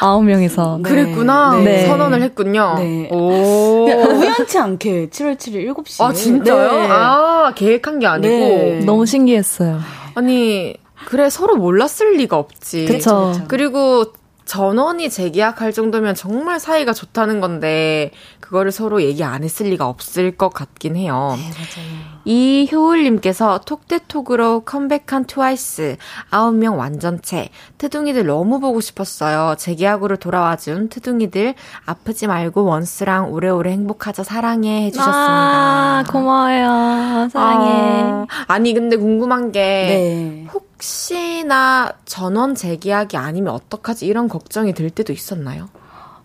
아홉 0.00 0.24
명이서 0.24 0.80
네. 0.82 0.88
그랬구나. 0.88 1.56
네. 1.62 1.86
선언을 1.86 2.22
했군요. 2.22 2.74
네. 2.78 3.08
오. 3.10 3.86
우연치 3.86 4.58
않게 4.58 5.08
7월 5.08 5.36
7일 5.36 5.74
7시에. 5.74 6.04
아, 6.04 6.12
진짜요? 6.12 6.72
네. 6.72 6.88
아, 6.90 7.52
계획한 7.54 7.98
게 7.98 8.06
아니고. 8.06 8.28
네. 8.28 8.80
너무 8.84 9.06
신기했어요. 9.06 9.80
아니, 10.14 10.76
그래, 11.06 11.30
서로 11.30 11.56
몰랐을 11.56 12.16
리가 12.16 12.36
없지. 12.36 12.86
그쵸. 12.86 13.32
그리고 13.48 14.12
전원이 14.44 15.08
재계약할 15.10 15.72
정도면 15.72 16.14
정말 16.14 16.60
사이가 16.60 16.92
좋다는 16.92 17.40
건데 17.40 18.10
그거를 18.40 18.72
서로 18.72 19.02
얘기 19.02 19.24
안 19.24 19.42
했을 19.42 19.66
리가 19.66 19.88
없을 19.88 20.36
것 20.36 20.50
같긴 20.50 20.96
해요. 20.96 21.34
네, 21.36 21.44
맞아요. 21.44 22.13
이효울님께서 22.24 23.60
톡대톡으로 23.66 24.60
컴백한 24.60 25.24
트와이스 25.26 25.96
9명 26.30 26.78
완전체 26.78 27.50
트둥이들 27.78 28.26
너무 28.26 28.60
보고 28.60 28.80
싶었어요. 28.80 29.56
재계약으로 29.58 30.16
돌아와준 30.16 30.88
트둥이들 30.88 31.54
아프지 31.86 32.26
말고 32.26 32.64
원스랑 32.64 33.32
오래오래 33.32 33.70
행복하자 33.72 34.24
사랑해 34.24 34.86
해주셨습니다. 34.86 35.18
아, 35.18 36.04
고마워요. 36.10 37.28
사랑해. 37.30 38.26
아, 38.46 38.58
니 38.58 38.72
근데 38.74 38.96
궁금한 38.96 39.52
게 39.52 39.60
네. 39.60 40.46
혹시나 40.52 41.92
전원 42.04 42.54
재계약이 42.54 43.16
아니면 43.16 43.54
어떡하지 43.54 44.06
이런 44.06 44.28
걱정이 44.28 44.72
들 44.74 44.90
때도 44.90 45.12
있었나요? 45.12 45.68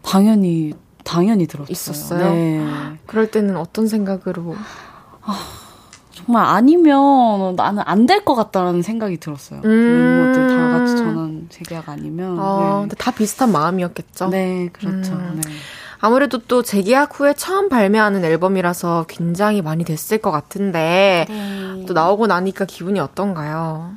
당연히 0.02 0.74
당연히 1.04 1.48
들었어요. 1.48 1.72
있었어요. 1.72 2.32
네. 2.32 2.66
그럴 3.06 3.32
때는 3.32 3.58
어떤 3.58 3.88
생각으로? 3.88 4.56
아, 5.22 5.38
정말 6.30 6.46
아니면 6.46 7.56
나는 7.56 7.82
안 7.88 8.06
될 8.06 8.24
것 8.24 8.36
같다라는 8.36 8.84
생각이 8.84 9.18
들었어요. 9.18 9.62
음. 9.66 9.70
멤버들 10.36 10.48
다 10.56 10.78
같이 10.78 10.96
전원 10.98 11.48
재계약 11.50 11.90
아니면. 11.90 12.38
아, 12.40 12.70
네. 12.76 12.80
근데 12.82 12.96
다 12.98 13.10
비슷한 13.12 13.52
마음이었겠죠. 13.52 14.28
네, 14.30 14.70
그렇죠. 14.72 15.14
음. 15.14 15.42
네. 15.44 15.52
아무래도 16.00 16.38
또 16.38 16.62
재계약 16.62 17.20
후에 17.20 17.34
처음 17.34 17.68
발매하는 17.68 18.24
앨범이라서 18.24 19.06
굉장히 19.08 19.62
많이 19.64 19.84
됐을 19.84 20.20
것 20.20 20.30
같은데 20.32 21.26
네. 21.28 21.86
또 21.88 21.94
나오고 21.94 22.28
나니까 22.28 22.66
기분이 22.66 23.00
어떤가요? 23.00 23.92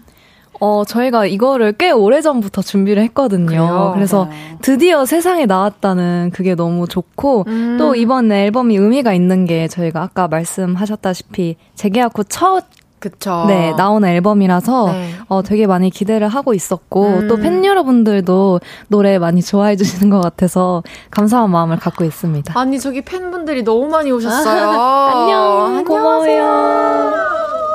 어, 0.64 0.84
저희가 0.86 1.26
이거를 1.26 1.72
꽤 1.72 1.90
오래전부터 1.90 2.62
준비를 2.62 3.02
했거든요. 3.02 3.46
그래요? 3.46 3.90
그래서 3.96 4.28
네. 4.30 4.56
드디어 4.62 5.04
세상에 5.04 5.44
나왔다는 5.44 6.30
그게 6.32 6.54
너무 6.54 6.86
좋고, 6.86 7.46
음. 7.48 7.76
또 7.80 7.96
이번 7.96 8.30
앨범이 8.30 8.76
의미가 8.76 9.12
있는 9.12 9.44
게 9.44 9.66
저희가 9.66 10.02
아까 10.02 10.28
말씀하셨다시피 10.28 11.56
재계약 11.74 12.16
후 12.16 12.22
첫 12.28 12.64
그쵸. 13.00 13.46
네, 13.48 13.74
나온 13.76 14.04
앨범이라서 14.04 14.92
네. 14.92 15.10
어, 15.26 15.42
되게 15.42 15.66
많이 15.66 15.90
기대를 15.90 16.28
하고 16.28 16.54
있었고 16.54 17.06
음. 17.08 17.28
또팬 17.28 17.64
여러분들도 17.64 18.60
노래 18.86 19.18
많이 19.18 19.42
좋아해 19.42 19.74
주시는 19.74 20.08
것 20.08 20.20
같아서 20.20 20.84
감사한 21.10 21.50
마음을 21.50 21.78
갖고 21.78 22.04
있습니다. 22.04 22.56
아니 22.56 22.78
저기 22.78 23.02
팬분들이 23.02 23.64
너무 23.64 23.88
많이 23.88 24.12
오셨어요. 24.12 24.70
안녕, 25.10 25.84
고마워요. 25.84 27.31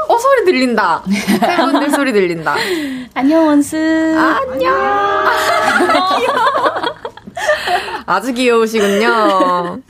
어 0.08 0.18
소리 0.18 0.46
들린다. 0.46 1.04
팬분들 1.42 1.90
소리 1.92 2.14
들린다. 2.14 2.56
안녕 3.14 3.48
원스. 3.48 4.16
안녕. 4.18 4.74
아주 8.06 8.34
귀여우시군요. 8.34 9.82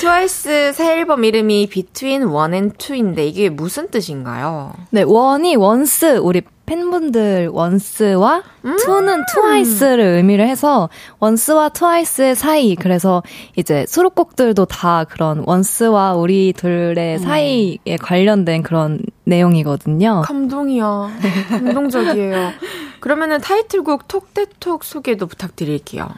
트와이스 0.00 0.72
새 0.72 0.92
앨범 0.98 1.24
이름이 1.24 1.68
Between 1.68 2.22
One 2.24 2.54
and 2.54 2.78
Two인데 2.78 3.26
이게 3.26 3.50
무슨 3.50 3.90
뜻인가요? 3.90 4.72
네, 4.88 5.02
One이 5.02 5.56
원스 5.56 6.16
우리 6.22 6.40
팬분들 6.64 7.48
원스와 7.52 8.42
음~ 8.64 8.76
Two는 8.78 9.24
트와이스를 9.34 10.04
의미를 10.04 10.46
해서 10.46 10.88
원스와 11.18 11.70
트와이스의 11.70 12.36
사이 12.36 12.76
그래서 12.76 13.22
이제 13.56 13.84
수록곡들도 13.88 14.64
다 14.66 15.04
그런 15.04 15.42
원스와 15.46 16.14
우리 16.14 16.54
둘의 16.56 17.16
음. 17.16 17.18
사이에 17.18 17.96
관련된 18.00 18.62
그런 18.62 19.00
내용이거든요. 19.30 20.22
감동이야. 20.26 21.10
감동적이에요. 21.48 22.52
그러면은 23.00 23.40
타이틀곡 23.40 24.06
Talk 24.08 24.33
that 24.33 24.59
Talk 24.59 24.84
소개도 24.84 25.26
부탁드릴게요. 25.26 26.08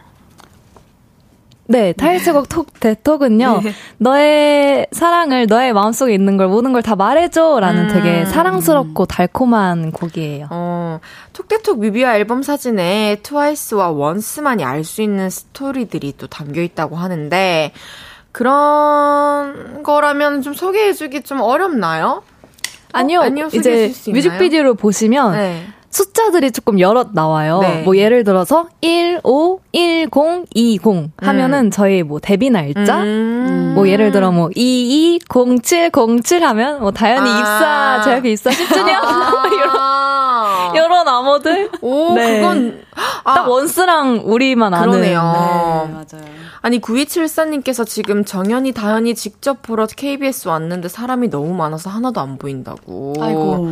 네, 1.69 1.93
타이틀곡 1.93 2.49
Talk 2.49 2.81
that 2.81 3.04
Talk은요. 3.04 3.61
네. 3.63 3.73
너의 3.99 4.87
사랑을 4.91 5.47
너의 5.47 5.73
마음속에 5.73 6.13
있는 6.13 6.37
걸 6.37 6.49
모든 6.49 6.73
걸 6.73 6.83
다 6.83 6.97
말해줘라는 6.97 7.85
음. 7.85 7.95
되게 7.95 8.27
사랑스럽고 8.27 9.07
달콤한 9.07 9.93
곡이에요. 9.93 10.49
어, 10.51 10.99
Talk 11.33 11.48
that 11.48 11.63
Talk 11.63 11.79
뮤비와 11.79 12.17
앨범 12.17 12.43
사진에 12.43 13.21
트와이스와 13.23 13.91
원스만이 13.91 14.65
알 14.65 14.83
수 14.85 15.01
있는 15.03 15.31
스토리들이 15.31 16.15
또 16.19 16.27
담겨 16.27 16.61
있다고 16.61 16.97
하는데 16.97 17.73
그런 18.33 19.83
거라면 19.83 20.43
좀 20.43 20.55
소개해주기 20.55 21.23
좀 21.23 21.41
어렵나요? 21.41 22.23
아니요, 22.93 23.21
어? 23.21 23.23
아니요 23.23 23.49
이제 23.53 23.93
뮤직비디오를 24.07 24.75
보시면. 24.75 25.33
네. 25.33 25.67
숫자들이 25.93 26.53
조금 26.53 26.81
여럿 26.81 27.09
나와요. 27.13 27.61
네. 27.61 27.83
뭐 27.83 27.97
예를 27.99 28.25
들어서 28.25 28.67
1, 28.81 29.21
5, 29.23 29.61
1, 29.73 30.09
0, 30.15 30.47
2, 30.55 30.79
0 30.85 31.13
하면은 31.19 31.67
음. 31.67 31.71
저희 31.71 32.03
뭐 32.03 32.19
데뷔 32.19 32.49
날짜, 32.49 33.03
음. 33.03 33.73
뭐 33.75 33.87
예를 33.87 34.11
들어 34.11 34.33
뭐 34.33 34.49
2, 34.55 35.17
2, 35.17 35.21
0, 35.37 35.61
7, 35.61 35.91
0, 35.95 36.21
7 36.23 36.43
하면 36.45 36.81
뭐 36.81 36.93
다현이 36.93 37.29
아. 37.29 37.39
입사, 37.39 38.03
제가 38.05 38.27
입사 38.27 38.51
10주년 38.51 38.89
아. 39.03 39.45
이런 40.73 40.83
여러 40.83 41.05
나머들. 41.05 41.71
오, 41.83 42.15
네. 42.15 42.41
그건 42.41 42.85
아. 43.25 43.35
딱 43.35 43.51
원스랑 43.51 44.23
우리만 44.25 44.73
아는. 44.73 44.93
그러네요. 44.93 45.21
네, 45.21 45.93
맞아요. 45.93 46.33
아니 46.63 46.81
9274님께서 46.81 47.85
지금 47.85 48.25
정연이 48.25 48.73
다현이 48.73 49.17
직접 49.17 49.63
보러 49.63 49.87
KBS 49.87 50.47
왔는데 50.47 50.89
사람이 50.89 51.29
너무 51.29 51.55
많아서 51.55 51.91
하나도 51.91 52.21
안 52.21 52.39
보인다고. 52.39 53.15
아이고. 53.21 53.69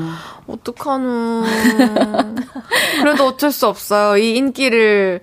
어떡하노. 0.48 1.44
그래도 3.00 3.26
어쩔 3.28 3.52
수 3.52 3.68
없어요. 3.68 4.16
이 4.16 4.36
인기를 4.36 5.20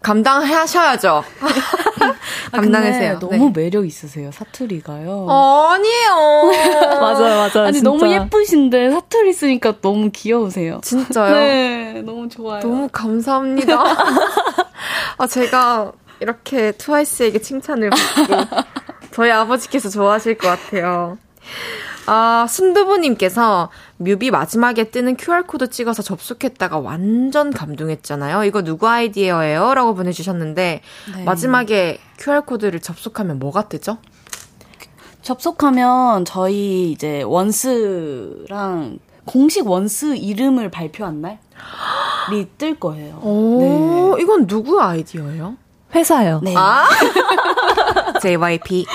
감당하셔야죠. 0.00 1.22
감당하세요. 2.52 3.16
아, 3.16 3.18
너무 3.18 3.52
네. 3.52 3.64
매력 3.64 3.86
있으세요, 3.86 4.30
사투리가요. 4.32 5.26
아니에요. 5.28 6.50
맞아요, 7.00 7.36
맞아요. 7.36 7.66
아니, 7.66 7.74
진짜. 7.74 7.82
너무 7.82 8.10
예쁘신데 8.10 8.90
사투리 8.92 9.32
쓰니까 9.34 9.74
너무 9.82 10.10
귀여우세요. 10.10 10.80
진짜요? 10.82 11.34
네, 11.34 12.02
너무 12.02 12.30
좋아요. 12.30 12.60
너무 12.60 12.88
감사합니다. 12.90 13.84
아, 15.18 15.26
제가 15.26 15.92
이렇게 16.20 16.72
트와이스에게 16.72 17.40
칭찬을 17.40 17.90
받고 17.90 18.56
저희 19.12 19.30
아버지께서 19.30 19.88
좋아하실 19.88 20.38
것 20.38 20.48
같아요. 20.48 21.18
아, 22.06 22.46
순두부님께서 22.48 23.70
뮤비 23.98 24.30
마지막에 24.30 24.90
뜨는 24.90 25.16
QR코드 25.16 25.70
찍어서 25.70 26.02
접속했다가 26.02 26.78
완전 26.78 27.52
감동했잖아요. 27.52 28.44
이거 28.44 28.62
누구 28.62 28.88
아이디어예요? 28.88 29.74
라고 29.74 29.94
보내주셨는데, 29.94 30.80
네. 31.14 31.24
마지막에 31.24 31.98
QR코드를 32.18 32.80
접속하면 32.80 33.38
뭐가 33.38 33.68
뜨죠? 33.68 33.98
접속하면 35.22 36.24
저희 36.24 36.90
이제 36.90 37.22
원스랑 37.22 38.98
공식 39.24 39.68
원스 39.68 40.16
이름을 40.16 40.70
발표한 40.70 41.20
날이 41.20 42.48
뜰 42.58 42.80
거예요. 42.80 43.20
오, 43.22 44.16
네. 44.16 44.22
이건 44.22 44.46
누구 44.46 44.80
아이디어예요? 44.80 45.56
회사요. 45.94 46.40
네. 46.42 46.54
아? 46.56 46.86
JYP. 48.20 48.86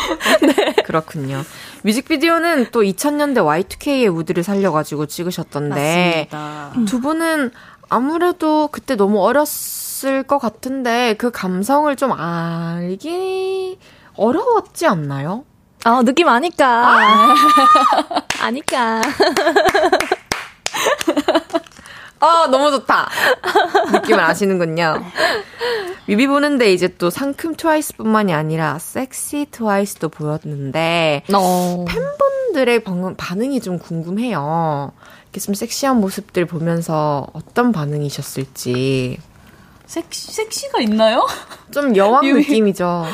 네. 0.41 0.75
그렇군요. 0.85 1.43
뮤직비디오는 1.83 2.67
또 2.71 2.81
2000년대 2.81 3.37
Y2K의 3.37 4.09
무드를 4.09 4.43
살려가지고 4.43 5.05
찍으셨던데. 5.05 6.29
맞습니다. 6.31 6.85
두 6.87 7.01
분은 7.01 7.51
아무래도 7.89 8.69
그때 8.71 8.95
너무 8.95 9.23
어렸을 9.23 10.23
것 10.23 10.39
같은데 10.39 11.15
그 11.17 11.31
감성을 11.31 11.93
좀 11.95 12.11
알기 12.11 13.77
어려웠지 14.17 14.87
않나요? 14.87 15.43
아, 15.83 16.01
느낌 16.03 16.27
아니까. 16.27 16.65
아. 16.67 17.35
아니까. 18.41 19.01
아, 22.25 22.47
너무 22.47 22.71
좋다. 22.71 23.09
느낌을 23.93 24.19
아시는군요. 24.19 25.03
뮤비 26.07 26.27
보는데 26.27 26.73
이제 26.73 26.87
또 26.97 27.09
상큼 27.09 27.55
트와이스뿐만이 27.55 28.33
아니라 28.33 28.79
섹시 28.79 29.47
트와이스도 29.51 30.09
보였는데 30.09 31.23
어. 31.33 31.85
팬분들의 31.87 32.83
방, 32.83 33.15
반응이 33.15 33.61
좀 33.61 33.77
궁금해요. 33.77 34.91
이렇게 35.25 35.39
좀 35.39 35.53
섹시한 35.53 35.99
모습들 35.99 36.45
보면서 36.45 37.27
어떤 37.33 37.71
반응이셨을지. 37.71 39.19
섹시, 39.85 40.31
섹시가 40.31 40.81
있나요? 40.81 41.27
좀 41.71 41.95
여왕 41.95 42.25
느낌이죠. 42.33 43.05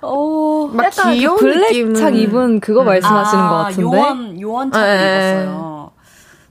어, 0.00 0.70
막 0.72 0.90
귀여운 1.12 1.36
그 1.36 1.44
블랙착 1.44 2.16
입은 2.16 2.60
그거 2.60 2.80
음. 2.80 2.86
말씀하시는 2.86 3.44
아, 3.44 3.48
것 3.50 3.56
같은데. 3.56 3.82
요한, 3.82 4.40
요한착 4.40 4.82
네. 4.82 4.94
입었어요. 4.94 5.90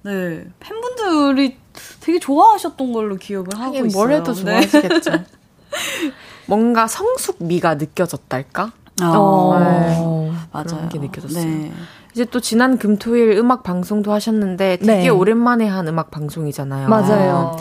네. 0.03 0.43
팬분들이 0.59 1.57
되게 1.99 2.19
좋아하셨던 2.19 2.93
걸로 2.93 3.15
기억을 3.15 3.49
하고 3.57 3.85
있어요. 3.85 3.91
뭘 3.91 4.11
해도 4.11 4.33
네. 4.33 4.41
좋아하시겠죠. 4.41 5.11
네. 5.11 5.25
뭔가 6.47 6.87
성숙미가 6.87 7.75
느껴졌달까? 7.75 8.71
아, 9.01 9.13
어, 9.15 9.59
네. 9.59 10.31
맞아요. 10.51 10.89
게 10.89 10.99
느껴졌어요. 10.99 11.43
네. 11.43 11.71
이제 12.13 12.25
또 12.25 12.39
지난 12.39 12.77
금토일 12.77 13.31
음악 13.37 13.63
방송도 13.63 14.11
하셨는데 14.11 14.77
되게 14.77 14.93
네. 14.93 15.09
오랜만에 15.09 15.67
한 15.67 15.87
음악 15.87 16.11
방송이잖아요. 16.11 16.87
맞아요. 16.87 17.57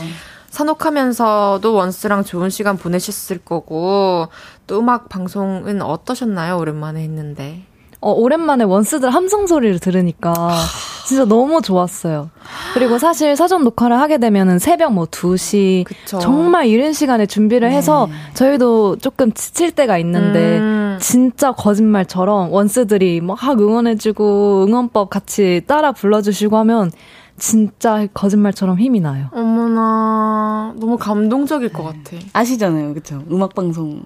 산옥하면서도 0.51 1.73
원스랑 1.73 2.25
좋은 2.25 2.51
시간 2.51 2.77
보내셨을 2.77 3.39
거고 3.39 4.29
또 4.67 4.79
음악 4.79 5.09
방송은 5.09 5.81
어떠셨나요? 5.81 6.59
오랜만에 6.59 7.03
했는데. 7.03 7.63
어, 8.03 8.11
오랜만에 8.11 8.65
원스들 8.65 9.11
함성 9.11 9.47
소리를 9.47 9.79
들으니까 9.79 10.51
진짜 11.07 11.25
너무 11.25 11.63
좋았어요. 11.63 12.31
그리고 12.75 12.99
사실 12.99 13.37
사전 13.37 13.63
녹화를 13.63 13.99
하게 13.99 14.19
되면은 14.19 14.59
새벽 14.59 14.93
뭐 14.93 15.05
2시 15.07 15.85
그쵸. 15.85 16.19
정말 16.19 16.67
이른 16.67 16.93
시간에 16.93 17.27
준비를 17.27 17.71
네. 17.71 17.77
해서 17.77 18.09
저희도 18.35 18.97
조금 18.97 19.33
지칠 19.33 19.71
때가 19.71 19.99
있는데 19.99 20.59
음. 20.59 20.99
진짜 21.01 21.53
거짓말처럼 21.53 22.53
원스들이 22.53 23.21
막 23.21 23.39
응원해주고 23.49 24.65
응원법 24.67 25.09
같이 25.09 25.63
따라 25.69 25.93
불러주시고 25.93 26.57
하면 26.59 26.91
진짜 27.39 28.07
거짓말처럼 28.13 28.79
힘이 28.79 29.01
나요. 29.01 29.27
어머나 29.33 30.75
너무 30.77 30.97
감동적일 30.99 31.73
것 31.73 31.85
같아. 31.85 32.17
아시잖아요, 32.33 32.95
그쵸? 32.95 33.23
음악 33.31 33.55
방송 33.55 34.03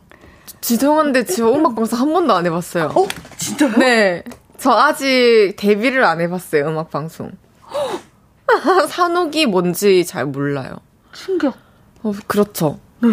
죄송한데 0.61 1.24
저 1.24 1.51
음악 1.53 1.74
방송 1.74 1.99
한 1.99 2.12
번도 2.12 2.34
안 2.34 2.47
해봤어요. 2.47 2.92
어? 2.94 3.07
진짜요? 3.38 3.72
네. 3.78 4.22
저 4.59 4.72
아직 4.72 5.55
데뷔를 5.57 6.05
안 6.05 6.20
해봤어요, 6.20 6.68
음악 6.68 6.90
방송. 6.90 7.32
산옥이 8.88 9.47
뭔지 9.47 10.05
잘 10.05 10.26
몰라요. 10.26 10.76
충격. 11.12 11.55
어, 12.03 12.12
그렇죠. 12.26 12.78
네. 13.01 13.09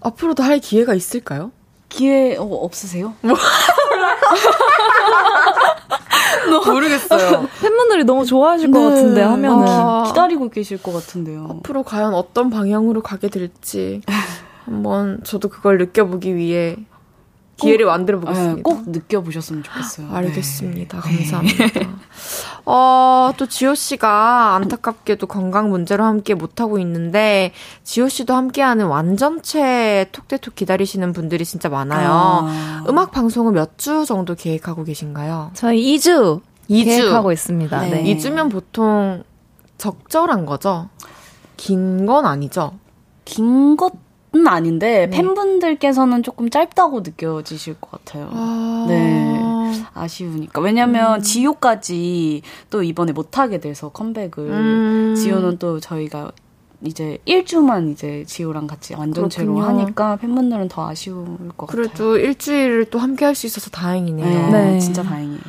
앞으로도 0.00 0.42
할 0.42 0.58
기회가 0.58 0.94
있을까요? 0.94 1.52
기회 1.88 2.36
어, 2.36 2.44
없으세요? 2.44 3.14
뭐? 3.22 3.36
모르겠어요. 6.72 7.48
팬분들이 7.60 8.04
너무 8.04 8.24
좋아하실 8.24 8.70
네. 8.70 8.78
것 8.78 8.88
같은데 8.88 9.22
하면은 9.22 9.64
아, 9.68 10.04
기다리고 10.06 10.48
계실 10.48 10.82
것 10.82 10.92
같은데요. 10.92 11.46
앞으로 11.50 11.82
과연 11.82 12.14
어떤 12.14 12.50
방향으로 12.50 13.02
가게 13.02 13.28
될지 13.28 14.00
한번 14.74 15.20
저도 15.24 15.48
그걸 15.48 15.78
느껴보기 15.78 16.36
위해 16.36 16.76
기회를 17.56 17.84
만들어 17.86 18.18
보겠습니다. 18.20 18.54
네, 18.54 18.62
꼭 18.62 18.88
느껴보셨으면 18.88 19.62
좋겠어요. 19.64 20.10
알겠습니다. 20.14 21.00
네. 21.02 21.16
감사합니다. 21.16 21.64
어, 22.64 23.32
또 23.36 23.46
지호 23.46 23.74
씨가 23.74 24.54
안타깝게도 24.54 25.26
건강 25.26 25.68
문제로 25.68 26.04
함께 26.04 26.32
못하고 26.32 26.78
있는데, 26.78 27.52
지호 27.84 28.08
씨도 28.08 28.32
함께하는 28.34 28.86
완전체 28.86 30.06
톡대톡 30.12 30.54
기다리시는 30.54 31.12
분들이 31.12 31.44
진짜 31.44 31.68
많아요. 31.68 32.08
아. 32.10 32.84
음악 32.88 33.10
방송은 33.10 33.52
몇 33.52 33.76
주 33.76 34.06
정도 34.06 34.34
계획하고 34.34 34.84
계신가요? 34.84 35.50
저희 35.52 35.96
2주, 35.96 36.40
2주. 36.70 36.84
계획하고 36.86 37.30
있습니다. 37.32 37.80
네. 37.82 38.04
2주면 38.04 38.50
보통 38.50 39.22
적절한 39.76 40.46
거죠? 40.46 40.88
긴 41.58 42.06
건 42.06 42.24
아니죠? 42.24 42.72
긴 43.26 43.76
것 43.76 43.92
은 44.34 44.46
아닌데 44.46 45.08
네. 45.10 45.10
팬분들께서는 45.10 46.22
조금 46.22 46.50
짧다고 46.50 47.00
느껴지실 47.00 47.80
것 47.80 47.90
같아요. 47.90 48.28
아... 48.32 48.86
네. 48.88 49.40
아쉬우니까. 49.94 50.60
왜냐면 50.60 51.18
음. 51.18 51.22
지효까지 51.22 52.42
또 52.70 52.82
이번에 52.82 53.12
못 53.12 53.38
하게 53.38 53.58
돼서 53.58 53.88
컴백을. 53.88 54.50
음. 54.50 55.14
지효는 55.16 55.58
또 55.58 55.80
저희가 55.80 56.30
이제 56.82 57.18
1주만 57.26 57.92
이제 57.92 58.24
지효랑 58.26 58.66
같이 58.66 58.94
완전체로 58.94 59.54
그렇군요. 59.54 59.80
하니까 59.80 60.16
팬분들은 60.16 60.68
더 60.68 60.88
아쉬울 60.88 61.26
것 61.56 61.66
그래도 61.66 61.90
같아요. 61.90 62.08
그래도 62.08 62.18
일주일을 62.18 62.84
또 62.86 62.98
함께 62.98 63.24
할 63.24 63.34
수 63.34 63.46
있어서 63.46 63.68
다행이네요. 63.70 64.50
네, 64.50 64.72
네. 64.72 64.78
진짜 64.78 65.02
다행이에요. 65.02 65.40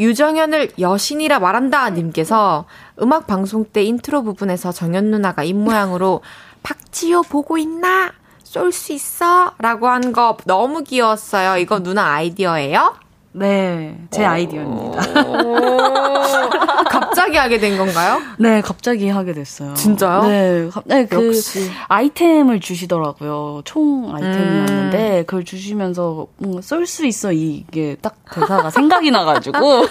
유정연을 0.00 0.72
여신이라 0.78 1.38
말한다 1.38 1.90
님께서 1.90 2.64
음악 3.00 3.26
방송 3.26 3.64
때 3.64 3.84
인트로 3.84 4.22
부분에서 4.22 4.72
정연 4.72 5.04
누나가 5.10 5.44
입모양으로 5.44 6.22
박지효 6.64 7.22
보고 7.22 7.58
있나? 7.58 8.12
쏠 8.52 8.70
수 8.72 8.92
있어? 8.92 9.52
라고 9.58 9.88
한 9.88 10.12
거 10.12 10.36
너무 10.44 10.82
귀여웠어요. 10.84 11.56
이거 11.56 11.78
누나 11.82 12.12
아이디어예요? 12.14 12.94
네, 13.34 13.96
제 14.10 14.26
아이디어입니다. 14.26 15.00
갑자기 16.90 17.38
하게 17.38 17.58
된 17.58 17.78
건가요? 17.78 18.20
네, 18.38 18.60
갑자기 18.60 19.08
하게 19.08 19.32
됐어요. 19.32 19.72
진짜요? 19.72 20.24
네, 20.24 20.68
네, 20.84 21.06
그 21.06 21.28
역시. 21.28 21.70
아이템을 21.88 22.60
주시더라고요. 22.60 23.62
총 23.64 24.14
아이템이었는데 24.14 25.20
음. 25.20 25.24
그걸 25.26 25.44
주시면서 25.44 26.26
쏠수 26.60 27.06
있어 27.06 27.32
이게 27.32 27.96
딱 28.02 28.16
대사가 28.34 28.68
생각이 28.68 29.10
나가지고 29.10 29.86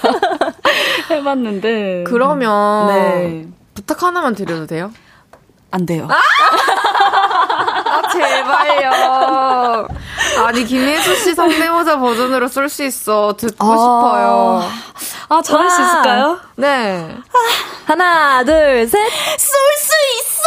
해봤는데. 1.09 2.03
그러면 2.05 2.87
네. 2.89 3.47
부탁 3.73 4.03
하나만 4.03 4.35
드려도 4.35 4.67
돼요? 4.67 4.91
안 5.71 5.85
돼요. 5.85 6.07
아! 6.09 6.21
아, 7.93 8.01
제발요. 8.11 9.87
아니, 10.45 10.65
김혜수 10.65 11.15
씨 11.15 11.33
성대모사 11.33 11.97
버전으로 11.99 12.47
쏠수 12.47 12.83
있어. 12.83 13.35
듣고 13.37 13.65
아, 13.65 13.75
싶어요. 13.77 14.63
아, 15.29 15.41
잘할 15.41 15.69
수 15.69 15.81
있을까요? 15.81 16.39
네. 16.55 17.15
하나, 17.85 18.43
둘, 18.43 18.87
셋. 18.87 18.99
쏠 19.37 19.57
수 19.77 19.93
있어! 20.19 20.41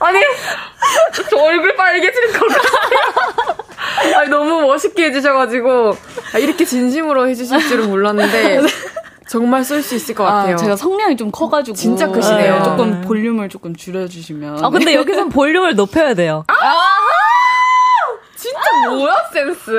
아니, 0.04 0.20
저 1.30 1.36
얼굴 1.38 1.74
빨개지는 1.76 2.32
것 2.32 2.46
같아요. 2.48 4.18
아니, 4.18 4.28
너무 4.28 4.60
멋있게 4.62 5.06
해주셔가지고, 5.06 5.96
아, 6.34 6.38
이렇게 6.38 6.64
진심으로 6.64 7.28
해주실 7.28 7.68
줄은 7.68 7.88
몰랐는데, 7.90 8.60
정말 9.28 9.62
쓸 9.62 9.82
수 9.82 9.94
있을 9.94 10.14
것 10.14 10.24
아, 10.26 10.32
같아요. 10.32 10.54
아, 10.54 10.56
제가 10.56 10.76
성량이 10.76 11.16
좀 11.16 11.30
커가지고 11.30 11.76
진짜 11.76 12.08
크시네요. 12.08 12.56
네, 12.56 12.62
조금 12.62 13.00
볼륨을 13.02 13.48
조금 13.48 13.76
줄여주시면. 13.76 14.64
아 14.64 14.70
근데 14.70 14.94
여기선 14.94 15.28
볼륨을 15.30 15.74
높여야 15.76 16.14
돼요. 16.14 16.44
아! 16.48 16.54
진짜 18.36 18.88
뭐야 18.90 19.14
센스? 19.32 19.70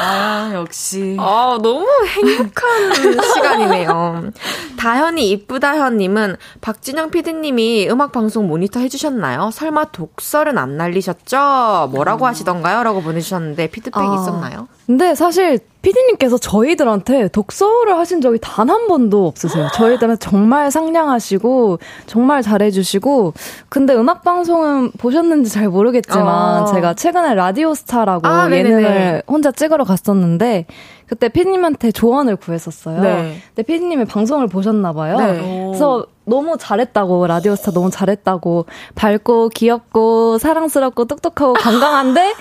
아, 0.00 0.50
역시. 0.54 1.16
아, 1.20 1.56
너무 1.62 1.86
행복한 2.08 2.92
시간이네요. 3.34 4.30
다현이 4.76 5.30
이쁘다현님은 5.30 6.36
박진영 6.60 7.10
PD님이 7.10 7.88
음악방송 7.88 8.48
모니터 8.48 8.80
해주셨나요? 8.80 9.50
설마 9.52 9.86
독설은 9.86 10.58
안 10.58 10.76
날리셨죠? 10.76 11.90
뭐라고 11.92 12.24
음. 12.24 12.28
하시던가요? 12.28 12.82
라고 12.82 13.02
보내주셨는데 13.02 13.68
피드백 13.68 14.02
이 14.02 14.06
아, 14.06 14.14
있었나요? 14.20 14.68
근데 14.86 15.14
사실 15.14 15.60
피디님께서 15.84 16.38
저희들한테 16.38 17.28
독서를 17.28 17.96
하신 17.98 18.20
적이 18.20 18.38
단 18.40 18.64
한 18.64 18.88
번도 18.88 19.26
없으세요. 19.26 19.68
저희들은 19.74 20.18
정말 20.18 20.70
상냥하시고 20.70 21.78
정말 22.06 22.40
잘해주시고 22.42 23.34
근데 23.68 23.94
음악 23.94 24.24
방송은 24.24 24.90
보셨는지 24.98 25.50
잘 25.50 25.68
모르겠지만 25.68 26.62
어. 26.62 26.66
제가 26.72 26.94
최근에 26.94 27.34
라디오스타라고 27.34 28.26
아, 28.26 28.50
예능을 28.50 29.22
혼자 29.28 29.52
찍으러 29.52 29.84
갔었는데 29.84 30.64
그때 31.06 31.28
피디님한테 31.28 31.92
조언을 31.92 32.36
구했었어요. 32.36 33.00
네. 33.02 33.36
근데 33.54 33.62
피디님이 33.62 34.06
방송을 34.06 34.46
보셨나 34.48 34.94
봐요. 34.94 35.18
네. 35.18 35.66
그래서 35.68 36.06
너무 36.24 36.56
잘했다고 36.58 37.26
라디오스타 37.26 37.72
너무 37.72 37.90
잘했다고 37.90 38.64
밝고 38.94 39.50
귀엽고 39.50 40.38
사랑스럽고 40.38 41.04
똑똑하고 41.04 41.52
건강한데 41.52 42.32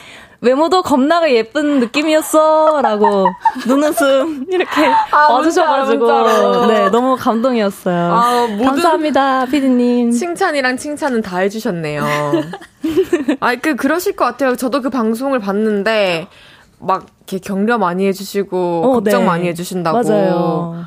외모도 0.44 0.82
겁나가 0.84 1.32
예쁜 1.32 1.80
느낌이었어. 1.80 2.82
라고 2.82 3.28
눈웃음 3.66 4.46
이렇게 4.52 4.86
아, 5.12 5.32
와주셔가지고. 5.32 6.68
네, 6.68 6.90
너무 6.90 7.16
감동이었어요. 7.16 8.14
아, 8.14 8.48
감사합니다, 8.62 9.46
피디님. 9.46 10.12
칭찬이랑 10.12 10.76
칭찬은 10.76 11.22
다 11.22 11.38
해주셨네요. 11.38 12.04
아, 13.40 13.56
그, 13.56 13.78
그러실 13.78 14.18
것 14.18 14.26
같아요. 14.26 14.58
저도 14.58 14.82
그 14.82 14.90
방송을 14.90 15.40
봤는데, 15.40 16.28
막, 16.80 17.06
이렇게 17.20 17.40
격려 17.40 17.78
많이 17.78 18.06
해주시고, 18.08 18.82
어, 18.84 18.92
걱정 18.96 19.22
네. 19.22 19.26
많이 19.26 19.48
해주신다고. 19.48 20.04
맞아요. 20.04 20.86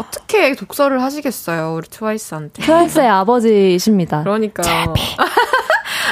어떻게 0.00 0.54
독서를 0.54 1.00
하시겠어요, 1.02 1.74
우리 1.76 1.88
트와이스한테. 1.88 2.62
트와이스의 2.64 3.08
아버지이십니다. 3.08 4.24
그러니까. 4.24 4.62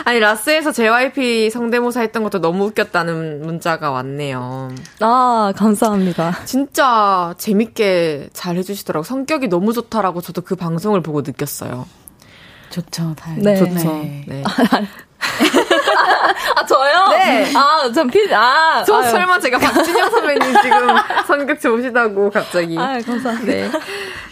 아니 0.04 0.18
라스에서 0.20 0.72
JYP 0.72 1.50
성대모사 1.50 2.00
했던 2.00 2.22
것도 2.22 2.40
너무 2.40 2.66
웃겼다는 2.66 3.42
문자가 3.42 3.90
왔네요. 3.90 4.70
아 5.00 5.52
감사합니다. 5.56 6.44
진짜 6.44 7.34
재밌게 7.38 8.30
잘 8.32 8.56
해주시더라고. 8.56 9.04
성격이 9.04 9.48
너무 9.48 9.72
좋다라고 9.72 10.20
저도 10.20 10.42
그 10.42 10.56
방송을 10.56 11.02
보고 11.02 11.22
느꼈어요. 11.22 11.86
좋죠, 12.70 13.14
다행. 13.16 13.42
네. 13.42 13.56
좋죠. 13.56 13.72
네. 13.72 14.24
네. 14.26 14.42
아, 16.56 16.66
저요? 16.66 17.08
네. 17.10 17.52
아, 17.54 17.90
전 17.92 18.08
피, 18.08 18.32
아. 18.32 18.82
저 18.84 18.96
아유. 18.96 19.10
설마 19.10 19.38
제가 19.38 19.58
박진영 19.58 20.10
선배님 20.10 20.62
지금 20.62 20.88
성격 21.26 21.60
좋으시다고 21.60 22.30
갑자기. 22.30 22.76
아, 22.78 22.98
감사합니다. 23.00 23.46
네. 23.46 23.70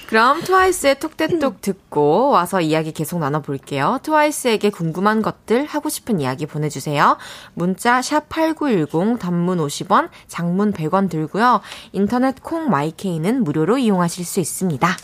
그럼 0.09 0.41
트와이스의 0.41 1.01
톡대톡 1.01 1.61
듣고 1.61 2.31
와서 2.31 2.63
이야기 2.63 2.93
계속 2.93 3.19
나눠볼게요. 3.19 3.99
트와이스에게 4.03 4.71
궁금한 4.71 5.21
것들, 5.21 5.67
하고 5.67 5.91
싶은 5.91 6.19
이야기 6.21 6.47
보내주세요. 6.47 7.19
문자 7.53 8.01
샵8910 8.01 9.19
단문 9.19 9.59
50원, 9.59 10.09
장문 10.27 10.73
100원 10.73 11.11
들고요. 11.11 11.61
인터넷 11.93 12.43
콩 12.43 12.71
마이케이는 12.71 13.45
무료로 13.45 13.77
이용하실 13.77 14.25
수 14.25 14.41
있습니다. 14.41 14.97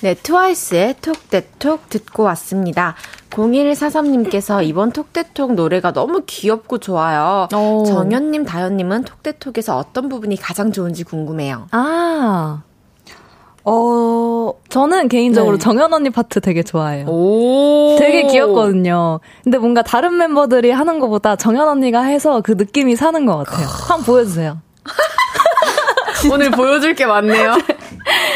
네, 0.00 0.14
트와이스의 0.14 0.96
톡대톡 1.02 1.88
듣고 1.88 2.22
왔습니다. 2.24 2.94
0143님께서 3.30 4.64
이번 4.64 4.92
톡대톡 4.92 5.54
노래가 5.54 5.92
너무 5.92 6.22
귀엽고 6.24 6.78
좋아요. 6.78 7.48
오. 7.54 7.84
정현님, 7.84 8.44
다현님은 8.44 9.04
톡대톡에서 9.04 9.76
어떤 9.76 10.08
부분이 10.08 10.36
가장 10.36 10.70
좋은지 10.70 11.02
궁금해요. 11.02 11.66
아. 11.72 12.62
어, 13.64 14.52
저는 14.68 15.08
개인적으로 15.08 15.58
네. 15.58 15.62
정현 15.62 15.92
언니 15.92 16.10
파트 16.10 16.40
되게 16.40 16.62
좋아해요. 16.62 17.06
오. 17.06 17.96
되게 17.98 18.26
귀엽거든요. 18.28 19.20
근데 19.42 19.58
뭔가 19.58 19.82
다른 19.82 20.16
멤버들이 20.16 20.70
하는 20.70 21.00
것보다 21.00 21.36
정현 21.36 21.68
언니가 21.68 22.02
해서 22.02 22.40
그 22.40 22.52
느낌이 22.52 22.96
사는 22.96 23.26
것 23.26 23.36
같아요. 23.38 23.66
한번 23.66 24.06
보여주세요. 24.06 24.58
오늘 26.32 26.50
보여줄 26.50 26.94
게 26.94 27.04
많네요. 27.04 27.58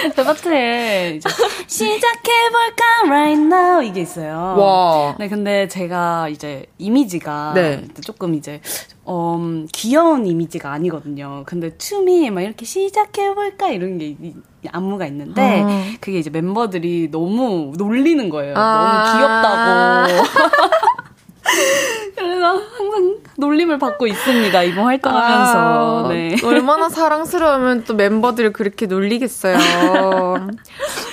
그 0.16 0.24
파트에 0.24 1.14
이제 1.16 1.28
시작해볼까 1.66 2.84
right 3.07 3.40
now 3.40 3.82
이게 3.82 4.00
있어요. 4.00 4.57
와. 4.59 5.16
네, 5.18 5.28
근데 5.28 5.68
제가 5.68 6.28
이제 6.28 6.66
이미지가 6.78 7.53
네. 7.55 7.84
조금 8.05 8.34
이제 8.34 8.61
음, 9.09 9.66
귀여운 9.72 10.26
이미지가 10.26 10.70
아니거든요. 10.72 11.44
근데 11.46 11.76
춤이 11.76 12.30
막 12.30 12.42
이렇게 12.42 12.64
시작해볼까 12.64 13.70
이런 13.70 13.98
게 13.98 14.16
안무가 14.70 15.07
있는데 15.07 15.62
아. 15.64 15.92
그게 16.00 16.18
이제 16.18 16.30
멤버들이 16.30 17.11
너무 17.11 17.72
놀리는 17.76 18.28
거예요. 18.28 18.55
아. 18.57 20.07
너무 20.07 20.16
귀엽다고. 20.16 20.53
그래서 22.16 22.46
항상 22.76 23.18
놀림을 23.43 23.78
받고 23.78 24.07
있습니다. 24.07 24.62
이번 24.62 24.84
활동하면서. 24.84 26.05
아, 26.05 26.09
네. 26.09 26.36
얼마나 26.45 26.88
사랑스러우면 26.88 27.84
또 27.84 27.95
멤버들을 27.95 28.53
그렇게 28.53 28.86
놀리겠어요. 28.86 29.57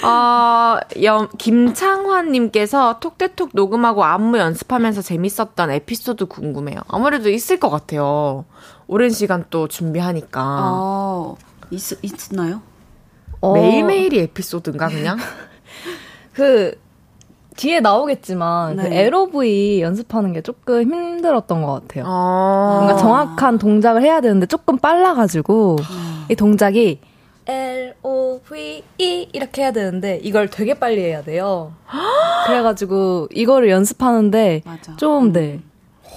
아, 0.03 0.79
여, 1.03 1.27
김창환님께서 1.37 2.99
톡대톡 2.99 3.49
녹음하고 3.53 4.03
안무 4.03 4.37
연습하면서 4.37 5.01
재밌었던 5.01 5.71
에피소드 5.71 6.27
궁금해요. 6.27 6.81
아무래도 6.87 7.29
있을 7.29 7.59
것 7.59 7.69
같아요. 7.69 8.45
오랜 8.87 9.09
시간 9.09 9.45
또 9.49 9.67
준비하니까. 9.67 10.41
아, 10.41 11.33
있, 11.71 11.81
있나요? 12.03 12.61
어. 13.41 13.53
매일매일이 13.53 14.19
에피소드인가, 14.19 14.89
그냥? 14.89 15.17
그, 16.33 16.79
뒤에 17.59 17.81
나오겠지만 17.81 18.77
그 18.77 18.81
네. 18.83 18.89
그 18.89 18.95
LOV 18.95 19.81
연습하는 19.81 20.31
게 20.31 20.41
조금 20.41 20.81
힘들었던 20.81 21.61
것 21.61 21.81
같아요. 21.81 22.05
아~ 22.07 22.77
뭔가 22.79 22.95
정확한 22.95 23.57
동작을 23.57 24.01
해야 24.01 24.21
되는데 24.21 24.45
조금 24.45 24.77
빨라가지고 24.77 25.75
아~ 25.81 26.25
이 26.31 26.35
동작이 26.35 26.99
L 27.47 27.95
O 28.01 28.39
V 28.47 28.83
E 28.97 29.27
이렇게 29.33 29.63
해야 29.63 29.71
되는데 29.71 30.19
이걸 30.23 30.49
되게 30.49 30.73
빨리 30.73 31.01
해야 31.01 31.21
돼요. 31.21 31.73
그래가지고 32.47 33.27
이거를 33.33 33.69
연습하는데 33.69 34.61
좀 34.97 35.33
네. 35.33 35.59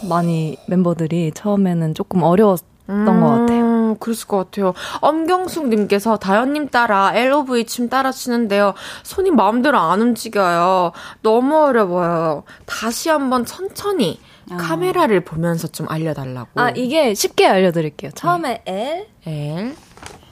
많이 0.09 0.57
멤버들이 0.69 1.33
처음에는 1.35 1.95
조금 1.95 2.23
어려웠 2.23 2.63
음, 2.89 3.05
것 3.05 3.13
같아요. 3.13 3.62
그랬을 3.99 4.27
것 4.27 4.37
같아요. 4.37 4.75
엄경숙님께서 5.01 6.17
다현님 6.17 6.69
따라 6.69 7.13
LOV 7.15 7.65
춤 7.65 7.89
따라 7.89 8.13
추는데요. 8.13 8.75
손이 9.03 9.31
마음대로 9.31 9.79
안 9.79 10.01
움직여요. 10.01 10.93
너무 11.23 11.57
어려워요. 11.65 12.45
다시 12.67 13.09
한번 13.09 13.45
천천히 13.45 14.21
아. 14.51 14.57
카메라를 14.57 15.21
보면서 15.25 15.69
좀 15.69 15.89
알려달라고. 15.89 16.49
아, 16.55 16.71
이게 16.71 17.15
쉽게 17.15 17.47
알려드릴게요. 17.47 18.11
처음에 18.13 18.63
네. 18.65 19.09
L, 19.25 19.33
L, 19.33 19.77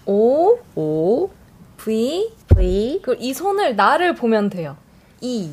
O, 0.06 0.58
O, 0.74 1.30
V, 1.76 2.32
V. 2.54 3.00
그리고 3.02 3.22
이 3.22 3.32
손을 3.32 3.76
나를 3.76 4.14
보면 4.14 4.50
돼요. 4.50 4.76
E. 5.20 5.50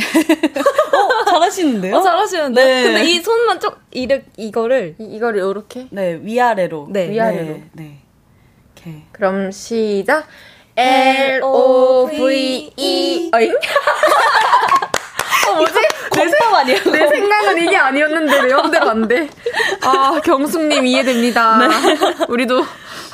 어, 0.00 1.24
잘하시는데요? 1.24 1.96
어, 1.96 2.00
잘하시는데. 2.02 2.64
네. 2.64 2.82
근데 2.82 3.04
이 3.04 3.20
손만 3.20 3.60
좀 3.60 3.72
이렇게 3.90 4.24
이거를 4.36 4.96
이, 4.98 5.18
거를 5.18 5.40
이렇게 5.40 5.86
네 5.90 6.18
위아래로 6.22 6.88
네 6.90 7.10
위아래로 7.10 7.46
네. 7.46 7.64
네. 7.72 7.98
오케이. 8.72 9.02
그럼 9.12 9.50
시작. 9.50 10.26
L 10.76 11.42
O 11.42 12.06
V 12.06 12.72
E 12.76 13.30
어잉? 13.34 13.52
어, 15.48 15.54
뭐지? 15.56 15.74
내 16.14 16.28
생각 16.28 16.54
아니에요? 16.54 16.78
내 16.84 17.08
생각은 17.08 17.58
이게 17.62 17.76
아니었는데 17.76 18.42
내 18.42 18.54
맘대로 18.54 18.90
안 18.90 19.08
돼. 19.08 19.28
아 19.82 20.20
경숙님 20.24 20.86
이해됩니다. 20.86 21.58
네. 21.58 21.66
우리도 22.28 22.64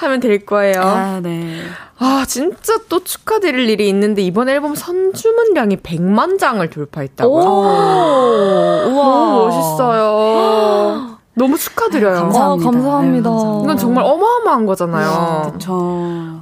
하면 0.05 0.20
될 0.20 0.44
거예요. 0.44 0.80
아, 0.80 1.20
네. 1.22 1.61
아, 1.98 2.24
진짜 2.26 2.74
또 2.88 3.02
축하드릴 3.02 3.68
일이 3.70 3.88
있는데 3.88 4.22
이번 4.22 4.48
앨범 4.48 4.74
선주문량이 4.74 5.76
100만 5.78 6.38
장을 6.38 6.68
돌파했다고요. 6.68 7.44
우와. 7.44 8.84
너무 8.84 9.46
멋있어요. 9.46 11.18
너무 11.36 11.59
축하드려요. 11.59 12.14
감사합니다. 12.14 12.68
아, 12.68 12.70
감사합니다. 12.72 13.30
네, 13.30 13.36
이건 13.64 13.76
정말 13.76 14.05
어마어마한 14.05 14.66
거잖아요. 14.66 15.42
그렇죠. 15.48 16.40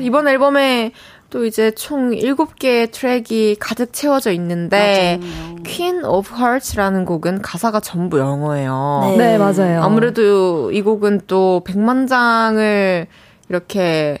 이번 0.00 0.28
앨범에 0.28 0.92
또 1.30 1.44
이제 1.44 1.70
총 1.72 2.10
7개의 2.10 2.90
트랙이 2.90 3.56
가득 3.60 3.92
채워져 3.92 4.32
있는데 4.32 5.18
맞아요. 5.20 5.56
Queen 5.64 6.04
of 6.04 6.34
Hearts라는 6.34 7.04
곡은 7.04 7.42
가사가 7.42 7.80
전부 7.80 8.18
영어예요. 8.18 9.14
네. 9.16 9.16
네, 9.16 9.38
맞아요. 9.38 9.82
아무래도 9.82 10.72
이 10.72 10.80
곡은 10.80 11.22
또 11.26 11.62
100만 11.66 12.08
장을 12.08 13.06
이렇게 13.50 14.18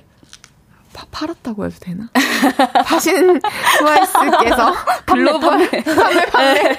파, 0.92 1.06
팔았다고 1.10 1.64
해도 1.64 1.76
되나? 1.80 2.08
파신 2.84 3.40
트와이스께서 3.78 4.74
글로벌 5.06 5.68
판매 5.70 5.84
판매 6.30 6.76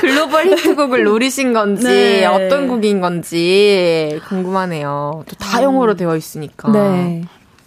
글로벌 0.00 0.46
히트곡을 0.52 1.02
노리신 1.04 1.52
건지 1.52 1.84
네. 1.86 2.26
어떤 2.26 2.68
곡인 2.68 3.00
건지 3.00 4.20
궁금하네요. 4.28 5.24
또 5.26 5.36
다 5.38 5.62
영어로 5.64 5.94
되어 5.96 6.14
있으니까. 6.16 6.70
네. 6.70 7.22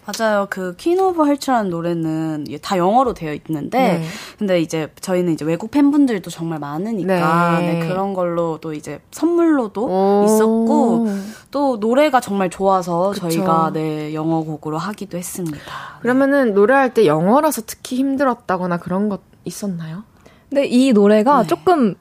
맞아요. 0.05 0.47
그 0.49 0.75
Queen 0.77 0.99
of 0.99 1.23
Hearts라는 1.23 1.69
노래는 1.69 2.45
다 2.61 2.77
영어로 2.77 3.13
되어 3.13 3.33
있는데 3.33 3.77
네. 3.99 4.03
근데 4.37 4.59
이제 4.59 4.91
저희는 4.99 5.33
이제 5.33 5.45
외국 5.45 5.71
팬분들도 5.71 6.29
정말 6.29 6.59
많으니까 6.59 7.59
네. 7.59 7.73
네, 7.79 7.87
그런 7.87 8.13
걸로 8.13 8.57
또 8.59 8.73
이제 8.73 8.99
선물로도 9.11 10.25
있었고 10.25 11.07
또 11.51 11.77
노래가 11.77 12.19
정말 12.19 12.49
좋아서 12.49 13.11
그쵸. 13.11 13.29
저희가 13.29 13.71
네 13.73 14.13
영어 14.13 14.43
곡으로 14.43 14.77
하기도 14.77 15.17
했습니다. 15.17 15.59
그러면은 16.01 16.53
노래할 16.53 16.93
때 16.93 17.05
영어라서 17.05 17.61
특히 17.65 17.97
힘들었다거나 17.97 18.77
그런 18.77 19.09
것 19.09 19.21
있었나요? 19.45 20.03
근데 20.49 20.65
이 20.65 20.93
노래가 20.93 21.41
네. 21.41 21.47
조금 21.47 21.95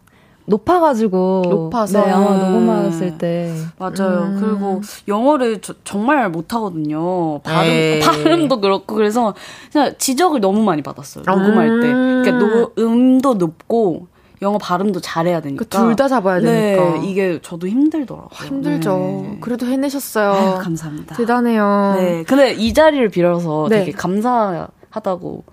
높아가지고 0.46 1.42
높아서 1.48 2.04
네, 2.04 2.10
아마 2.10 2.36
녹음하셨을 2.48 3.18
때 3.18 3.54
맞아요. 3.78 4.22
음. 4.24 4.38
그리고 4.40 4.80
영어를 5.08 5.60
저, 5.60 5.74
정말 5.84 6.28
못하거든요. 6.30 7.40
발음 7.40 7.70
에이. 7.70 8.00
발음도 8.00 8.60
그렇고 8.60 8.94
그래서 8.94 9.34
그냥 9.72 9.94
지적을 9.98 10.40
너무 10.40 10.62
많이 10.62 10.82
받았어요. 10.82 11.24
녹음할 11.26 11.80
때. 11.80 11.92
그러니까 11.92 12.38
노, 12.38 12.72
음도 12.78 13.34
높고 13.34 14.06
영어 14.42 14.58
발음도 14.58 15.00
잘해야 15.00 15.40
되니까. 15.40 15.64
둘 15.66 15.94
다 15.94 16.08
잡아야 16.08 16.40
네, 16.40 16.76
되니까. 16.76 16.96
이게 17.06 17.38
저도 17.42 17.68
힘들더라고요. 17.68 18.28
힘들죠. 18.48 18.96
네. 18.98 19.38
그래도 19.40 19.66
해내셨어요. 19.66 20.32
아유, 20.32 20.58
감사합니다. 20.60 21.14
대단해요. 21.16 21.94
네. 21.96 22.24
근데 22.24 22.52
이 22.52 22.74
자리를 22.74 23.08
빌어서 23.10 23.68
네. 23.70 23.80
되게 23.84 23.92
감사하다고 23.92 25.44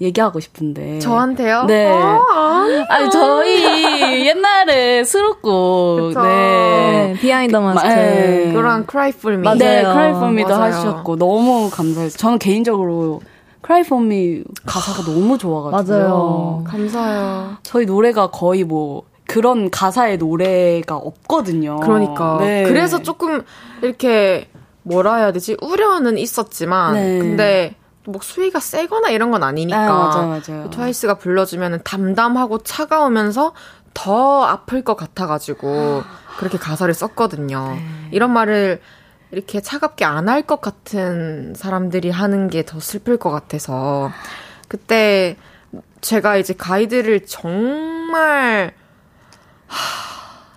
얘기하고 0.00 0.40
싶은데. 0.40 0.98
저한테요? 0.98 1.64
네. 1.64 1.90
아, 1.90 2.66
아니, 2.88 3.10
저희 3.10 4.26
옛날에 4.26 5.04
수록곡, 5.04 6.14
네. 6.22 7.14
Behind 7.20 7.44
The 7.44 7.56
Mask. 7.56 7.88
네. 7.88 8.52
그랑 8.52 8.84
Cry 8.84 9.12
For 9.12 9.27
Me. 9.27 9.42
맞아요. 9.42 9.58
네, 9.58 9.82
Cry 9.82 10.12
For 10.12 10.30
Me도 10.30 10.54
하셨고, 10.54 11.16
너무 11.16 11.70
감사해서. 11.70 12.18
저는 12.18 12.38
개인적으로 12.38 13.22
Cry 13.62 13.82
For 13.84 14.20
Me 14.20 14.44
가사가 14.66 15.10
너무 15.10 15.38
좋아가지고. 15.38 15.98
맞아요. 15.98 16.64
감사해요. 16.66 17.56
저희 17.62 17.86
노래가 17.86 18.30
거의 18.30 18.64
뭐, 18.64 19.04
그런 19.26 19.70
가사의 19.70 20.18
노래가 20.18 20.96
없거든요. 20.96 21.80
그러니까. 21.80 22.36
네. 22.38 22.64
그래서 22.64 23.02
조금 23.02 23.42
이렇게 23.82 24.48
뭐라 24.82 25.16
해야 25.16 25.32
되지? 25.32 25.56
우려는 25.62 26.16
있었지만, 26.16 26.94
네. 26.94 27.18
근데 27.18 27.74
뭐 28.08 28.20
수위가 28.22 28.60
세거나 28.60 29.10
이런 29.10 29.30
건 29.30 29.42
아니니까. 29.42 29.78
아, 29.78 30.08
맞아요, 30.08 30.40
맞아요. 30.48 30.70
트와이스가 30.70 31.14
불러주면 31.18 31.82
담담하고 31.84 32.58
차가우면서 32.62 33.52
더 33.94 34.44
아플 34.44 34.82
것 34.82 34.96
같아가지고 34.96 36.02
그렇게 36.38 36.58
가사를 36.58 36.92
썼거든요. 36.92 37.74
네. 37.76 38.08
이런 38.12 38.32
말을 38.32 38.80
이렇게 39.32 39.60
차갑게 39.60 40.04
안 40.04 40.28
할 40.28 40.42
것 40.42 40.60
같은 40.60 41.54
사람들이 41.56 42.10
하는 42.10 42.48
게 42.48 42.62
더 42.62 42.78
슬플 42.78 43.16
것 43.16 43.30
같아서 43.30 44.10
그때 44.68 45.36
제가 46.00 46.36
이제 46.36 46.54
가이드를 46.54 47.26
정말 47.26 48.72
하, 49.66 50.15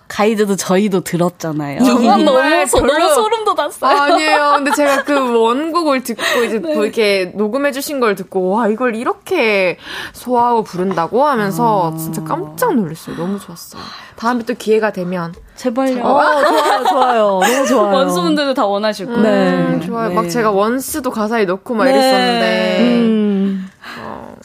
가이드도 0.10 0.56
저희도 0.56 1.02
들었잖아요. 1.02 1.84
정말 1.84 2.26
너무, 2.26 2.66
소, 2.66 2.82
너무 2.82 3.14
소름 3.14 3.46
돋았어요. 3.46 3.98
아니에요. 3.98 4.54
근데 4.56 4.72
제가 4.72 5.04
그 5.04 5.14
원곡을 5.40 6.04
듣고 6.04 6.44
이제 6.44 6.60
네. 6.60 6.74
뭐 6.74 6.84
이렇게 6.84 7.32
녹음해 7.36 7.72
주신 7.72 8.00
걸 8.00 8.16
듣고 8.16 8.50
와 8.50 8.68
이걸 8.68 8.96
이렇게 8.96 9.78
소화하고 10.14 10.64
부른다고 10.64 11.26
하면서 11.26 11.94
아... 11.94 11.98
진짜 11.98 12.24
깜짝 12.24 12.76
놀랐어요. 12.76 13.16
너무 13.18 13.40
좋았어요. 13.40 13.82
다음에 14.16 14.44
또 14.44 14.56
기회가 14.56 14.92
되면 14.92 15.34
제발요. 15.56 16.04
어, 16.04 16.20
좋아요, 16.20 16.84
좋아요. 16.90 17.22
너무 17.44 17.68
좋아요. 17.68 17.96
원수분들도 17.96 18.56
다 18.56 18.66
원하실 18.66 19.06
거예요. 19.06 19.20
음, 19.20 19.80
네. 19.80 19.86
좋아요. 19.86 20.10
네. 20.10 20.16
막 20.16 20.28
제가 20.28 20.50
원스도 20.50 21.12
가사에 21.12 21.46
넣고 21.46 21.76
막 21.76 21.86
네. 21.86 21.92
이랬었는데. 21.92 22.78
음. 22.82 23.39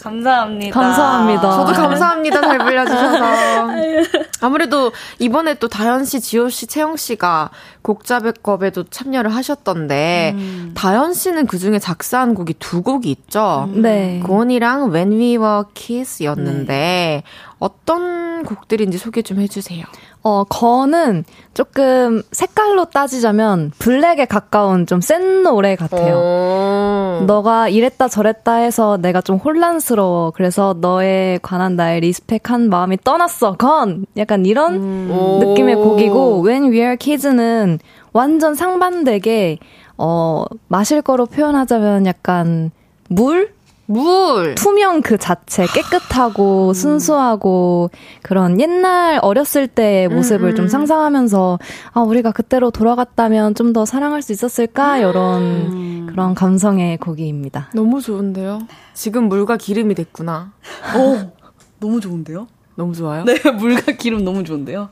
감사합니다. 0.05 0.79
감사합니다. 0.79 1.51
저도 1.51 1.73
감사합니다. 1.73 2.41
잘 2.43 2.59
불러주셔서. 2.59 3.69
아무래도 4.43 4.93
이번에 5.19 5.55
또 5.55 5.69
다현 5.69 6.05
씨, 6.05 6.21
지효 6.21 6.51
씨, 6.51 6.67
채영 6.67 6.97
씨가 6.97 7.49
곡 7.81 8.07
작업에도 8.07 8.85
참여를 8.85 9.35
하셨던데, 9.35 10.35
음. 10.37 10.73
다현 10.75 11.15
씨는 11.15 11.47
그 11.47 11.59
중에 11.59 11.79
작사한 11.79 12.35
곡이 12.35 12.55
두 12.59 12.83
곡이 12.83 13.11
있죠? 13.11 13.71
음. 13.75 13.81
네. 13.81 14.21
Gone이랑 14.25 14.93
When 14.93 15.13
We 15.13 15.39
Were 15.39 15.65
Kids였는데, 15.73 16.67
네. 16.67 17.23
어떤 17.65 18.43
곡들인지 18.45 18.99
소개 18.99 19.23
좀 19.23 19.41
해주세요. 19.41 19.87
어, 20.23 20.45
Gone은 20.45 21.25
조금 21.55 22.23
색깔로 22.31 22.85
따지자면 22.87 23.73
black에 23.79 24.27
가까운 24.27 24.85
좀 24.87 25.01
센 25.01 25.43
노래 25.43 25.75
같아요. 25.75 26.17
오. 26.17 27.25
너가 27.25 27.71
이랬다 27.71 28.09
저랬다 28.09 28.57
해서 28.57 28.99
내가 28.99 29.23
좀 29.23 29.37
혼란스러워. 29.39 30.33
그래서 30.33 30.75
너에 30.79 31.39
관한 31.41 31.77
나의 31.77 32.01
respect한 32.01 32.69
마음이 32.69 32.99
떠났어. 33.03 33.55
Gone! 33.55 34.05
약간 34.19 34.45
이런 34.45 34.75
음. 34.75 35.39
느낌의 35.41 35.77
곡이고, 35.77 36.43
When 36.45 36.65
We 36.65 36.81
Are 36.81 36.97
Kids는 36.99 37.79
완전 38.13 38.55
상반되게, 38.55 39.59
어, 39.97 40.45
마실 40.69 41.01
거로 41.01 41.25
표현하자면 41.25 42.05
약간 42.07 42.71
물? 43.09 43.55
물 43.87 44.55
투명 44.55 45.03
그 45.03 45.19
자체 45.19 45.67
깨끗하고 45.67 46.69
음. 46.69 46.75
순수하고 46.75 47.91
그런 48.23 48.59
옛날 48.61 49.19
어렸을 49.21 49.69
때의 49.69 50.09
모습을 50.09 50.51
음. 50.51 50.57
좀 50.57 50.69
상상하면서 50.69 51.59
아 51.93 52.01
우리가 52.01 52.33
그때로 52.33 52.71
돌아갔다면 52.71 53.55
좀 53.55 53.75
더 53.75 53.85
사랑할 53.85 54.23
수 54.23 54.31
있었을까 54.33 54.99
이런 54.99 55.43
음. 55.43 56.07
그런 56.09 56.35
감성의 56.35 56.99
곡입니다. 56.99 57.71
너무 57.75 58.01
좋은데요. 58.01 58.61
지금 58.93 59.29
물과 59.29 59.57
기름이 59.57 59.95
됐구나. 59.97 60.53
오 60.97 61.33
너무 61.81 62.01
좋은데요? 62.01 62.47
너무 62.77 62.95
좋아요? 62.95 63.25
네 63.25 63.35
물과 63.51 63.93
기름 63.93 64.23
너무 64.25 64.45
좋은데요. 64.45 64.91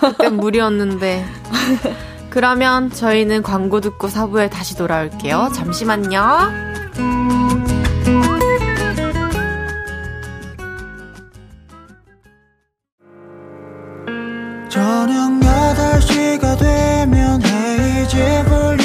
그때 0.00 0.28
물이었는데. 0.28 1.24
그러면 2.30 2.90
저희는 2.90 3.42
광고 3.42 3.80
듣고 3.80 4.08
사부에 4.08 4.48
다시 4.48 4.76
돌아올게요. 4.76 5.50
잠시만요. 5.52 6.20
저녁 14.82 15.38
8시가 15.38 16.58
되면 16.58 17.40
헤이즈 17.40 18.44
볼 18.48 18.81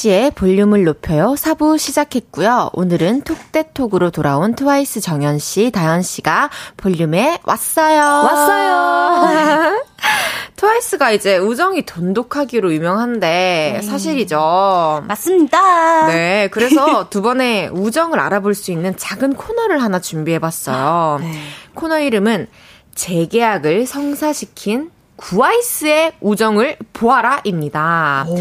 헤이지의 0.00 0.32
볼륨을 0.32 0.84
높여요. 0.84 1.34
4부 1.36 1.78
시작했고요. 1.78 2.70
오늘은 2.72 3.22
톡대톡으로 3.22 4.10
돌아온 4.10 4.54
트와이스 4.54 5.00
정연씨, 5.00 5.70
다현 5.72 6.02
씨가 6.02 6.50
볼륨에 6.76 7.38
왔어요. 7.44 8.00
왔어요. 8.00 9.84
트와이스가 10.56 11.12
이제 11.12 11.38
우정이 11.38 11.84
돈독하기로 11.86 12.72
유명한데 12.72 13.80
네. 13.80 13.82
사실이죠. 13.82 15.04
맞습니다. 15.06 16.06
네, 16.08 16.48
그래서 16.50 17.08
두 17.10 17.22
번의 17.22 17.70
우정을 17.70 18.18
알아볼 18.18 18.54
수 18.54 18.70
있는 18.70 18.96
작은 18.96 19.34
코너를 19.34 19.82
하나 19.82 20.00
준비해봤어요. 20.00 21.18
네. 21.20 21.32
코너 21.74 22.00
이름은 22.00 22.46
재계약을 22.94 23.86
성사시킨 23.86 24.90
구아이스의 25.20 26.12
우정을 26.20 26.76
보아라입니다. 26.94 28.24
오. 28.26 28.36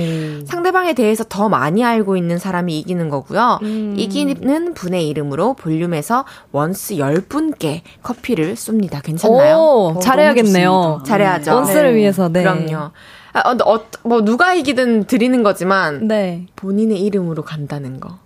상대방에 0.45 0.93
대해서 0.93 1.25
더 1.27 1.49
많이 1.49 1.83
알고 1.83 2.15
있는 2.15 2.37
사람이 2.37 2.79
이기는 2.79 3.09
거고요. 3.09 3.59
음. 3.63 3.95
이기는 3.97 4.73
분의 4.73 5.07
이름으로 5.09 5.55
볼륨에서 5.55 6.25
원스 6.51 6.95
10분께 6.95 7.81
커피를 8.01 8.55
쏩니다. 8.55 9.03
괜찮나요? 9.03 9.57
오, 9.57 9.93
어, 9.97 9.99
잘해야겠네요. 9.99 11.03
잘해야죠. 11.05 11.53
원스를 11.53 11.91
네. 11.91 11.97
위해서, 11.97 12.29
네. 12.29 12.43
그럼요. 12.43 12.91
아, 13.33 13.39
어, 13.49 13.57
어, 13.73 13.79
뭐 14.03 14.23
누가 14.23 14.53
이기든 14.53 15.03
드리는 15.03 15.43
거지만 15.43 16.07
네. 16.07 16.47
본인의 16.55 16.99
이름으로 17.01 17.43
간다는 17.43 17.99
거. 17.99 18.19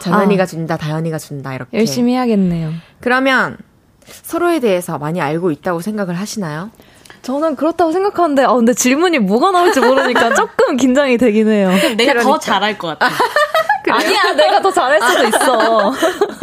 정연이가 0.00 0.44
아. 0.44 0.46
준다, 0.46 0.76
다현이가 0.76 1.18
준다 1.18 1.52
이렇게. 1.54 1.76
열심히 1.76 2.12
해야겠네요. 2.12 2.72
그러면 3.00 3.58
서로에 4.06 4.60
대해서 4.60 4.98
많이 4.98 5.20
알고 5.20 5.50
있다고 5.50 5.80
생각을 5.80 6.14
하시나요? 6.14 6.70
저는 7.22 7.56
그렇다고 7.56 7.92
생각하는데, 7.92 8.44
아, 8.44 8.52
근데 8.54 8.74
질문이 8.74 9.18
뭐가 9.18 9.50
나올지 9.50 9.80
모르니까 9.80 10.32
조금 10.36 10.76
긴장이 10.76 11.18
되긴 11.18 11.48
해요. 11.48 11.68
내가 11.96 12.12
그러니까. 12.12 12.22
더 12.22 12.38
잘할 12.38 12.78
것 12.78 12.98
같아. 12.98 13.14
아니야, 13.90 14.34
내가 14.34 14.60
더 14.62 14.70
잘할 14.70 15.00
수도 15.00 15.24
있어. 15.28 15.92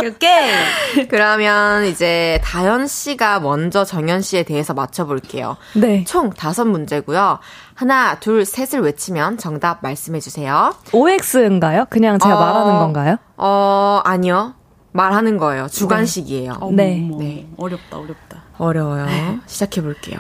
오케이. 0.04 1.08
그러면 1.08 1.86
이제 1.86 2.40
다현 2.44 2.88
씨가 2.88 3.40
먼저 3.40 3.86
정현 3.86 4.22
씨에 4.22 4.44
대해서 4.44 4.74
맞춰볼게요. 4.74 5.58
네. 5.74 6.04
총 6.06 6.32
다섯 6.32 6.66
문제고요. 6.66 7.40
하나, 7.76 8.20
둘, 8.20 8.46
셋을 8.46 8.82
외치면 8.84 9.38
정답 9.38 9.80
말씀해 9.82 10.20
주세요. 10.20 10.74
OX인가요? 10.92 11.86
그냥 11.90 12.18
제가 12.20 12.36
어, 12.36 12.40
말하는 12.40 12.80
건가요? 12.80 13.18
어, 13.38 14.02
아니요. 14.04 14.56
말하는 14.92 15.38
거예요. 15.38 15.68
주관식이에요. 15.68 16.54
네. 16.72 16.96
네. 16.96 17.18
네. 17.18 17.48
어렵다, 17.58 17.98
어렵다. 17.98 18.44
어려워요. 18.58 19.06
시작해 19.46 19.82
볼게요. 19.82 20.20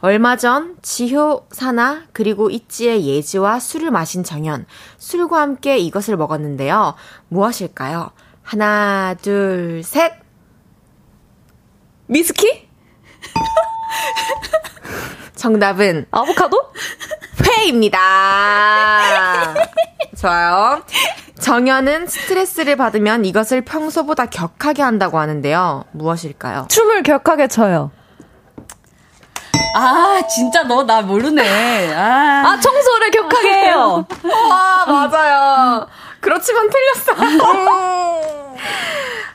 얼마 0.00 0.36
전 0.36 0.76
지효, 0.82 1.46
사나, 1.50 2.02
그리고 2.12 2.50
있지의 2.50 3.06
예지와 3.06 3.60
술을 3.60 3.90
마신 3.90 4.24
정연. 4.24 4.66
술과 4.98 5.40
함께 5.40 5.78
이것을 5.78 6.16
먹었는데요. 6.16 6.94
무엇일까요? 7.28 8.10
하나, 8.42 9.14
둘, 9.20 9.82
셋. 9.82 10.12
미스키? 12.06 12.68
정답은 15.34 16.06
아보카도? 16.10 16.72
회입니다. 17.44 17.98
좋아요. 20.16 20.82
정연은 21.40 22.06
스트레스를 22.06 22.76
받으면 22.76 23.24
이것을 23.24 23.62
평소보다 23.62 24.26
격하게 24.26 24.82
한다고 24.82 25.18
하는데요. 25.18 25.84
무엇일까요? 25.92 26.66
춤을 26.68 27.02
격하게 27.02 27.48
춰요. 27.48 27.90
아, 29.76 30.22
진짜 30.28 30.62
너 30.62 30.82
나 30.84 31.02
모르네. 31.02 31.42
아. 31.94 32.42
아, 32.46 32.60
청소를 32.60 33.10
격하게 33.10 33.52
해요. 33.52 34.06
아, 34.50 34.84
맞아요. 34.86 35.86
그렇지만 36.20 36.68
틀렸어. 36.70 37.12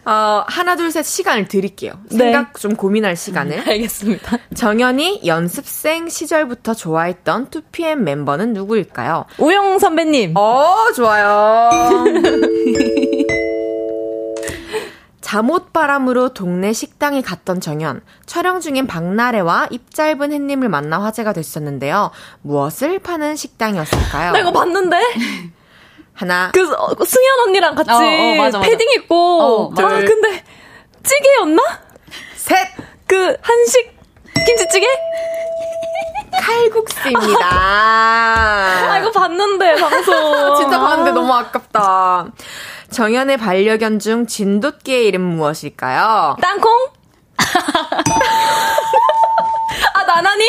어, 0.03 0.43
하나, 0.47 0.75
둘, 0.75 0.89
셋 0.91 1.03
시간을 1.05 1.47
드릴게요. 1.47 1.93
생각 2.09 2.53
네. 2.53 2.59
좀 2.59 2.75
고민할 2.75 3.15
시간을. 3.15 3.57
음, 3.59 3.63
알겠습니다. 3.67 4.37
정연이 4.55 5.21
연습생 5.25 6.09
시절부터 6.09 6.73
좋아했던 6.73 7.49
2PM 7.51 7.97
멤버는 7.97 8.53
누구일까요? 8.53 9.25
우영 9.37 9.77
선배님. 9.77 10.33
어, 10.35 10.91
좋아요. 10.95 11.61
잠옷바람으로 15.31 16.33
동네 16.33 16.73
식당에 16.73 17.21
갔던 17.21 17.61
정연. 17.61 18.01
촬영 18.25 18.59
중인 18.59 18.85
박나래와 18.85 19.69
입 19.71 19.89
짧은 19.95 20.33
햇님을 20.33 20.67
만나 20.67 21.01
화제가 21.01 21.31
됐었는데요. 21.31 22.11
무엇을 22.41 22.99
파는 22.99 23.37
식당이었을까요? 23.37 24.33
나 24.33 24.39
이거 24.39 24.51
봤는데? 24.51 24.97
하나. 26.13 26.51
그, 26.53 26.73
어, 26.73 26.89
승현 27.05 27.39
언니랑 27.47 27.75
같이 27.75 27.91
어, 27.91 27.95
어, 27.95 28.35
맞아, 28.35 28.57
맞아. 28.57 28.69
패딩 28.69 28.87
입고. 28.97 29.15
어, 29.15 29.71
아, 29.71 29.87
근데, 29.87 30.43
찌개였나? 31.01 31.63
셋! 32.35 32.67
그, 33.07 33.37
한식 33.41 33.97
김치찌개? 34.45 34.85
칼국수입니다. 36.41 37.47
아, 37.49 38.99
이거 38.99 39.09
봤는데, 39.11 39.75
방송. 39.75 40.55
진짜 40.59 40.77
봤는데 40.77 41.11
너무 41.11 41.33
아깝다. 41.33 42.27
정연의 42.91 43.37
반려견 43.37 43.99
중 43.99 44.27
진돗개의 44.27 45.05
이름 45.07 45.21
무엇일까요? 45.21 46.35
땅콩? 46.41 46.71
아, 49.93 50.03
나나니? 50.03 50.45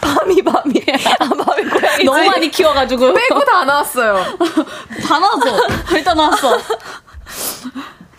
밤이, 0.00 0.42
밤이. 0.42 0.84
아, 1.18 1.28
밤이 1.44 1.68
고양이. 1.68 2.04
너무 2.04 2.24
많이 2.24 2.48
키워가지고. 2.50 3.12
빼고 3.14 3.44
다 3.44 3.64
나왔어요. 3.64 4.24
다 5.06 5.18
나왔어. 5.18 5.66
일단 5.92 6.16
나왔어. 6.16 6.58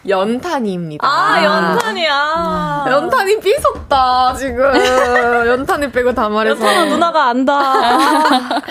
연탄이입니다. 0.07 1.07
아, 1.07 1.43
연탄이야. 1.43 2.85
연탄이 2.89 3.39
삐섰다, 3.39 4.35
지금. 4.35 4.65
연탄이 5.47 5.91
빼고 5.91 6.13
다 6.13 6.27
말해서. 6.29 6.63
연탄은 6.63 6.89
누나가 6.89 7.29
안다. 7.29 8.61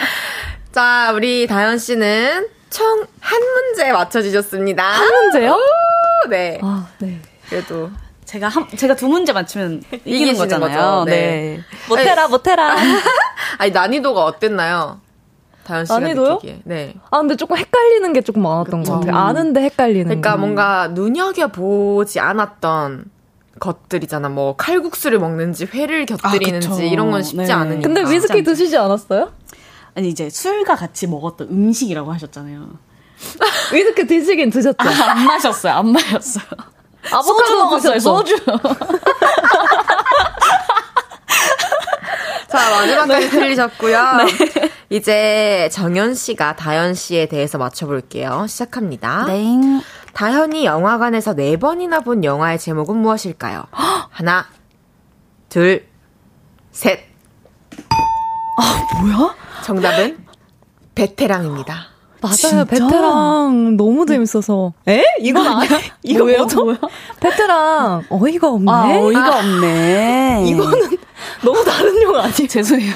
자, 0.72 1.12
우리 1.14 1.46
다현 1.46 1.78
씨는 1.78 2.48
총 2.74 3.06
한 3.20 3.40
문제 3.40 3.92
맞춰주셨습니다. 3.92 4.82
한 4.84 5.08
문제요? 5.14 5.52
오, 5.52 6.28
네. 6.28 6.58
아, 6.62 6.86
네. 6.98 7.20
그래도. 7.48 7.90
제가 8.24 8.48
한, 8.48 8.66
제가 8.76 8.96
두 8.96 9.06
문제 9.06 9.32
맞추면 9.32 9.82
이기는 10.04 10.34
거잖아요. 10.36 10.78
거죠. 10.80 11.04
네. 11.04 11.12
네. 11.12 11.60
못해라, 11.88 12.26
못해라. 12.28 12.74
아니, 13.58 13.70
난이도가 13.70 14.24
어땠나요? 14.24 15.00
다현 15.64 15.84
씨가 15.84 16.00
난이도요? 16.00 16.32
느끼기에. 16.34 16.60
네. 16.64 16.94
아, 17.10 17.18
근데 17.20 17.36
조금 17.36 17.56
헷갈리는 17.56 18.12
게 18.12 18.22
조금 18.22 18.42
많았던 18.42 18.80
그쵸. 18.80 18.92
것 18.94 19.00
같아요. 19.00 19.16
아는데 19.16 19.60
헷갈리는 19.62 20.04
그러니까 20.06 20.32
거. 20.32 20.38
뭔가 20.38 20.88
눈여겨 20.88 21.48
보지 21.48 22.18
않았던 22.18 23.04
것들이잖아. 23.60 24.28
뭐 24.30 24.56
칼국수를 24.56 25.18
먹는지 25.20 25.66
회를 25.72 26.06
곁들이는지 26.06 26.68
아, 26.68 26.84
이런 26.84 27.10
건 27.10 27.22
쉽지 27.22 27.46
네. 27.46 27.52
않으니까. 27.52 27.82
근데 27.88 28.02
위스키 28.10 28.42
드시지 28.42 28.76
않았어요? 28.76 29.32
아니 29.96 30.08
이제 30.08 30.28
술과 30.28 30.74
같이 30.76 31.06
먹었던 31.06 31.48
음식이라고 31.48 32.12
하셨잖아요. 32.12 32.68
위스키 33.72 34.06
드시긴 34.06 34.50
드셨죠? 34.50 34.76
아, 34.78 35.10
안 35.10 35.24
마셨어요. 35.24 35.72
안 35.74 35.92
마셨어요. 35.92 36.44
아보카도 37.12 37.64
먹었어요. 37.64 37.98
소주. 38.00 38.36
자, 42.48 42.70
마지막까지 42.70 43.26
네. 43.26 43.30
틀리셨고요. 43.30 44.12
네. 44.16 44.26
이제 44.90 45.68
정연 45.72 46.14
씨가 46.14 46.56
다현 46.56 46.94
씨에 46.94 47.26
대해서 47.26 47.58
맞춰볼게요. 47.58 48.46
시작합니다. 48.48 49.24
네. 49.26 49.44
다현이 50.12 50.64
영화관에서 50.64 51.34
네 51.34 51.56
번이나 51.56 52.00
본 52.00 52.22
영화의 52.22 52.58
제목은 52.60 52.96
무엇일까요? 52.96 53.64
하나, 53.72 54.46
둘, 55.48 55.86
셋. 56.70 57.13
아, 58.58 58.86
뭐야? 59.00 59.34
정답은 59.64 60.18
베테랑입니다. 60.94 61.86
맞아요. 62.20 62.34
진짜? 62.36 62.64
베테랑 62.64 63.76
너무 63.76 64.06
재밌어서. 64.06 64.72
에? 64.88 65.02
이건 65.20 65.46
아니야? 65.46 65.78
이거 66.02 66.20
뭐예요? 66.20 66.38
뭐죠? 66.40 66.64
뭐야? 66.64 66.78
베테랑 67.20 68.04
어이가 68.08 68.48
없네. 68.48 68.72
아, 68.72 68.98
어이가 68.98 69.38
없네. 69.40 70.44
이거는 70.46 70.96
너무 71.44 71.62
다른 71.64 72.02
용어 72.02 72.18
아니에요? 72.20 72.48
죄송해요. 72.48 72.94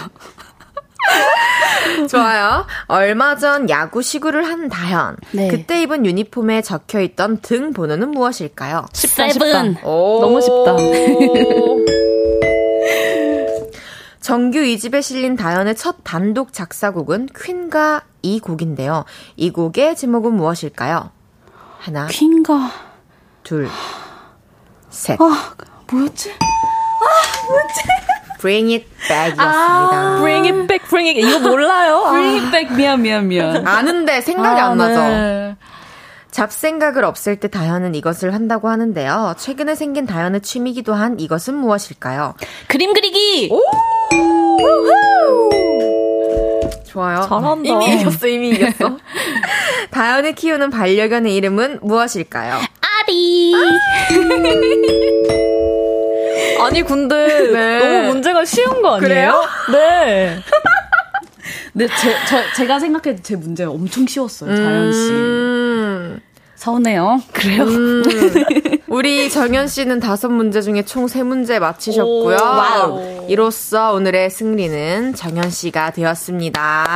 좋아요. 2.09 2.67
얼마 2.87 3.37
전 3.37 3.69
야구 3.69 4.03
시구를 4.03 4.47
한 4.47 4.69
다현. 4.69 5.17
네. 5.33 5.49
그때 5.49 5.83
입은 5.83 6.07
유니폼에 6.07 6.63
적혀 6.63 7.01
있던 7.01 7.41
등 7.43 7.73
번호는 7.73 8.11
무엇일까요? 8.13 8.87
14, 8.93 9.29
10다. 9.29 9.83
너무 9.83 10.41
쉽다. 10.41 10.77
정규 14.29 14.59
2집에 14.59 15.01
실린 15.01 15.37
다현의 15.37 15.75
첫 15.75 16.05
단독 16.05 16.53
작사곡은 16.53 17.31
퀸가 17.35 18.03
이 18.21 18.41
곡인데요. 18.41 19.07
이 19.37 19.49
곡의 19.51 19.97
제목은 19.97 20.35
무엇일까요? 20.35 21.09
하나. 21.79 22.07
퀸가. 22.09 22.71
둘. 23.43 23.71
셋. 24.91 25.19
아, 25.19 25.55
뭐였지? 25.91 26.33
아, 26.33 27.47
뭐였지? 27.49 27.81
Bring 28.39 28.75
It 28.75 28.87
Back이었습니다. 29.09 29.47
아, 29.47 30.19
bring 30.21 30.47
It 30.47 30.67
Back, 30.67 30.89
Bring 30.91 31.09
It. 31.09 31.27
이거 31.27 31.49
몰라요? 31.49 32.05
bring 32.13 32.39
It 32.39 32.51
Back. 32.51 32.77
미안, 32.77 33.01
미안, 33.01 33.29
미안. 33.29 33.67
아는데 33.67 34.21
생각이 34.21 34.61
아, 34.61 34.67
안 34.67 34.77
나죠? 34.77 35.01
네. 35.01 35.57
잡생각을 36.33 37.03
없앨 37.05 37.41
때 37.41 37.49
다현은 37.49 37.95
이것을 37.95 38.35
한다고 38.35 38.69
하는데요. 38.69 39.37
최근에 39.39 39.75
생긴 39.75 40.05
다현의 40.05 40.43
취미기도 40.43 40.93
한 40.93 41.19
이것은 41.19 41.55
무엇일까요? 41.55 42.35
그림 42.69 42.93
그리기! 42.93 43.49
오! 43.51 43.88
좋아요. 46.87 47.23
잘한다. 47.29 47.69
이미 47.69 48.01
이겼어, 48.01 48.27
이미 48.27 48.51
이겼어. 48.51 48.97
다현이 49.91 50.35
키우는 50.35 50.71
반려견의 50.71 51.35
이름은 51.37 51.81
무엇일까요? 51.83 52.55
아리. 52.81 53.55
아니 56.61 56.83
근데 56.83 57.27
네. 57.53 57.79
너무 57.79 58.09
문제가 58.13 58.45
쉬운 58.45 58.83
거 58.83 58.97
아니에요? 58.97 59.45
네. 59.73 60.39
네, 61.73 61.87
제, 61.87 62.15
저, 62.29 62.43
제가 62.57 62.81
생각해도 62.81 63.23
제 63.23 63.37
문제 63.37 63.65
엄청 63.65 64.07
쉬웠어요, 64.07 64.55
자연 64.57 64.93
씨. 64.93 64.99
음. 65.11 66.21
서운해요. 66.57 67.23
그래요? 67.33 67.63
음. 67.63 68.03
우리 68.89 69.29
정연 69.29 69.69
씨는 69.69 70.01
다섯 70.01 70.29
문제 70.31 70.63
중에 70.63 70.83
총 70.83 71.09
세 71.09 71.23
문제 71.23 71.59
맞히셨고요. 71.59 72.37
Wow. 72.37 73.27
이로써 73.29 73.93
오늘의 73.93 74.31
승리는 74.31 75.15
정연 75.15 75.51
씨가 75.51 75.91
되었습니다. 75.93 76.87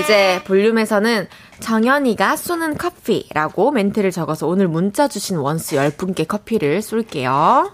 이제 0.00 0.40
볼륨에서는 0.44 1.26
정연이가 1.60 2.36
쏘는 2.36 2.78
커피라고 2.78 3.70
멘트를 3.72 4.10
적어서 4.12 4.46
오늘 4.46 4.68
문자 4.68 5.08
주신 5.08 5.36
원스 5.36 5.76
10분께 5.76 6.26
커피를 6.28 6.80
쏠게요. 6.82 7.72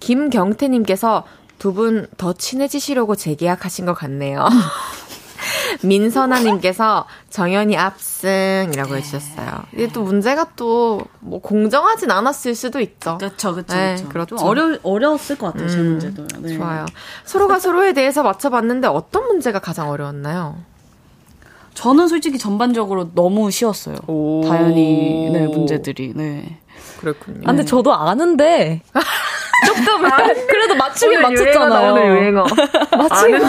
김경태님께서 0.00 1.24
두 1.58 1.72
분 1.72 2.06
더 2.16 2.32
친해지시려고 2.32 3.16
재계약하신 3.16 3.86
것 3.86 3.94
같네요. 3.94 4.46
민선아님께서 5.82 7.06
정연이 7.30 7.76
압승이라고 7.76 8.90
네. 8.92 8.96
해주셨어요. 8.98 9.62
이게 9.74 9.88
또 9.88 10.02
문제가 10.02 10.50
또 10.56 11.00
뭐 11.26 11.40
공정하진 11.40 12.10
않았을 12.10 12.54
수도 12.54 12.80
있죠. 12.80 13.18
그렇죠, 13.18 13.52
그렇죠. 13.52 13.74
네, 13.74 13.96
그렇죠. 14.08 14.36
어려 14.36 14.78
어려웠을 14.84 15.36
것 15.36 15.52
같아요, 15.52 15.68
제 15.68 15.78
음, 15.78 15.84
문제도. 15.90 16.24
네. 16.38 16.56
좋아요. 16.56 16.86
서로가 17.24 17.58
서로에 17.58 17.92
대해서 17.92 18.22
맞춰봤는데 18.22 18.86
어떤 18.86 19.26
문제가 19.26 19.58
가장 19.58 19.90
어려웠나요? 19.90 20.56
저는 21.74 22.06
솔직히 22.08 22.38
전반적으로 22.38 23.12
너무 23.14 23.50
쉬웠어요. 23.50 23.96
다현이 24.48 25.30
네, 25.32 25.46
문제들이. 25.48 26.12
네. 26.14 26.58
그렇군요. 27.00 27.40
아, 27.44 27.46
근데 27.46 27.64
저도 27.64 27.92
아는데 27.94 28.82
조금 29.64 30.04
아, 30.06 30.16
그래도 30.48 30.74
맞추긴 30.74 31.20
맞췄잖아요. 31.22 31.92
오늘 31.92 32.06
유행어. 32.08 32.44
맞추긴 32.98 33.40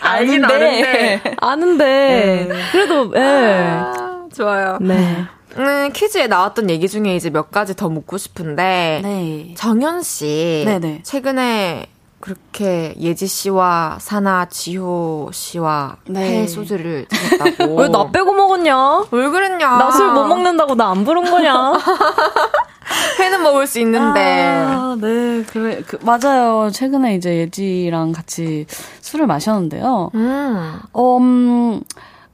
알긴 0.00 0.44
아는데 0.44 1.22
아는데 1.38 2.46
네. 2.48 2.54
그래도 2.72 3.12
예. 3.14 3.18
네. 3.20 3.68
아, 3.70 4.24
좋아요. 4.34 4.78
네. 4.80 5.24
음, 5.56 5.90
퀴즈에 5.92 6.26
나왔던 6.26 6.68
얘기 6.70 6.88
중에 6.88 7.14
이제 7.14 7.30
몇 7.30 7.50
가지 7.52 7.76
더 7.76 7.88
묻고 7.88 8.18
싶은데 8.18 9.00
네. 9.04 9.54
정현 9.56 10.02
씨 10.02 10.64
네네. 10.66 11.00
최근에 11.04 11.86
그렇게 12.20 12.94
예지 12.98 13.26
씨와 13.26 13.98
사나 14.00 14.46
지효 14.46 15.28
씨와 15.32 15.96
네. 16.08 16.42
회 16.42 16.46
소주를 16.46 17.06
드셨다고. 17.10 17.76
왜 17.76 17.88
나 17.88 18.10
빼고 18.10 18.32
먹었냐? 18.32 19.04
왜 19.10 19.28
그랬냐? 19.28 19.76
나 19.78 19.88
술 19.90 20.10
못 20.12 20.24
먹는다고 20.26 20.74
나 20.74 20.90
안 20.90 21.04
부른 21.04 21.30
거냐? 21.30 21.54
회는 23.18 23.42
먹을 23.42 23.66
수 23.66 23.78
있는데. 23.80 24.20
아, 24.20 24.96
네, 25.00 25.42
그래, 25.44 25.82
그, 25.86 25.98
맞아요. 26.02 26.70
최근에 26.70 27.14
이제 27.16 27.36
예지랑 27.38 28.12
같이 28.12 28.66
술을 29.00 29.26
마셨는데요. 29.26 30.10
음. 30.14 30.78
음, 30.96 31.80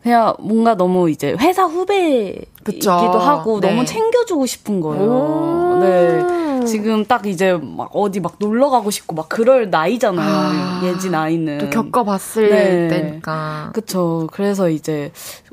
그냥 0.02 0.34
뭔가 0.40 0.74
너무 0.74 1.10
이제 1.10 1.34
회사 1.38 1.64
후배이기도 1.64 2.90
하고 2.90 3.60
네. 3.60 3.68
너무 3.70 3.84
챙겨주고 3.84 4.46
싶은 4.46 4.80
거예요. 4.80 5.78
네. 5.80 6.64
지금 6.66 7.04
딱 7.04 7.26
이제 7.26 7.58
막 7.60 7.90
어디 7.94 8.20
막 8.20 8.36
놀러 8.38 8.70
가고 8.70 8.90
싶고 8.90 9.14
막 9.14 9.28
그럴 9.28 9.70
나이잖아요. 9.70 10.28
아, 10.28 10.82
예지 10.84 11.10
나이는. 11.10 11.58
또 11.58 11.70
겪어봤을 11.70 12.50
네. 12.50 12.88
때니까. 12.88 13.70
그쵸. 13.72 14.28
그래서 14.32 14.68
이제 14.68 15.10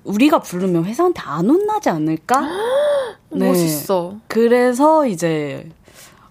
우리가 0.08 0.40
부르면 0.40 0.86
회사한테 0.86 1.22
안 1.24 1.50
혼나지 1.50 1.90
않을까? 1.90 2.42
네. 3.32 3.48
멋있어. 3.50 4.16
그래서 4.28 5.06
이제 5.06 5.70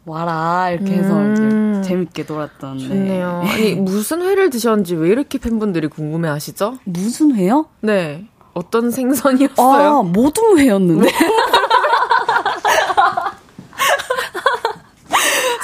와라 0.04 0.70
이렇게 0.70 0.92
해서 0.92 1.14
음. 1.14 1.80
이제 1.82 1.88
재밌게 1.88 2.24
놀았던. 2.28 2.78
네. 2.78 2.88
좋네요. 2.88 3.42
네. 3.44 3.50
아니 3.52 3.74
무슨 3.74 4.22
회를 4.22 4.50
드셨는지 4.50 4.94
왜 4.96 5.08
이렇게 5.10 5.38
팬분들이 5.38 5.88
궁금해하시죠? 5.88 6.78
무슨 6.84 7.34
회요? 7.36 7.66
네. 7.80 8.26
어떤 8.54 8.90
생선이었어요? 8.90 9.98
아, 9.98 10.02
모둠 10.02 10.58
회였는데. 10.58 11.10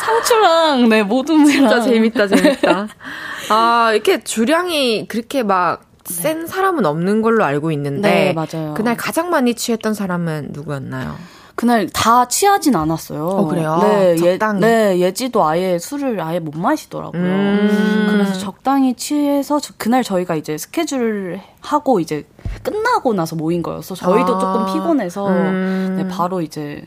상추랑 0.05 0.89
네 0.89 1.03
모둠 1.03 1.41
회랑. 1.49 1.51
진짜 1.51 1.81
재밌다 1.81 2.27
재밌다. 2.29 2.89
아 3.51 3.91
이렇게 3.93 4.23
주량이 4.23 5.07
그렇게 5.09 5.43
막 5.43 5.85
센 6.05 6.41
네. 6.41 6.47
사람은 6.47 6.85
없는 6.85 7.23
걸로 7.23 7.45
알고 7.45 7.71
있는데 7.73 8.11
네, 8.11 8.33
맞아요. 8.33 8.75
그날 8.75 8.97
가장 8.97 9.31
많이 9.31 9.55
취했던 9.55 9.95
사람은 9.95 10.49
누구였나요? 10.53 11.17
그날 11.55 11.89
다 11.91 12.27
취하진 12.29 12.75
않았어요. 12.75 13.27
어, 13.27 13.47
그래요? 13.47 13.79
네, 13.83 14.17
적당히. 14.17 14.63
예, 14.63 14.67
네, 14.67 14.99
예지도 15.01 15.45
아예 15.45 15.79
술을 15.79 16.21
아예 16.21 16.39
못 16.41 16.57
마시더라고요. 16.57 17.23
음. 17.23 18.07
그래서 18.11 18.33
적당히 18.39 18.95
취해서 18.95 19.61
저, 19.61 19.75
그날 19.77 20.03
저희가 20.03 20.35
이제 20.35 20.57
스케줄 20.57 21.41
하고 21.61 22.01
이제 22.01 22.27
끝나고 22.63 23.15
나서 23.15 23.37
모인 23.37 23.63
거여서 23.63 23.95
저희도 23.95 24.37
아. 24.37 24.39
조금 24.39 24.73
피곤해서 24.73 25.29
음. 25.29 25.95
네, 25.99 26.09
바로 26.09 26.41
이제 26.41 26.85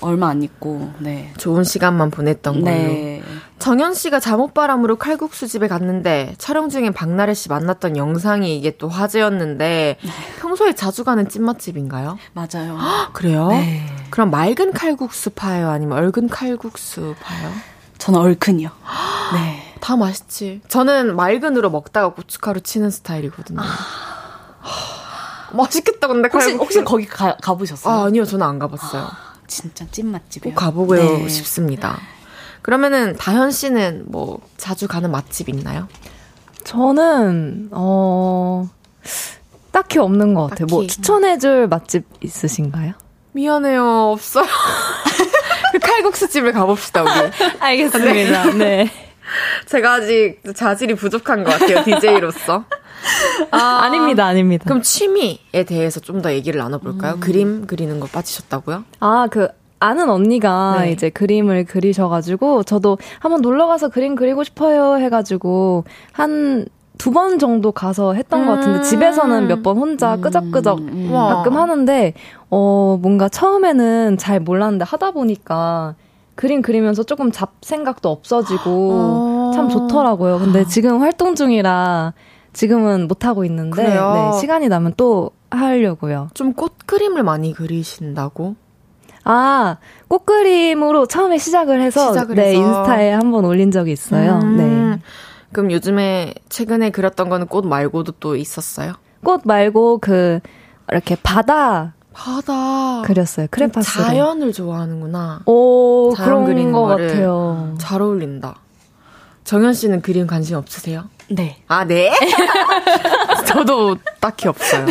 얼마 0.00 0.28
안 0.28 0.42
있고, 0.42 0.92
네. 0.98 1.32
좋은 1.36 1.64
시간만 1.64 2.10
보냈던 2.10 2.62
걸로. 2.62 2.76
네. 2.76 3.22
정현 3.58 3.92
씨가 3.94 4.20
잠옷바람으로 4.20 4.96
칼국수 4.96 5.46
집에 5.46 5.68
갔는데 5.68 6.34
촬영 6.38 6.70
중에 6.70 6.90
박나래 6.90 7.34
씨 7.34 7.50
만났던 7.50 7.96
영상이 7.96 8.56
이게 8.56 8.76
또 8.78 8.88
화제였는데 8.88 9.98
네. 10.02 10.10
평소에 10.40 10.74
자주 10.74 11.04
가는 11.04 11.28
찐맛집인가요? 11.28 12.18
맞아요. 12.32 12.78
그래요? 13.12 13.48
네. 13.48 13.84
그럼 14.08 14.30
맑은 14.30 14.72
칼국수 14.72 15.30
파요? 15.30 15.68
아니면 15.68 15.98
얼큰 15.98 16.28
칼국수 16.28 17.14
파요? 17.20 17.52
저는 17.98 18.18
얼큰이요. 18.18 18.70
네. 19.34 19.74
다 19.80 19.96
맛있지. 19.96 20.62
저는 20.68 21.14
맑은으로 21.14 21.68
먹다가 21.68 22.14
고춧가루 22.14 22.62
치는 22.62 22.90
스타일이거든요. 22.90 23.60
아... 23.60 23.66
맛있겠다, 25.52 26.06
근데 26.06 26.28
혹시, 26.32 26.52
혹시 26.54 26.84
거기 26.84 27.06
가, 27.06 27.36
가보셨어요? 27.42 27.94
아, 27.94 28.04
아니요, 28.06 28.24
저는 28.24 28.46
안 28.46 28.58
가봤어요. 28.58 29.08
진짜 29.50 29.84
찐 29.90 30.06
맛집이에요. 30.10 30.54
꼭 30.54 30.60
가보고 30.60 30.94
네. 30.94 31.28
싶습니다. 31.28 32.00
그러면은 32.62 33.16
다현 33.16 33.50
씨는 33.50 34.04
뭐 34.06 34.40
자주 34.56 34.86
가는 34.86 35.10
맛집 35.10 35.48
있나요? 35.48 35.88
저는 36.64 37.68
어 37.72 38.68
딱히 39.72 39.98
없는 39.98 40.34
것 40.34 40.48
같아요. 40.48 40.66
뭐 40.70 40.86
추천해줄 40.86 41.68
맛집 41.68 42.04
있으신가요? 42.20 42.92
미안해요, 43.32 44.10
없어요. 44.12 44.46
그 45.72 45.78
칼국수 45.78 46.28
집을 46.28 46.52
가봅시다 46.52 47.02
우리. 47.02 47.10
알겠습니다. 47.60 48.52
네. 48.54 49.09
네. 49.60 49.66
제가 49.66 49.94
아직 49.94 50.40
자질이 50.54 50.94
부족한 50.94 51.44
것 51.44 51.50
같아요, 51.58 51.84
DJ로서. 51.84 52.64
아, 53.50 53.80
아닙니다, 53.82 54.26
아닙니다. 54.26 54.64
그럼 54.66 54.82
취미에 54.82 55.64
대해서 55.66 56.00
좀 56.00 56.20
더 56.20 56.32
얘기를 56.32 56.58
나눠볼까요? 56.58 57.14
음. 57.14 57.20
그림 57.20 57.66
그리는 57.66 57.98
거 57.98 58.06
빠지셨다고요? 58.06 58.84
아, 59.00 59.26
그, 59.30 59.48
아는 59.78 60.10
언니가 60.10 60.80
네. 60.82 60.92
이제 60.92 61.08
그림을 61.08 61.64
그리셔가지고, 61.64 62.64
저도 62.64 62.98
한번 63.20 63.40
놀러 63.40 63.66
가서 63.66 63.88
그림 63.88 64.14
그리고 64.16 64.44
싶어요 64.44 64.96
해가지고, 64.98 65.84
한, 66.12 66.66
두번 66.98 67.38
정도 67.38 67.72
가서 67.72 68.12
했던 68.12 68.42
음~ 68.42 68.46
것 68.46 68.56
같은데, 68.56 68.82
집에서는 68.82 69.46
몇 69.48 69.62
번 69.62 69.78
혼자 69.78 70.16
음. 70.16 70.20
끄적끄적 70.20 70.78
음~ 70.80 71.10
가끔 71.10 71.56
하는데, 71.56 72.12
어, 72.50 72.98
뭔가 73.00 73.30
처음에는 73.30 74.18
잘 74.18 74.40
몰랐는데 74.40 74.84
하다 74.84 75.12
보니까, 75.12 75.94
그림 76.40 76.62
그리면서 76.62 77.02
조금 77.02 77.30
잡생각도 77.30 78.08
없어지고, 78.08 78.92
어~ 78.94 79.50
참 79.54 79.68
좋더라고요. 79.68 80.38
근데 80.38 80.64
지금 80.64 81.02
활동 81.02 81.34
중이라, 81.34 82.14
지금은 82.54 83.08
못 83.08 83.26
하고 83.26 83.44
있는데 83.44 83.82
네, 83.84 83.98
시간이 84.40 84.68
나면 84.68 84.94
또 84.96 85.32
하려고요. 85.50 86.28
좀 86.32 86.54
꽃 86.54 86.72
그림을 86.86 87.24
많이 87.24 87.52
그리신다고? 87.52 88.56
아, 89.24 89.76
꽃 90.08 90.24
그림으로 90.24 91.04
처음에 91.04 91.36
시작을 91.36 91.82
해서 91.82 92.08
시작을 92.08 92.36
네, 92.36 92.54
해서. 92.54 92.58
인스타에 92.58 93.12
한번 93.12 93.44
올린 93.44 93.70
적이 93.70 93.92
있어요. 93.92 94.40
음. 94.42 94.56
네. 94.56 94.98
그럼 95.52 95.70
요즘에 95.72 96.32
최근에 96.48 96.88
그렸던 96.88 97.28
거는 97.28 97.48
꽃 97.48 97.66
말고도 97.66 98.12
또 98.12 98.34
있었어요? 98.34 98.94
꽃 99.22 99.42
말고 99.44 99.98
그 99.98 100.40
이렇게 100.90 101.16
바다 101.22 101.94
바다 102.12 103.02
그렸어요. 103.02 103.46
크레파스 103.50 103.92
자연을 103.92 104.52
좋아하는구나. 104.52 105.42
오, 105.46 106.12
그런 106.14 106.44
그리는 106.44 106.72
것 106.72 106.84
같아요. 106.86 107.74
잘 107.78 108.02
어울린다. 108.02 108.56
정현 109.44 109.74
씨는 109.74 110.02
그림 110.02 110.26
관심 110.26 110.56
없으세요? 110.56 111.08
네. 111.28 111.62
아, 111.66 111.84
네? 111.84 112.12
저도 113.46 113.96
딱히 114.20 114.48
없어요. 114.48 114.86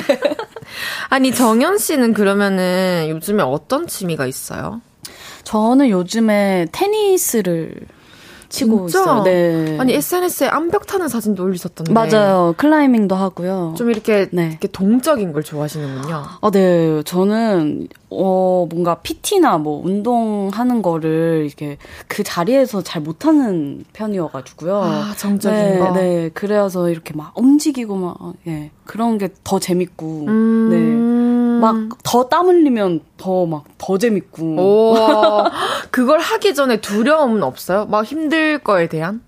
아니, 1.09 1.33
정현 1.33 1.77
씨는 1.77 2.13
그러면은 2.13 3.07
요즘에 3.09 3.43
어떤 3.43 3.87
취미가 3.87 4.25
있어요? 4.25 4.81
저는 5.43 5.89
요즘에 5.89 6.67
테니스를 6.71 7.73
치고 8.49 8.87
진짜? 8.89 9.03
있어요. 9.03 9.23
네. 9.23 9.77
아니 9.79 9.93
SNS에 9.93 10.47
암벽 10.47 10.87
타는 10.87 11.07
사진도 11.07 11.43
올리셨던데. 11.43 11.93
맞아요. 11.93 12.53
클라이밍도 12.57 13.15
하고요. 13.15 13.75
좀 13.77 13.89
이렇게 13.89 14.27
네. 14.31 14.47
이렇게 14.49 14.67
동적인 14.67 15.31
걸 15.31 15.43
좋아하시는군요. 15.43 16.23
아, 16.41 16.51
네. 16.51 17.01
저는 17.03 17.87
어 18.11 18.65
뭔가 18.69 18.95
PT나 18.95 19.57
뭐 19.59 19.81
운동하는 19.85 20.81
거를 20.81 21.43
이렇게 21.45 21.77
그 22.07 22.23
자리에서 22.23 22.81
잘 22.81 23.01
못하는 23.01 23.83
편이어가지고요. 23.93 24.81
아, 24.83 25.13
정적인 25.17 25.57
네, 25.59 25.77
거. 25.79 25.91
네. 25.91 26.29
그래서 26.33 26.89
이렇게 26.89 27.13
막 27.13 27.33
움직이고 27.37 27.95
막 27.95 28.17
예. 28.47 28.71
그런 28.85 29.17
게 29.17 29.29
더 29.43 29.59
재밌고. 29.59 30.25
음... 30.27 30.69
네. 30.71 31.61
막 31.61 31.75
더 32.03 32.29
땀 32.29 32.47
흘리면 32.47 33.01
더 33.17 33.45
막 33.45 33.65
더 33.77 33.97
재밌고. 33.97 34.55
오, 34.57 34.95
그걸 35.91 36.19
하기 36.19 36.53
전에 36.55 36.79
두려움은 36.81 37.43
없어요? 37.43 37.85
막 37.85 38.05
힘들 38.05 38.59
거에 38.59 38.87
대한? 38.87 39.21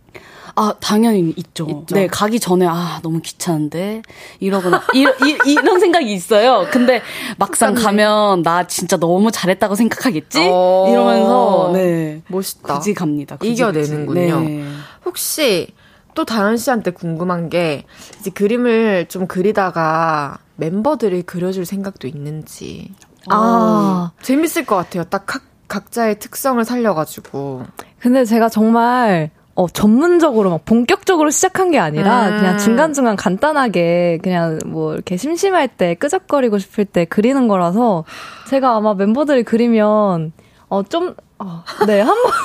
아, 0.56 0.74
당연히 0.80 1.34
있죠. 1.38 1.66
있죠. 1.70 1.95
네, 1.95 2.08
가기 2.08 2.39
전에, 2.39 2.66
아, 2.68 2.99
너무 3.04 3.22
귀찮은데, 3.22 4.02
이러거나, 4.39 4.82
이, 4.93 5.02
이, 5.02 5.52
이런 5.52 5.80
생각이 5.80 6.12
있어요. 6.12 6.68
근데 6.72 7.02
막상 7.38 7.74
가면, 7.74 8.43
나 8.43 8.68
진짜 8.68 8.97
너무 8.97 9.32
잘했다고 9.32 9.76
생각하겠지? 9.76 10.39
어. 10.52 10.88
이러면서, 10.89 11.72
네. 11.74 12.22
멋있다. 12.28 12.76
굳이 12.76 12.93
갑니다. 12.93 13.38
굳이 13.38 13.54
이겨내는군요. 13.54 14.39
네. 14.41 14.66
혹시, 15.06 15.68
또 16.14 16.26
다현 16.26 16.58
씨한테 16.58 16.91
궁금한 16.91 17.49
게, 17.49 17.86
이제 18.20 18.30
그림을 18.30 19.08
좀 19.08 19.28
그리다가, 19.28 20.39
멤버들이 20.58 21.24
그려줄 21.24 21.66
생각도 21.66 22.08
있는지. 22.08 22.93
아. 23.30 24.12
어, 24.14 24.22
재밌을 24.22 24.66
것 24.66 24.76
같아요. 24.76 25.04
딱 25.06 25.26
각, 25.26 25.43
각자의 25.68 26.20
특성을 26.20 26.64
살려가지고. 26.66 27.64
근데 27.99 28.26
제가 28.26 28.49
정말, 28.49 29.32
어, 29.56 29.68
전문적으로 29.68 30.49
막 30.49 30.66
본격적으로 30.66 31.30
시작한 31.30 31.72
게 31.72 31.80
아니라 31.80 32.30
음. 32.30 32.38
그냥 32.38 32.58
중간중간 32.58 33.16
간단하게 33.16 34.20
그냥 34.24 34.60
뭐 34.66 34.93
이렇게 34.93 35.18
심심할 35.18 35.68
때 35.68 35.95
끄적거리고 35.95 36.58
싶을 36.58 36.86
때 36.86 37.06
그리는 37.06 37.47
거라서 37.47 38.06
제가 38.47 38.76
아마 38.76 38.93
멤버들이 38.93 39.43
그리면 39.43 40.32
어, 40.70 40.84
좀, 40.84 41.16
어, 41.38 41.64
네, 41.86 41.99
한 41.99 42.16
번. 42.16 42.32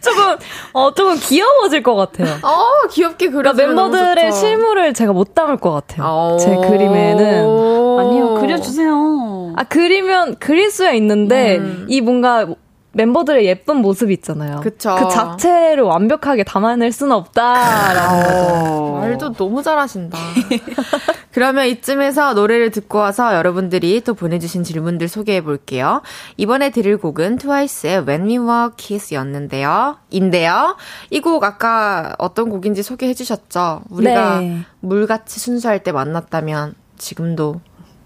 조금 0.00 0.36
어 0.72 0.92
조금 0.92 1.16
귀여워질 1.16 1.82
것 1.82 1.94
같아요. 1.94 2.34
어 2.42 2.88
귀엽게 2.90 3.30
그려. 3.30 3.52
그러니까 3.52 3.66
멤버들의 3.66 4.32
실물을 4.32 4.92
제가 4.94 5.12
못 5.12 5.34
담을 5.34 5.56
것 5.56 5.70
같아요. 5.72 6.36
제 6.40 6.54
그림에는 6.56 7.98
아니요 8.00 8.34
그려주세요. 8.40 9.54
아 9.56 9.64
그리면 9.64 10.36
그릴 10.38 10.70
수야 10.70 10.92
있는데 10.92 11.58
음. 11.58 11.86
이 11.88 12.00
뭔가 12.00 12.46
멤버들의 12.98 13.46
예쁜 13.46 13.76
모습 13.76 14.10
있잖아요. 14.10 14.58
그쵸. 14.60 14.96
그 14.98 15.08
자체를 15.08 15.84
완벽하게 15.84 16.42
담아낼 16.42 16.90
수는 16.90 17.12
없다라는 17.14 18.22
거죠. 18.24 18.98
말도 19.00 19.32
너무 19.34 19.62
잘하신다. 19.62 20.18
그러면 21.32 21.66
이쯤에서 21.68 22.34
노래를 22.34 22.72
듣고 22.72 22.98
와서 22.98 23.36
여러분들이 23.36 24.00
또 24.00 24.14
보내주신 24.14 24.64
질문들 24.64 25.06
소개해 25.06 25.42
볼게요. 25.42 26.02
이번에 26.36 26.70
들을 26.70 26.96
곡은 26.98 27.36
트와이스의 27.38 28.04
When 28.08 28.22
We 28.26 28.38
Were 28.38 28.70
Kiss였는데요. 28.76 29.98
인데요. 30.10 30.76
이 31.10 31.20
곡 31.20 31.44
아까 31.44 32.14
어떤 32.18 32.48
곡인지 32.50 32.82
소개해 32.82 33.14
주셨죠? 33.14 33.82
우리가 33.90 34.40
네. 34.40 34.62
물같이 34.80 35.38
순수할 35.38 35.82
때 35.84 35.92
만났다면 35.92 36.74
지금도 36.96 37.60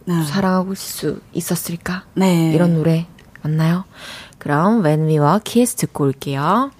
네. 0.04 0.22
사랑하고 0.24 0.72
있을 0.74 0.84
수 1.14 1.20
있었을까? 1.32 2.02
네. 2.14 2.52
이런 2.52 2.74
노래 2.74 3.06
맞나요? 3.42 3.84
그럼 4.42 4.84
When 4.84 5.06
We 5.06 5.18
Were 5.20 5.38
Kiss 5.44 5.76
듣고 5.76 6.02
올게요. 6.02 6.72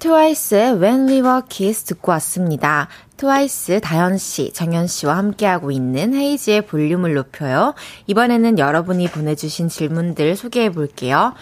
트와이스의 0.00 0.74
When 0.74 1.08
We 1.08 1.22
Were 1.22 1.40
Kiss 1.48 1.84
듣고 1.84 2.12
왔습니다. 2.12 2.88
트와이스 3.16 3.80
다현 3.80 4.18
씨, 4.18 4.52
정현 4.52 4.86
씨와 4.86 5.16
함께하고 5.16 5.70
있는 5.70 6.12
헤이지의 6.12 6.66
볼륨을 6.66 7.14
높여요. 7.14 7.72
이번에는 8.06 8.58
여러분이 8.58 9.08
보내주신 9.08 9.70
질문들 9.70 10.36
소개해 10.36 10.72
볼게요. 10.72 11.32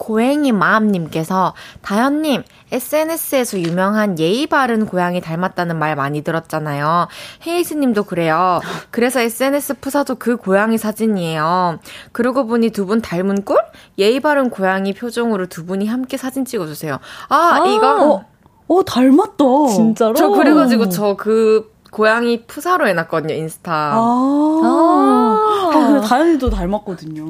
고행이 0.00 0.52
마음님께서 0.52 1.52
다현님 1.82 2.42
SNS에서 2.72 3.60
유명한 3.60 4.18
예의 4.18 4.46
바른 4.46 4.86
고양이 4.86 5.20
닮았다는 5.20 5.78
말 5.78 5.94
많이 5.94 6.22
들었잖아요. 6.22 7.06
헤이즈님도 7.46 8.04
그래요. 8.04 8.60
그래서 8.90 9.20
SNS 9.20 9.74
푸사도 9.80 10.14
그 10.14 10.36
고양이 10.36 10.78
사진이에요. 10.78 11.80
그러고 12.12 12.46
보니 12.46 12.70
두 12.70 12.86
분 12.86 13.02
닮은 13.02 13.44
꼴? 13.44 13.58
예의 13.98 14.20
바른 14.20 14.48
고양이 14.50 14.94
표정으로 14.94 15.46
두 15.46 15.66
분이 15.66 15.86
함께 15.86 16.16
사진 16.16 16.44
찍어주세요. 16.46 16.98
아, 17.28 17.36
아 17.36 17.66
이거 17.68 18.04
어, 18.14 18.24
어 18.68 18.82
닮았다. 18.82 19.44
진짜로? 19.68 20.14
저 20.14 20.28
그래가지고 20.30 20.88
저그 20.88 21.72
고양이 21.90 22.46
푸사로 22.46 22.88
해놨거든요 22.88 23.34
인스타. 23.34 23.72
아, 23.72 24.60
아. 24.64 25.70
아 25.74 26.00
다현이도 26.00 26.48
닮았거든요. 26.50 27.24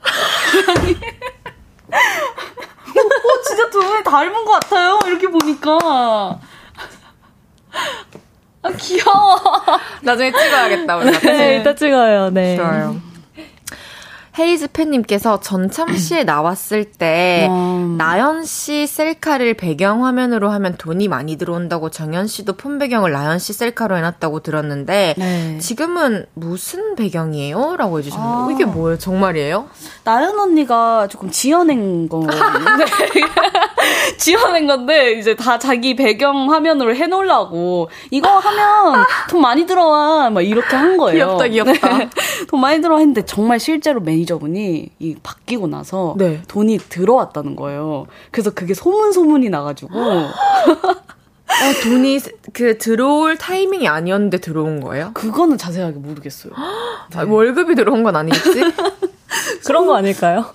어, 1.90 3.42
진짜 3.46 3.70
두 3.70 3.80
분이 3.80 4.02
닮은 4.04 4.44
것 4.44 4.52
같아요. 4.60 4.98
이렇게 5.06 5.28
보니까. 5.28 6.38
아, 8.62 8.70
귀여워. 8.76 9.36
나중에 10.02 10.32
찍어야겠다, 10.32 10.96
우리 10.96 11.12
같이. 11.12 11.26
네, 11.26 11.58
이따 11.58 11.74
찍어요, 11.74 12.30
네. 12.30 12.56
좋아요. 12.56 12.96
헤이즈 14.38 14.68
팬님께서 14.72 15.40
전참 15.40 15.96
씨에 15.96 16.22
나왔을 16.24 16.84
때 16.84 17.48
음. 17.50 17.96
나연 17.98 18.44
씨 18.44 18.86
셀카를 18.86 19.54
배경 19.54 20.04
화면으로 20.04 20.50
하면 20.50 20.76
돈이 20.76 21.08
많이 21.08 21.36
들어온다고 21.36 21.90
정연 21.90 22.28
씨도 22.28 22.56
폰 22.56 22.78
배경을 22.78 23.10
나연 23.10 23.38
씨 23.38 23.52
셀카로 23.52 23.96
해놨다고 23.96 24.40
들었는데 24.40 25.14
네. 25.18 25.58
지금은 25.58 26.26
무슨 26.34 26.94
배경이에요?라고 26.94 27.98
해주셨는데 27.98 28.52
아. 28.52 28.54
이게 28.54 28.64
뭐예요? 28.64 28.98
정말이에요? 28.98 29.68
나연 30.04 30.38
언니가 30.38 31.08
조금 31.08 31.30
지어낸 31.30 32.08
거 32.08 32.26
지어낸 34.18 34.66
건데 34.66 35.12
이제 35.12 35.34
다 35.34 35.58
자기 35.58 35.96
배경 35.96 36.52
화면으로 36.52 36.94
해놓으려고 36.94 37.90
이거 38.10 38.28
하면 38.38 39.04
돈 39.28 39.40
많이 39.40 39.66
들어와 39.66 40.30
막 40.30 40.42
이렇게 40.42 40.76
한 40.76 40.96
거예요. 40.96 41.38
귀엽다 41.38 41.48
귀엽다. 41.48 41.98
네. 41.98 42.10
돈 42.48 42.60
많이 42.60 42.80
들어와 42.80 42.98
했는데 42.98 43.24
정말 43.24 43.60
실제로 43.60 44.00
매니저 44.00 44.27
매니저분이 44.28 44.90
이 44.98 45.16
바뀌고 45.22 45.66
나서 45.66 46.14
네. 46.18 46.42
돈이 46.46 46.78
들어왔다는 46.78 47.56
거예요. 47.56 48.06
그래서 48.30 48.50
그게 48.50 48.74
소문 48.74 49.12
소문이 49.12 49.48
나가지고 49.48 49.98
어, 49.98 50.32
돈이 51.82 52.20
그 52.52 52.78
들어올 52.78 53.38
타이밍이 53.38 53.88
아니었는데 53.88 54.38
들어온 54.38 54.80
거예요? 54.80 55.10
그거는 55.14 55.56
자세하게 55.56 55.98
모르겠어요. 55.98 56.52
네. 57.10 57.18
아, 57.18 57.24
월급이 57.24 57.74
들어온 57.74 58.02
건 58.02 58.14
아니겠지? 58.14 58.60
그런 59.66 59.86
거 59.86 59.96
아닐까요? 59.96 60.46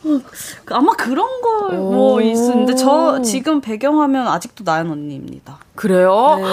아마 0.68 0.94
그런 0.94 1.28
거뭐 1.42 2.22
있는데 2.22 2.76
저 2.76 3.22
지금 3.22 3.60
배경화면 3.62 4.28
아직도 4.28 4.64
나연 4.64 4.90
언니입니다. 4.92 5.60
그래요? 5.76 6.38
네. 6.38 6.44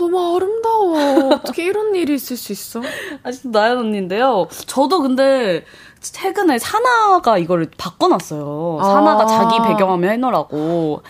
너무 0.00 0.36
아름다워. 0.36 1.34
어떻게 1.34 1.66
이런 1.66 1.94
일이 1.94 2.14
있을 2.14 2.38
수 2.38 2.52
있어? 2.52 2.80
아직도 3.22 3.50
나연 3.50 3.78
언니인데요. 3.78 4.48
저도 4.66 5.02
근데 5.02 5.66
최근에 6.00 6.58
사나가 6.58 7.36
이거를 7.36 7.70
바꿔놨어요. 7.76 8.78
아. 8.80 8.84
사나가 8.84 9.26
자기 9.26 9.56
배경화면 9.68 10.10
해놓으라고. 10.12 11.02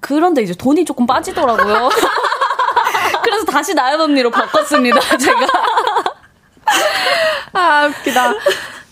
그런데 0.00 0.42
이제 0.42 0.52
돈이 0.52 0.84
조금 0.84 1.06
빠지더라고요. 1.06 1.88
그래서 3.22 3.44
다시 3.44 3.72
나연 3.72 4.00
언니로 4.00 4.32
바꿨습니다, 4.32 5.00
제가. 5.16 5.46
아, 7.52 7.86
웃기다. 7.86 8.32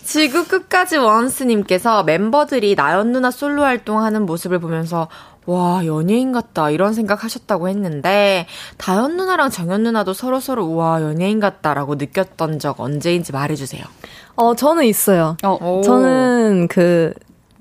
지구 0.05 0.45
끝까지 0.45 0.97
원스님께서 0.97 2.03
멤버들이 2.03 2.75
나연 2.75 3.11
누나 3.11 3.29
솔로 3.29 3.63
활동하는 3.63 4.25
모습을 4.25 4.59
보면서 4.59 5.09
와, 5.45 5.85
연예인 5.85 6.31
같다. 6.31 6.69
이런 6.69 6.93
생각 6.93 7.23
하셨다고 7.23 7.69
했는데, 7.69 8.47
다현 8.77 9.17
누나랑 9.17 9.49
정현 9.49 9.83
누나도 9.83 10.13
서로 10.13 10.39
서로 10.39 10.73
와, 10.75 11.01
연예인 11.01 11.39
같다라고 11.39 11.95
느꼈던 11.95 12.59
적 12.59 12.79
언제인지 12.79 13.31
말해주세요. 13.31 13.83
어, 14.35 14.55
저는 14.55 14.85
있어요. 14.85 15.37
어. 15.43 15.81
저는 15.83 16.67
그, 16.69 17.13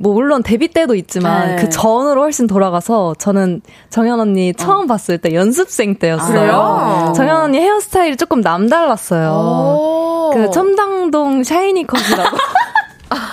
뭐 0.03 0.15
물론 0.15 0.43
데뷔 0.43 0.67
때도 0.67 0.97
있지만 0.97 1.57
네. 1.57 1.63
그 1.63 1.69
전으로 1.69 2.23
훨씬 2.23 2.49
돌아가서 2.49 3.15
저는 3.19 3.63
정현 3.89 4.19
언니 4.19 4.53
처음 4.53 4.85
어. 4.85 4.87
봤을 4.87 5.17
때 5.19 5.33
연습생 5.33 5.95
때였어요. 5.97 6.53
아, 6.53 7.13
정현 7.13 7.37
언니 7.37 7.61
헤어스타일이 7.61 8.17
조금 8.17 8.41
남달랐어요. 8.41 10.33
그 10.35 10.51
첨당동 10.51 11.45
샤이니 11.45 11.87
컷이라고. 11.87 12.37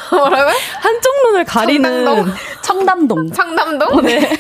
뭐라고요? 0.16 0.55
한쪽 0.80 1.14
눈을 1.26 1.45
가리는 1.45 2.05
청담동? 2.62 3.32
청담동. 3.32 3.32
청담동? 3.32 4.01
네. 4.05 4.20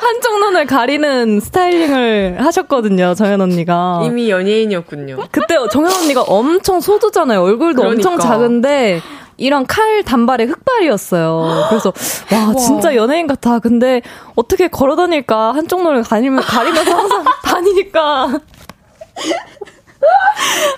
한쪽 0.00 0.38
눈을 0.38 0.66
가리는 0.66 1.40
스타일링을 1.40 2.36
하셨거든요, 2.44 3.14
정현 3.14 3.40
언니가. 3.40 4.00
이미 4.04 4.30
연예인이었군요. 4.30 5.16
그때 5.32 5.56
정현 5.72 5.92
언니가 5.92 6.22
엄청 6.22 6.80
소두잖아요. 6.80 7.42
얼굴도 7.42 7.82
그러니까. 7.82 8.08
엄청 8.10 8.18
작은데, 8.18 9.00
이런 9.38 9.66
칼 9.66 10.02
단발의 10.04 10.46
흑발이었어요. 10.46 11.66
그래서, 11.68 11.92
와, 12.32 12.54
진짜 12.54 12.94
연예인 12.94 13.26
같아. 13.26 13.58
근데 13.58 14.02
어떻게 14.36 14.68
걸어 14.68 14.94
다닐까? 14.96 15.52
한쪽 15.52 15.82
눈을 15.82 16.04
가리면, 16.04 16.42
가리면서 16.42 16.96
항상 16.96 17.24
다니니까. 17.44 18.38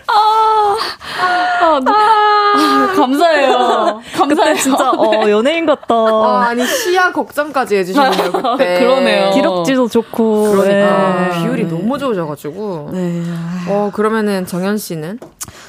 아, 0.09 0.77
아, 1.21 1.81
아, 1.85 2.93
감사해요. 2.97 4.01
감사해요. 4.17 4.57
진짜 4.57 4.91
어 4.91 5.31
연예인 5.31 5.67
같다. 5.67 5.95
아, 5.95 6.47
아니 6.49 6.65
시야 6.67 7.13
걱정까지 7.13 7.77
해주셨네요 7.77 8.33
그때. 8.57 8.79
그러네요. 8.81 9.31
기록지도 9.31 9.89
좋고. 9.89 10.53
그러니까 10.57 11.29
네. 11.31 11.41
비율이 11.43 11.65
너무 11.69 11.99
좋으셔가지고. 11.99 12.91
네. 12.93 13.23
어 13.69 13.91
그러면은 13.93 14.47
정현 14.47 14.79
씨는? 14.79 15.19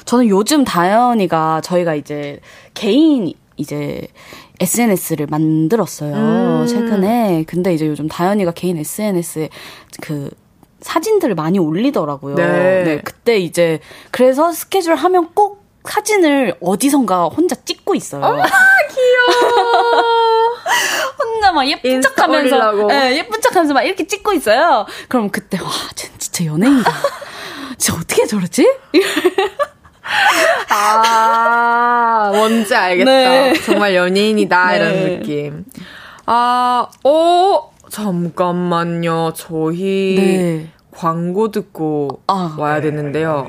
저는 0.04 0.28
요즘 0.28 0.64
다현이가 0.64 1.60
저희가 1.62 1.94
이제 1.94 2.40
개인 2.74 3.32
이제 3.56 4.06
SNS를 4.60 5.26
만들었어요. 5.30 6.14
음. 6.14 6.66
최근에. 6.66 7.44
근데 7.46 7.74
이제 7.74 7.86
요즘 7.86 8.08
다현이가 8.08 8.52
개인 8.52 8.76
SNS에 8.78 9.48
그 10.02 10.30
사진들을 10.80 11.34
많이 11.34 11.58
올리더라고요. 11.58 12.34
네. 12.34 12.82
네. 12.84 13.00
그때 13.02 13.38
이제 13.38 13.80
그래서 14.10 14.52
스케줄 14.52 14.94
하면 14.94 15.30
꼭 15.34 15.60
사진을 15.84 16.56
어디선가 16.60 17.24
혼자 17.26 17.54
찍고 17.56 17.94
있어요. 17.94 18.24
아, 18.24 18.30
귀여워. 18.90 20.54
혼자 21.18 21.52
막 21.52 21.66
예쁜 21.66 22.00
척 22.02 22.18
하면서. 22.18 22.72
네, 22.86 23.16
예쁜 23.16 23.40
척 23.40 23.54
하면서 23.56 23.72
막 23.74 23.82
이렇게 23.82 24.06
찍고 24.06 24.32
있어요. 24.34 24.86
그럼 25.08 25.30
그때, 25.30 25.58
와, 25.60 25.70
진짜 25.94 26.44
연예인이다. 26.44 26.92
진짜 27.78 27.98
어떻게 27.98 28.26
저러지? 28.26 28.70
아, 30.68 32.30
뭔지 32.34 32.74
알겠다. 32.74 33.10
네. 33.10 33.52
정말 33.64 33.94
연예인이다, 33.94 34.66
네. 34.70 34.76
이런 34.76 35.04
느낌. 35.04 35.64
아, 36.26 36.88
오, 37.04 37.70
잠깐만요. 37.90 39.32
저희 39.34 40.14
네. 40.16 40.70
광고 40.92 41.50
듣고 41.50 42.22
아, 42.26 42.56
와야 42.58 42.80
되는데요. 42.80 43.48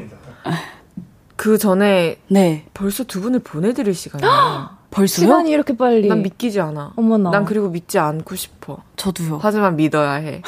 그 1.35 1.57
전에 1.57 2.18
네. 2.27 2.65
벌써 2.73 3.03
두 3.03 3.22
분을 3.22 3.39
보내드릴 3.39 3.93
시간이에요. 3.93 4.69
벌써요? 4.91 5.26
시간이 5.26 5.51
이렇게 5.51 5.76
빨리. 5.77 6.07
난 6.07 6.22
믿기지 6.22 6.59
않아. 6.59 6.93
어머나. 6.97 7.31
난 7.31 7.45
그리고 7.45 7.69
믿지 7.69 7.97
않고 7.97 8.35
싶어. 8.35 8.84
저도요. 8.97 9.39
하지만 9.41 9.76
믿어야 9.77 10.13
해. 10.13 10.41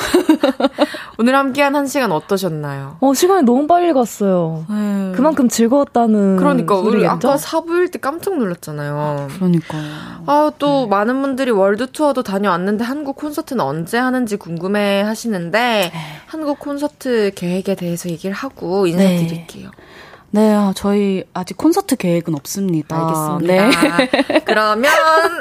오늘 1.20 1.36
함께한 1.36 1.76
한 1.76 1.88
시간 1.88 2.12
어떠셨나요? 2.12 2.98
어, 3.00 3.14
시간이 3.14 3.44
너무 3.44 3.68
빨리 3.68 3.94
갔어요. 3.94 4.66
네. 4.70 5.12
그만큼 5.16 5.48
즐거웠다는. 5.48 6.38
그러니까, 6.38 6.76
우리 6.76 7.06
아까 7.06 7.38
사부일 7.38 7.92
때 7.92 8.00
깜짝 8.00 8.38
놀랐잖아요. 8.38 9.28
그러니까요. 9.36 9.84
아, 10.26 10.52
또 10.58 10.84
네. 10.84 10.88
많은 10.88 11.22
분들이 11.22 11.52
월드 11.52 11.92
투어도 11.92 12.24
다녀왔는데 12.24 12.84
한국 12.84 13.16
콘서트는 13.16 13.64
언제 13.64 13.98
하는지 13.98 14.38
궁금해 14.38 15.02
하시는데, 15.02 15.92
네. 15.94 16.00
한국 16.26 16.60
콘서트 16.60 17.32
계획에 17.36 17.76
대해서 17.76 18.10
얘기를 18.10 18.34
하고 18.36 18.88
인사드릴게요. 18.88 19.66
네. 19.66 19.93
네, 20.36 20.52
아, 20.52 20.74
저희 20.76 21.24
아직 21.36 21.56
콘서트 21.58 21.96
계획은 21.96 22.34
없습니다. 22.34 23.38
알겠습니다. 23.38 23.98
네. 23.98 24.40
그러면 24.46 24.92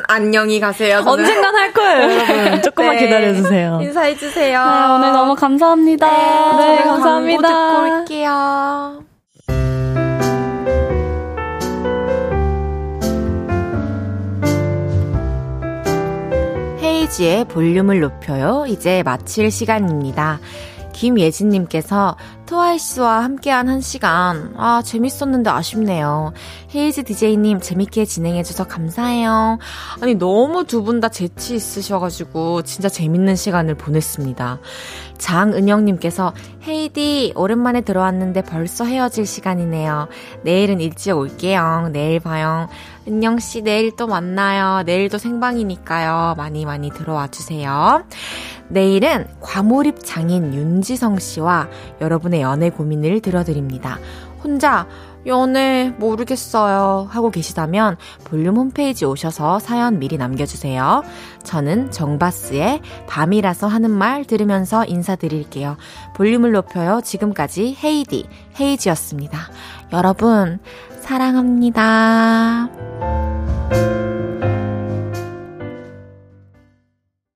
안녕히 0.07 0.61
가세요. 0.61 1.03
저는. 1.03 1.25
언젠간 1.25 1.55
할 1.57 1.73
거예요, 1.73 2.03
여러분. 2.13 2.63
조금만 2.63 2.97
네. 2.97 3.05
기다려주세요. 3.07 3.79
인사해주세요. 3.81 4.59
네, 4.63 4.95
오늘 4.95 5.13
너무 5.13 5.35
감사합니다. 5.35 6.11
네, 6.59 6.77
네 6.77 6.85
감사합니다. 6.85 7.49
듣고 7.49 8.01
올게요. 8.01 9.03
헤이지의 16.83 17.47
볼륨을 17.47 18.01
높여요. 18.01 18.67
이제 18.69 19.03
마칠 19.05 19.51
시간입니다. 19.51 20.39
김예진님께서 20.93 22.17
트와이스와 22.47 23.25
함께한 23.25 23.69
한 23.69 23.81
시간, 23.81 24.53
아, 24.57 24.83
재밌었는데 24.85 25.49
아쉽네요. 25.51 26.33
헤이즈 26.75 27.05
DJ님 27.05 27.61
재밌게 27.61 28.05
진행해줘서 28.05 28.65
감사해요. 28.67 29.59
아니, 30.03 30.15
너무 30.15 30.65
두 30.65 30.83
분 30.85 31.01
다 31.01 31.09
재치 31.09 31.55
있으셔가지고, 31.55 32.63
진짜 32.63 32.89
재밌는 32.89 33.37
시간을 33.37 33.75
보냈습니다. 33.77 34.59
장은영님께서, 35.19 36.33
헤이디, 36.67 37.33
오랜만에 37.37 37.81
들어왔는데 37.81 38.43
벌써 38.43 38.85
헤어질 38.85 39.25
시간이네요. 39.27 40.09
내일은 40.43 40.81
일찍 40.81 41.17
올게요. 41.17 41.89
내일 41.93 42.21
봐요. 42.21 42.69
은영씨, 43.07 43.63
내일 43.63 43.97
또 43.97 44.07
만나요. 44.07 44.83
내일도 44.85 45.19
생방이니까요. 45.19 46.35
많이 46.37 46.65
많이 46.65 46.91
들어와 46.91 47.27
주세요. 47.29 48.05
내일은 48.69 49.27
과몰입 49.41 50.05
장인 50.05 50.55
윤지성 50.55 51.19
씨와 51.19 51.69
여러분의 52.01 52.43
연애 52.43 52.71
고민을 52.71 53.21
들어드립니다. 53.21 53.99
혼자 54.43 54.87
연애 55.27 55.95
모르겠어요 55.99 57.07
하고 57.09 57.31
계시다면 57.31 57.97
볼륨 58.25 58.57
홈페이지 58.57 59.05
오셔서 59.05 59.61
사연 59.61 59.99
미리 59.99 60.17
남겨주세요. 60.17 61.05
저는 61.45 61.91
정바스의 61.93 62.81
밤이라서 63.07 63.69
하는 63.69 63.91
말 63.91 64.25
들으면서 64.25 64.85
인사드릴게요. 64.85 65.77
볼륨을 66.15 66.53
높여요. 66.53 67.01
지금까지 67.05 67.77
헤이디, 67.83 68.27
헤이지였습니다. 68.59 69.39
여러분, 69.93 70.59
사랑합니다. 71.03 72.69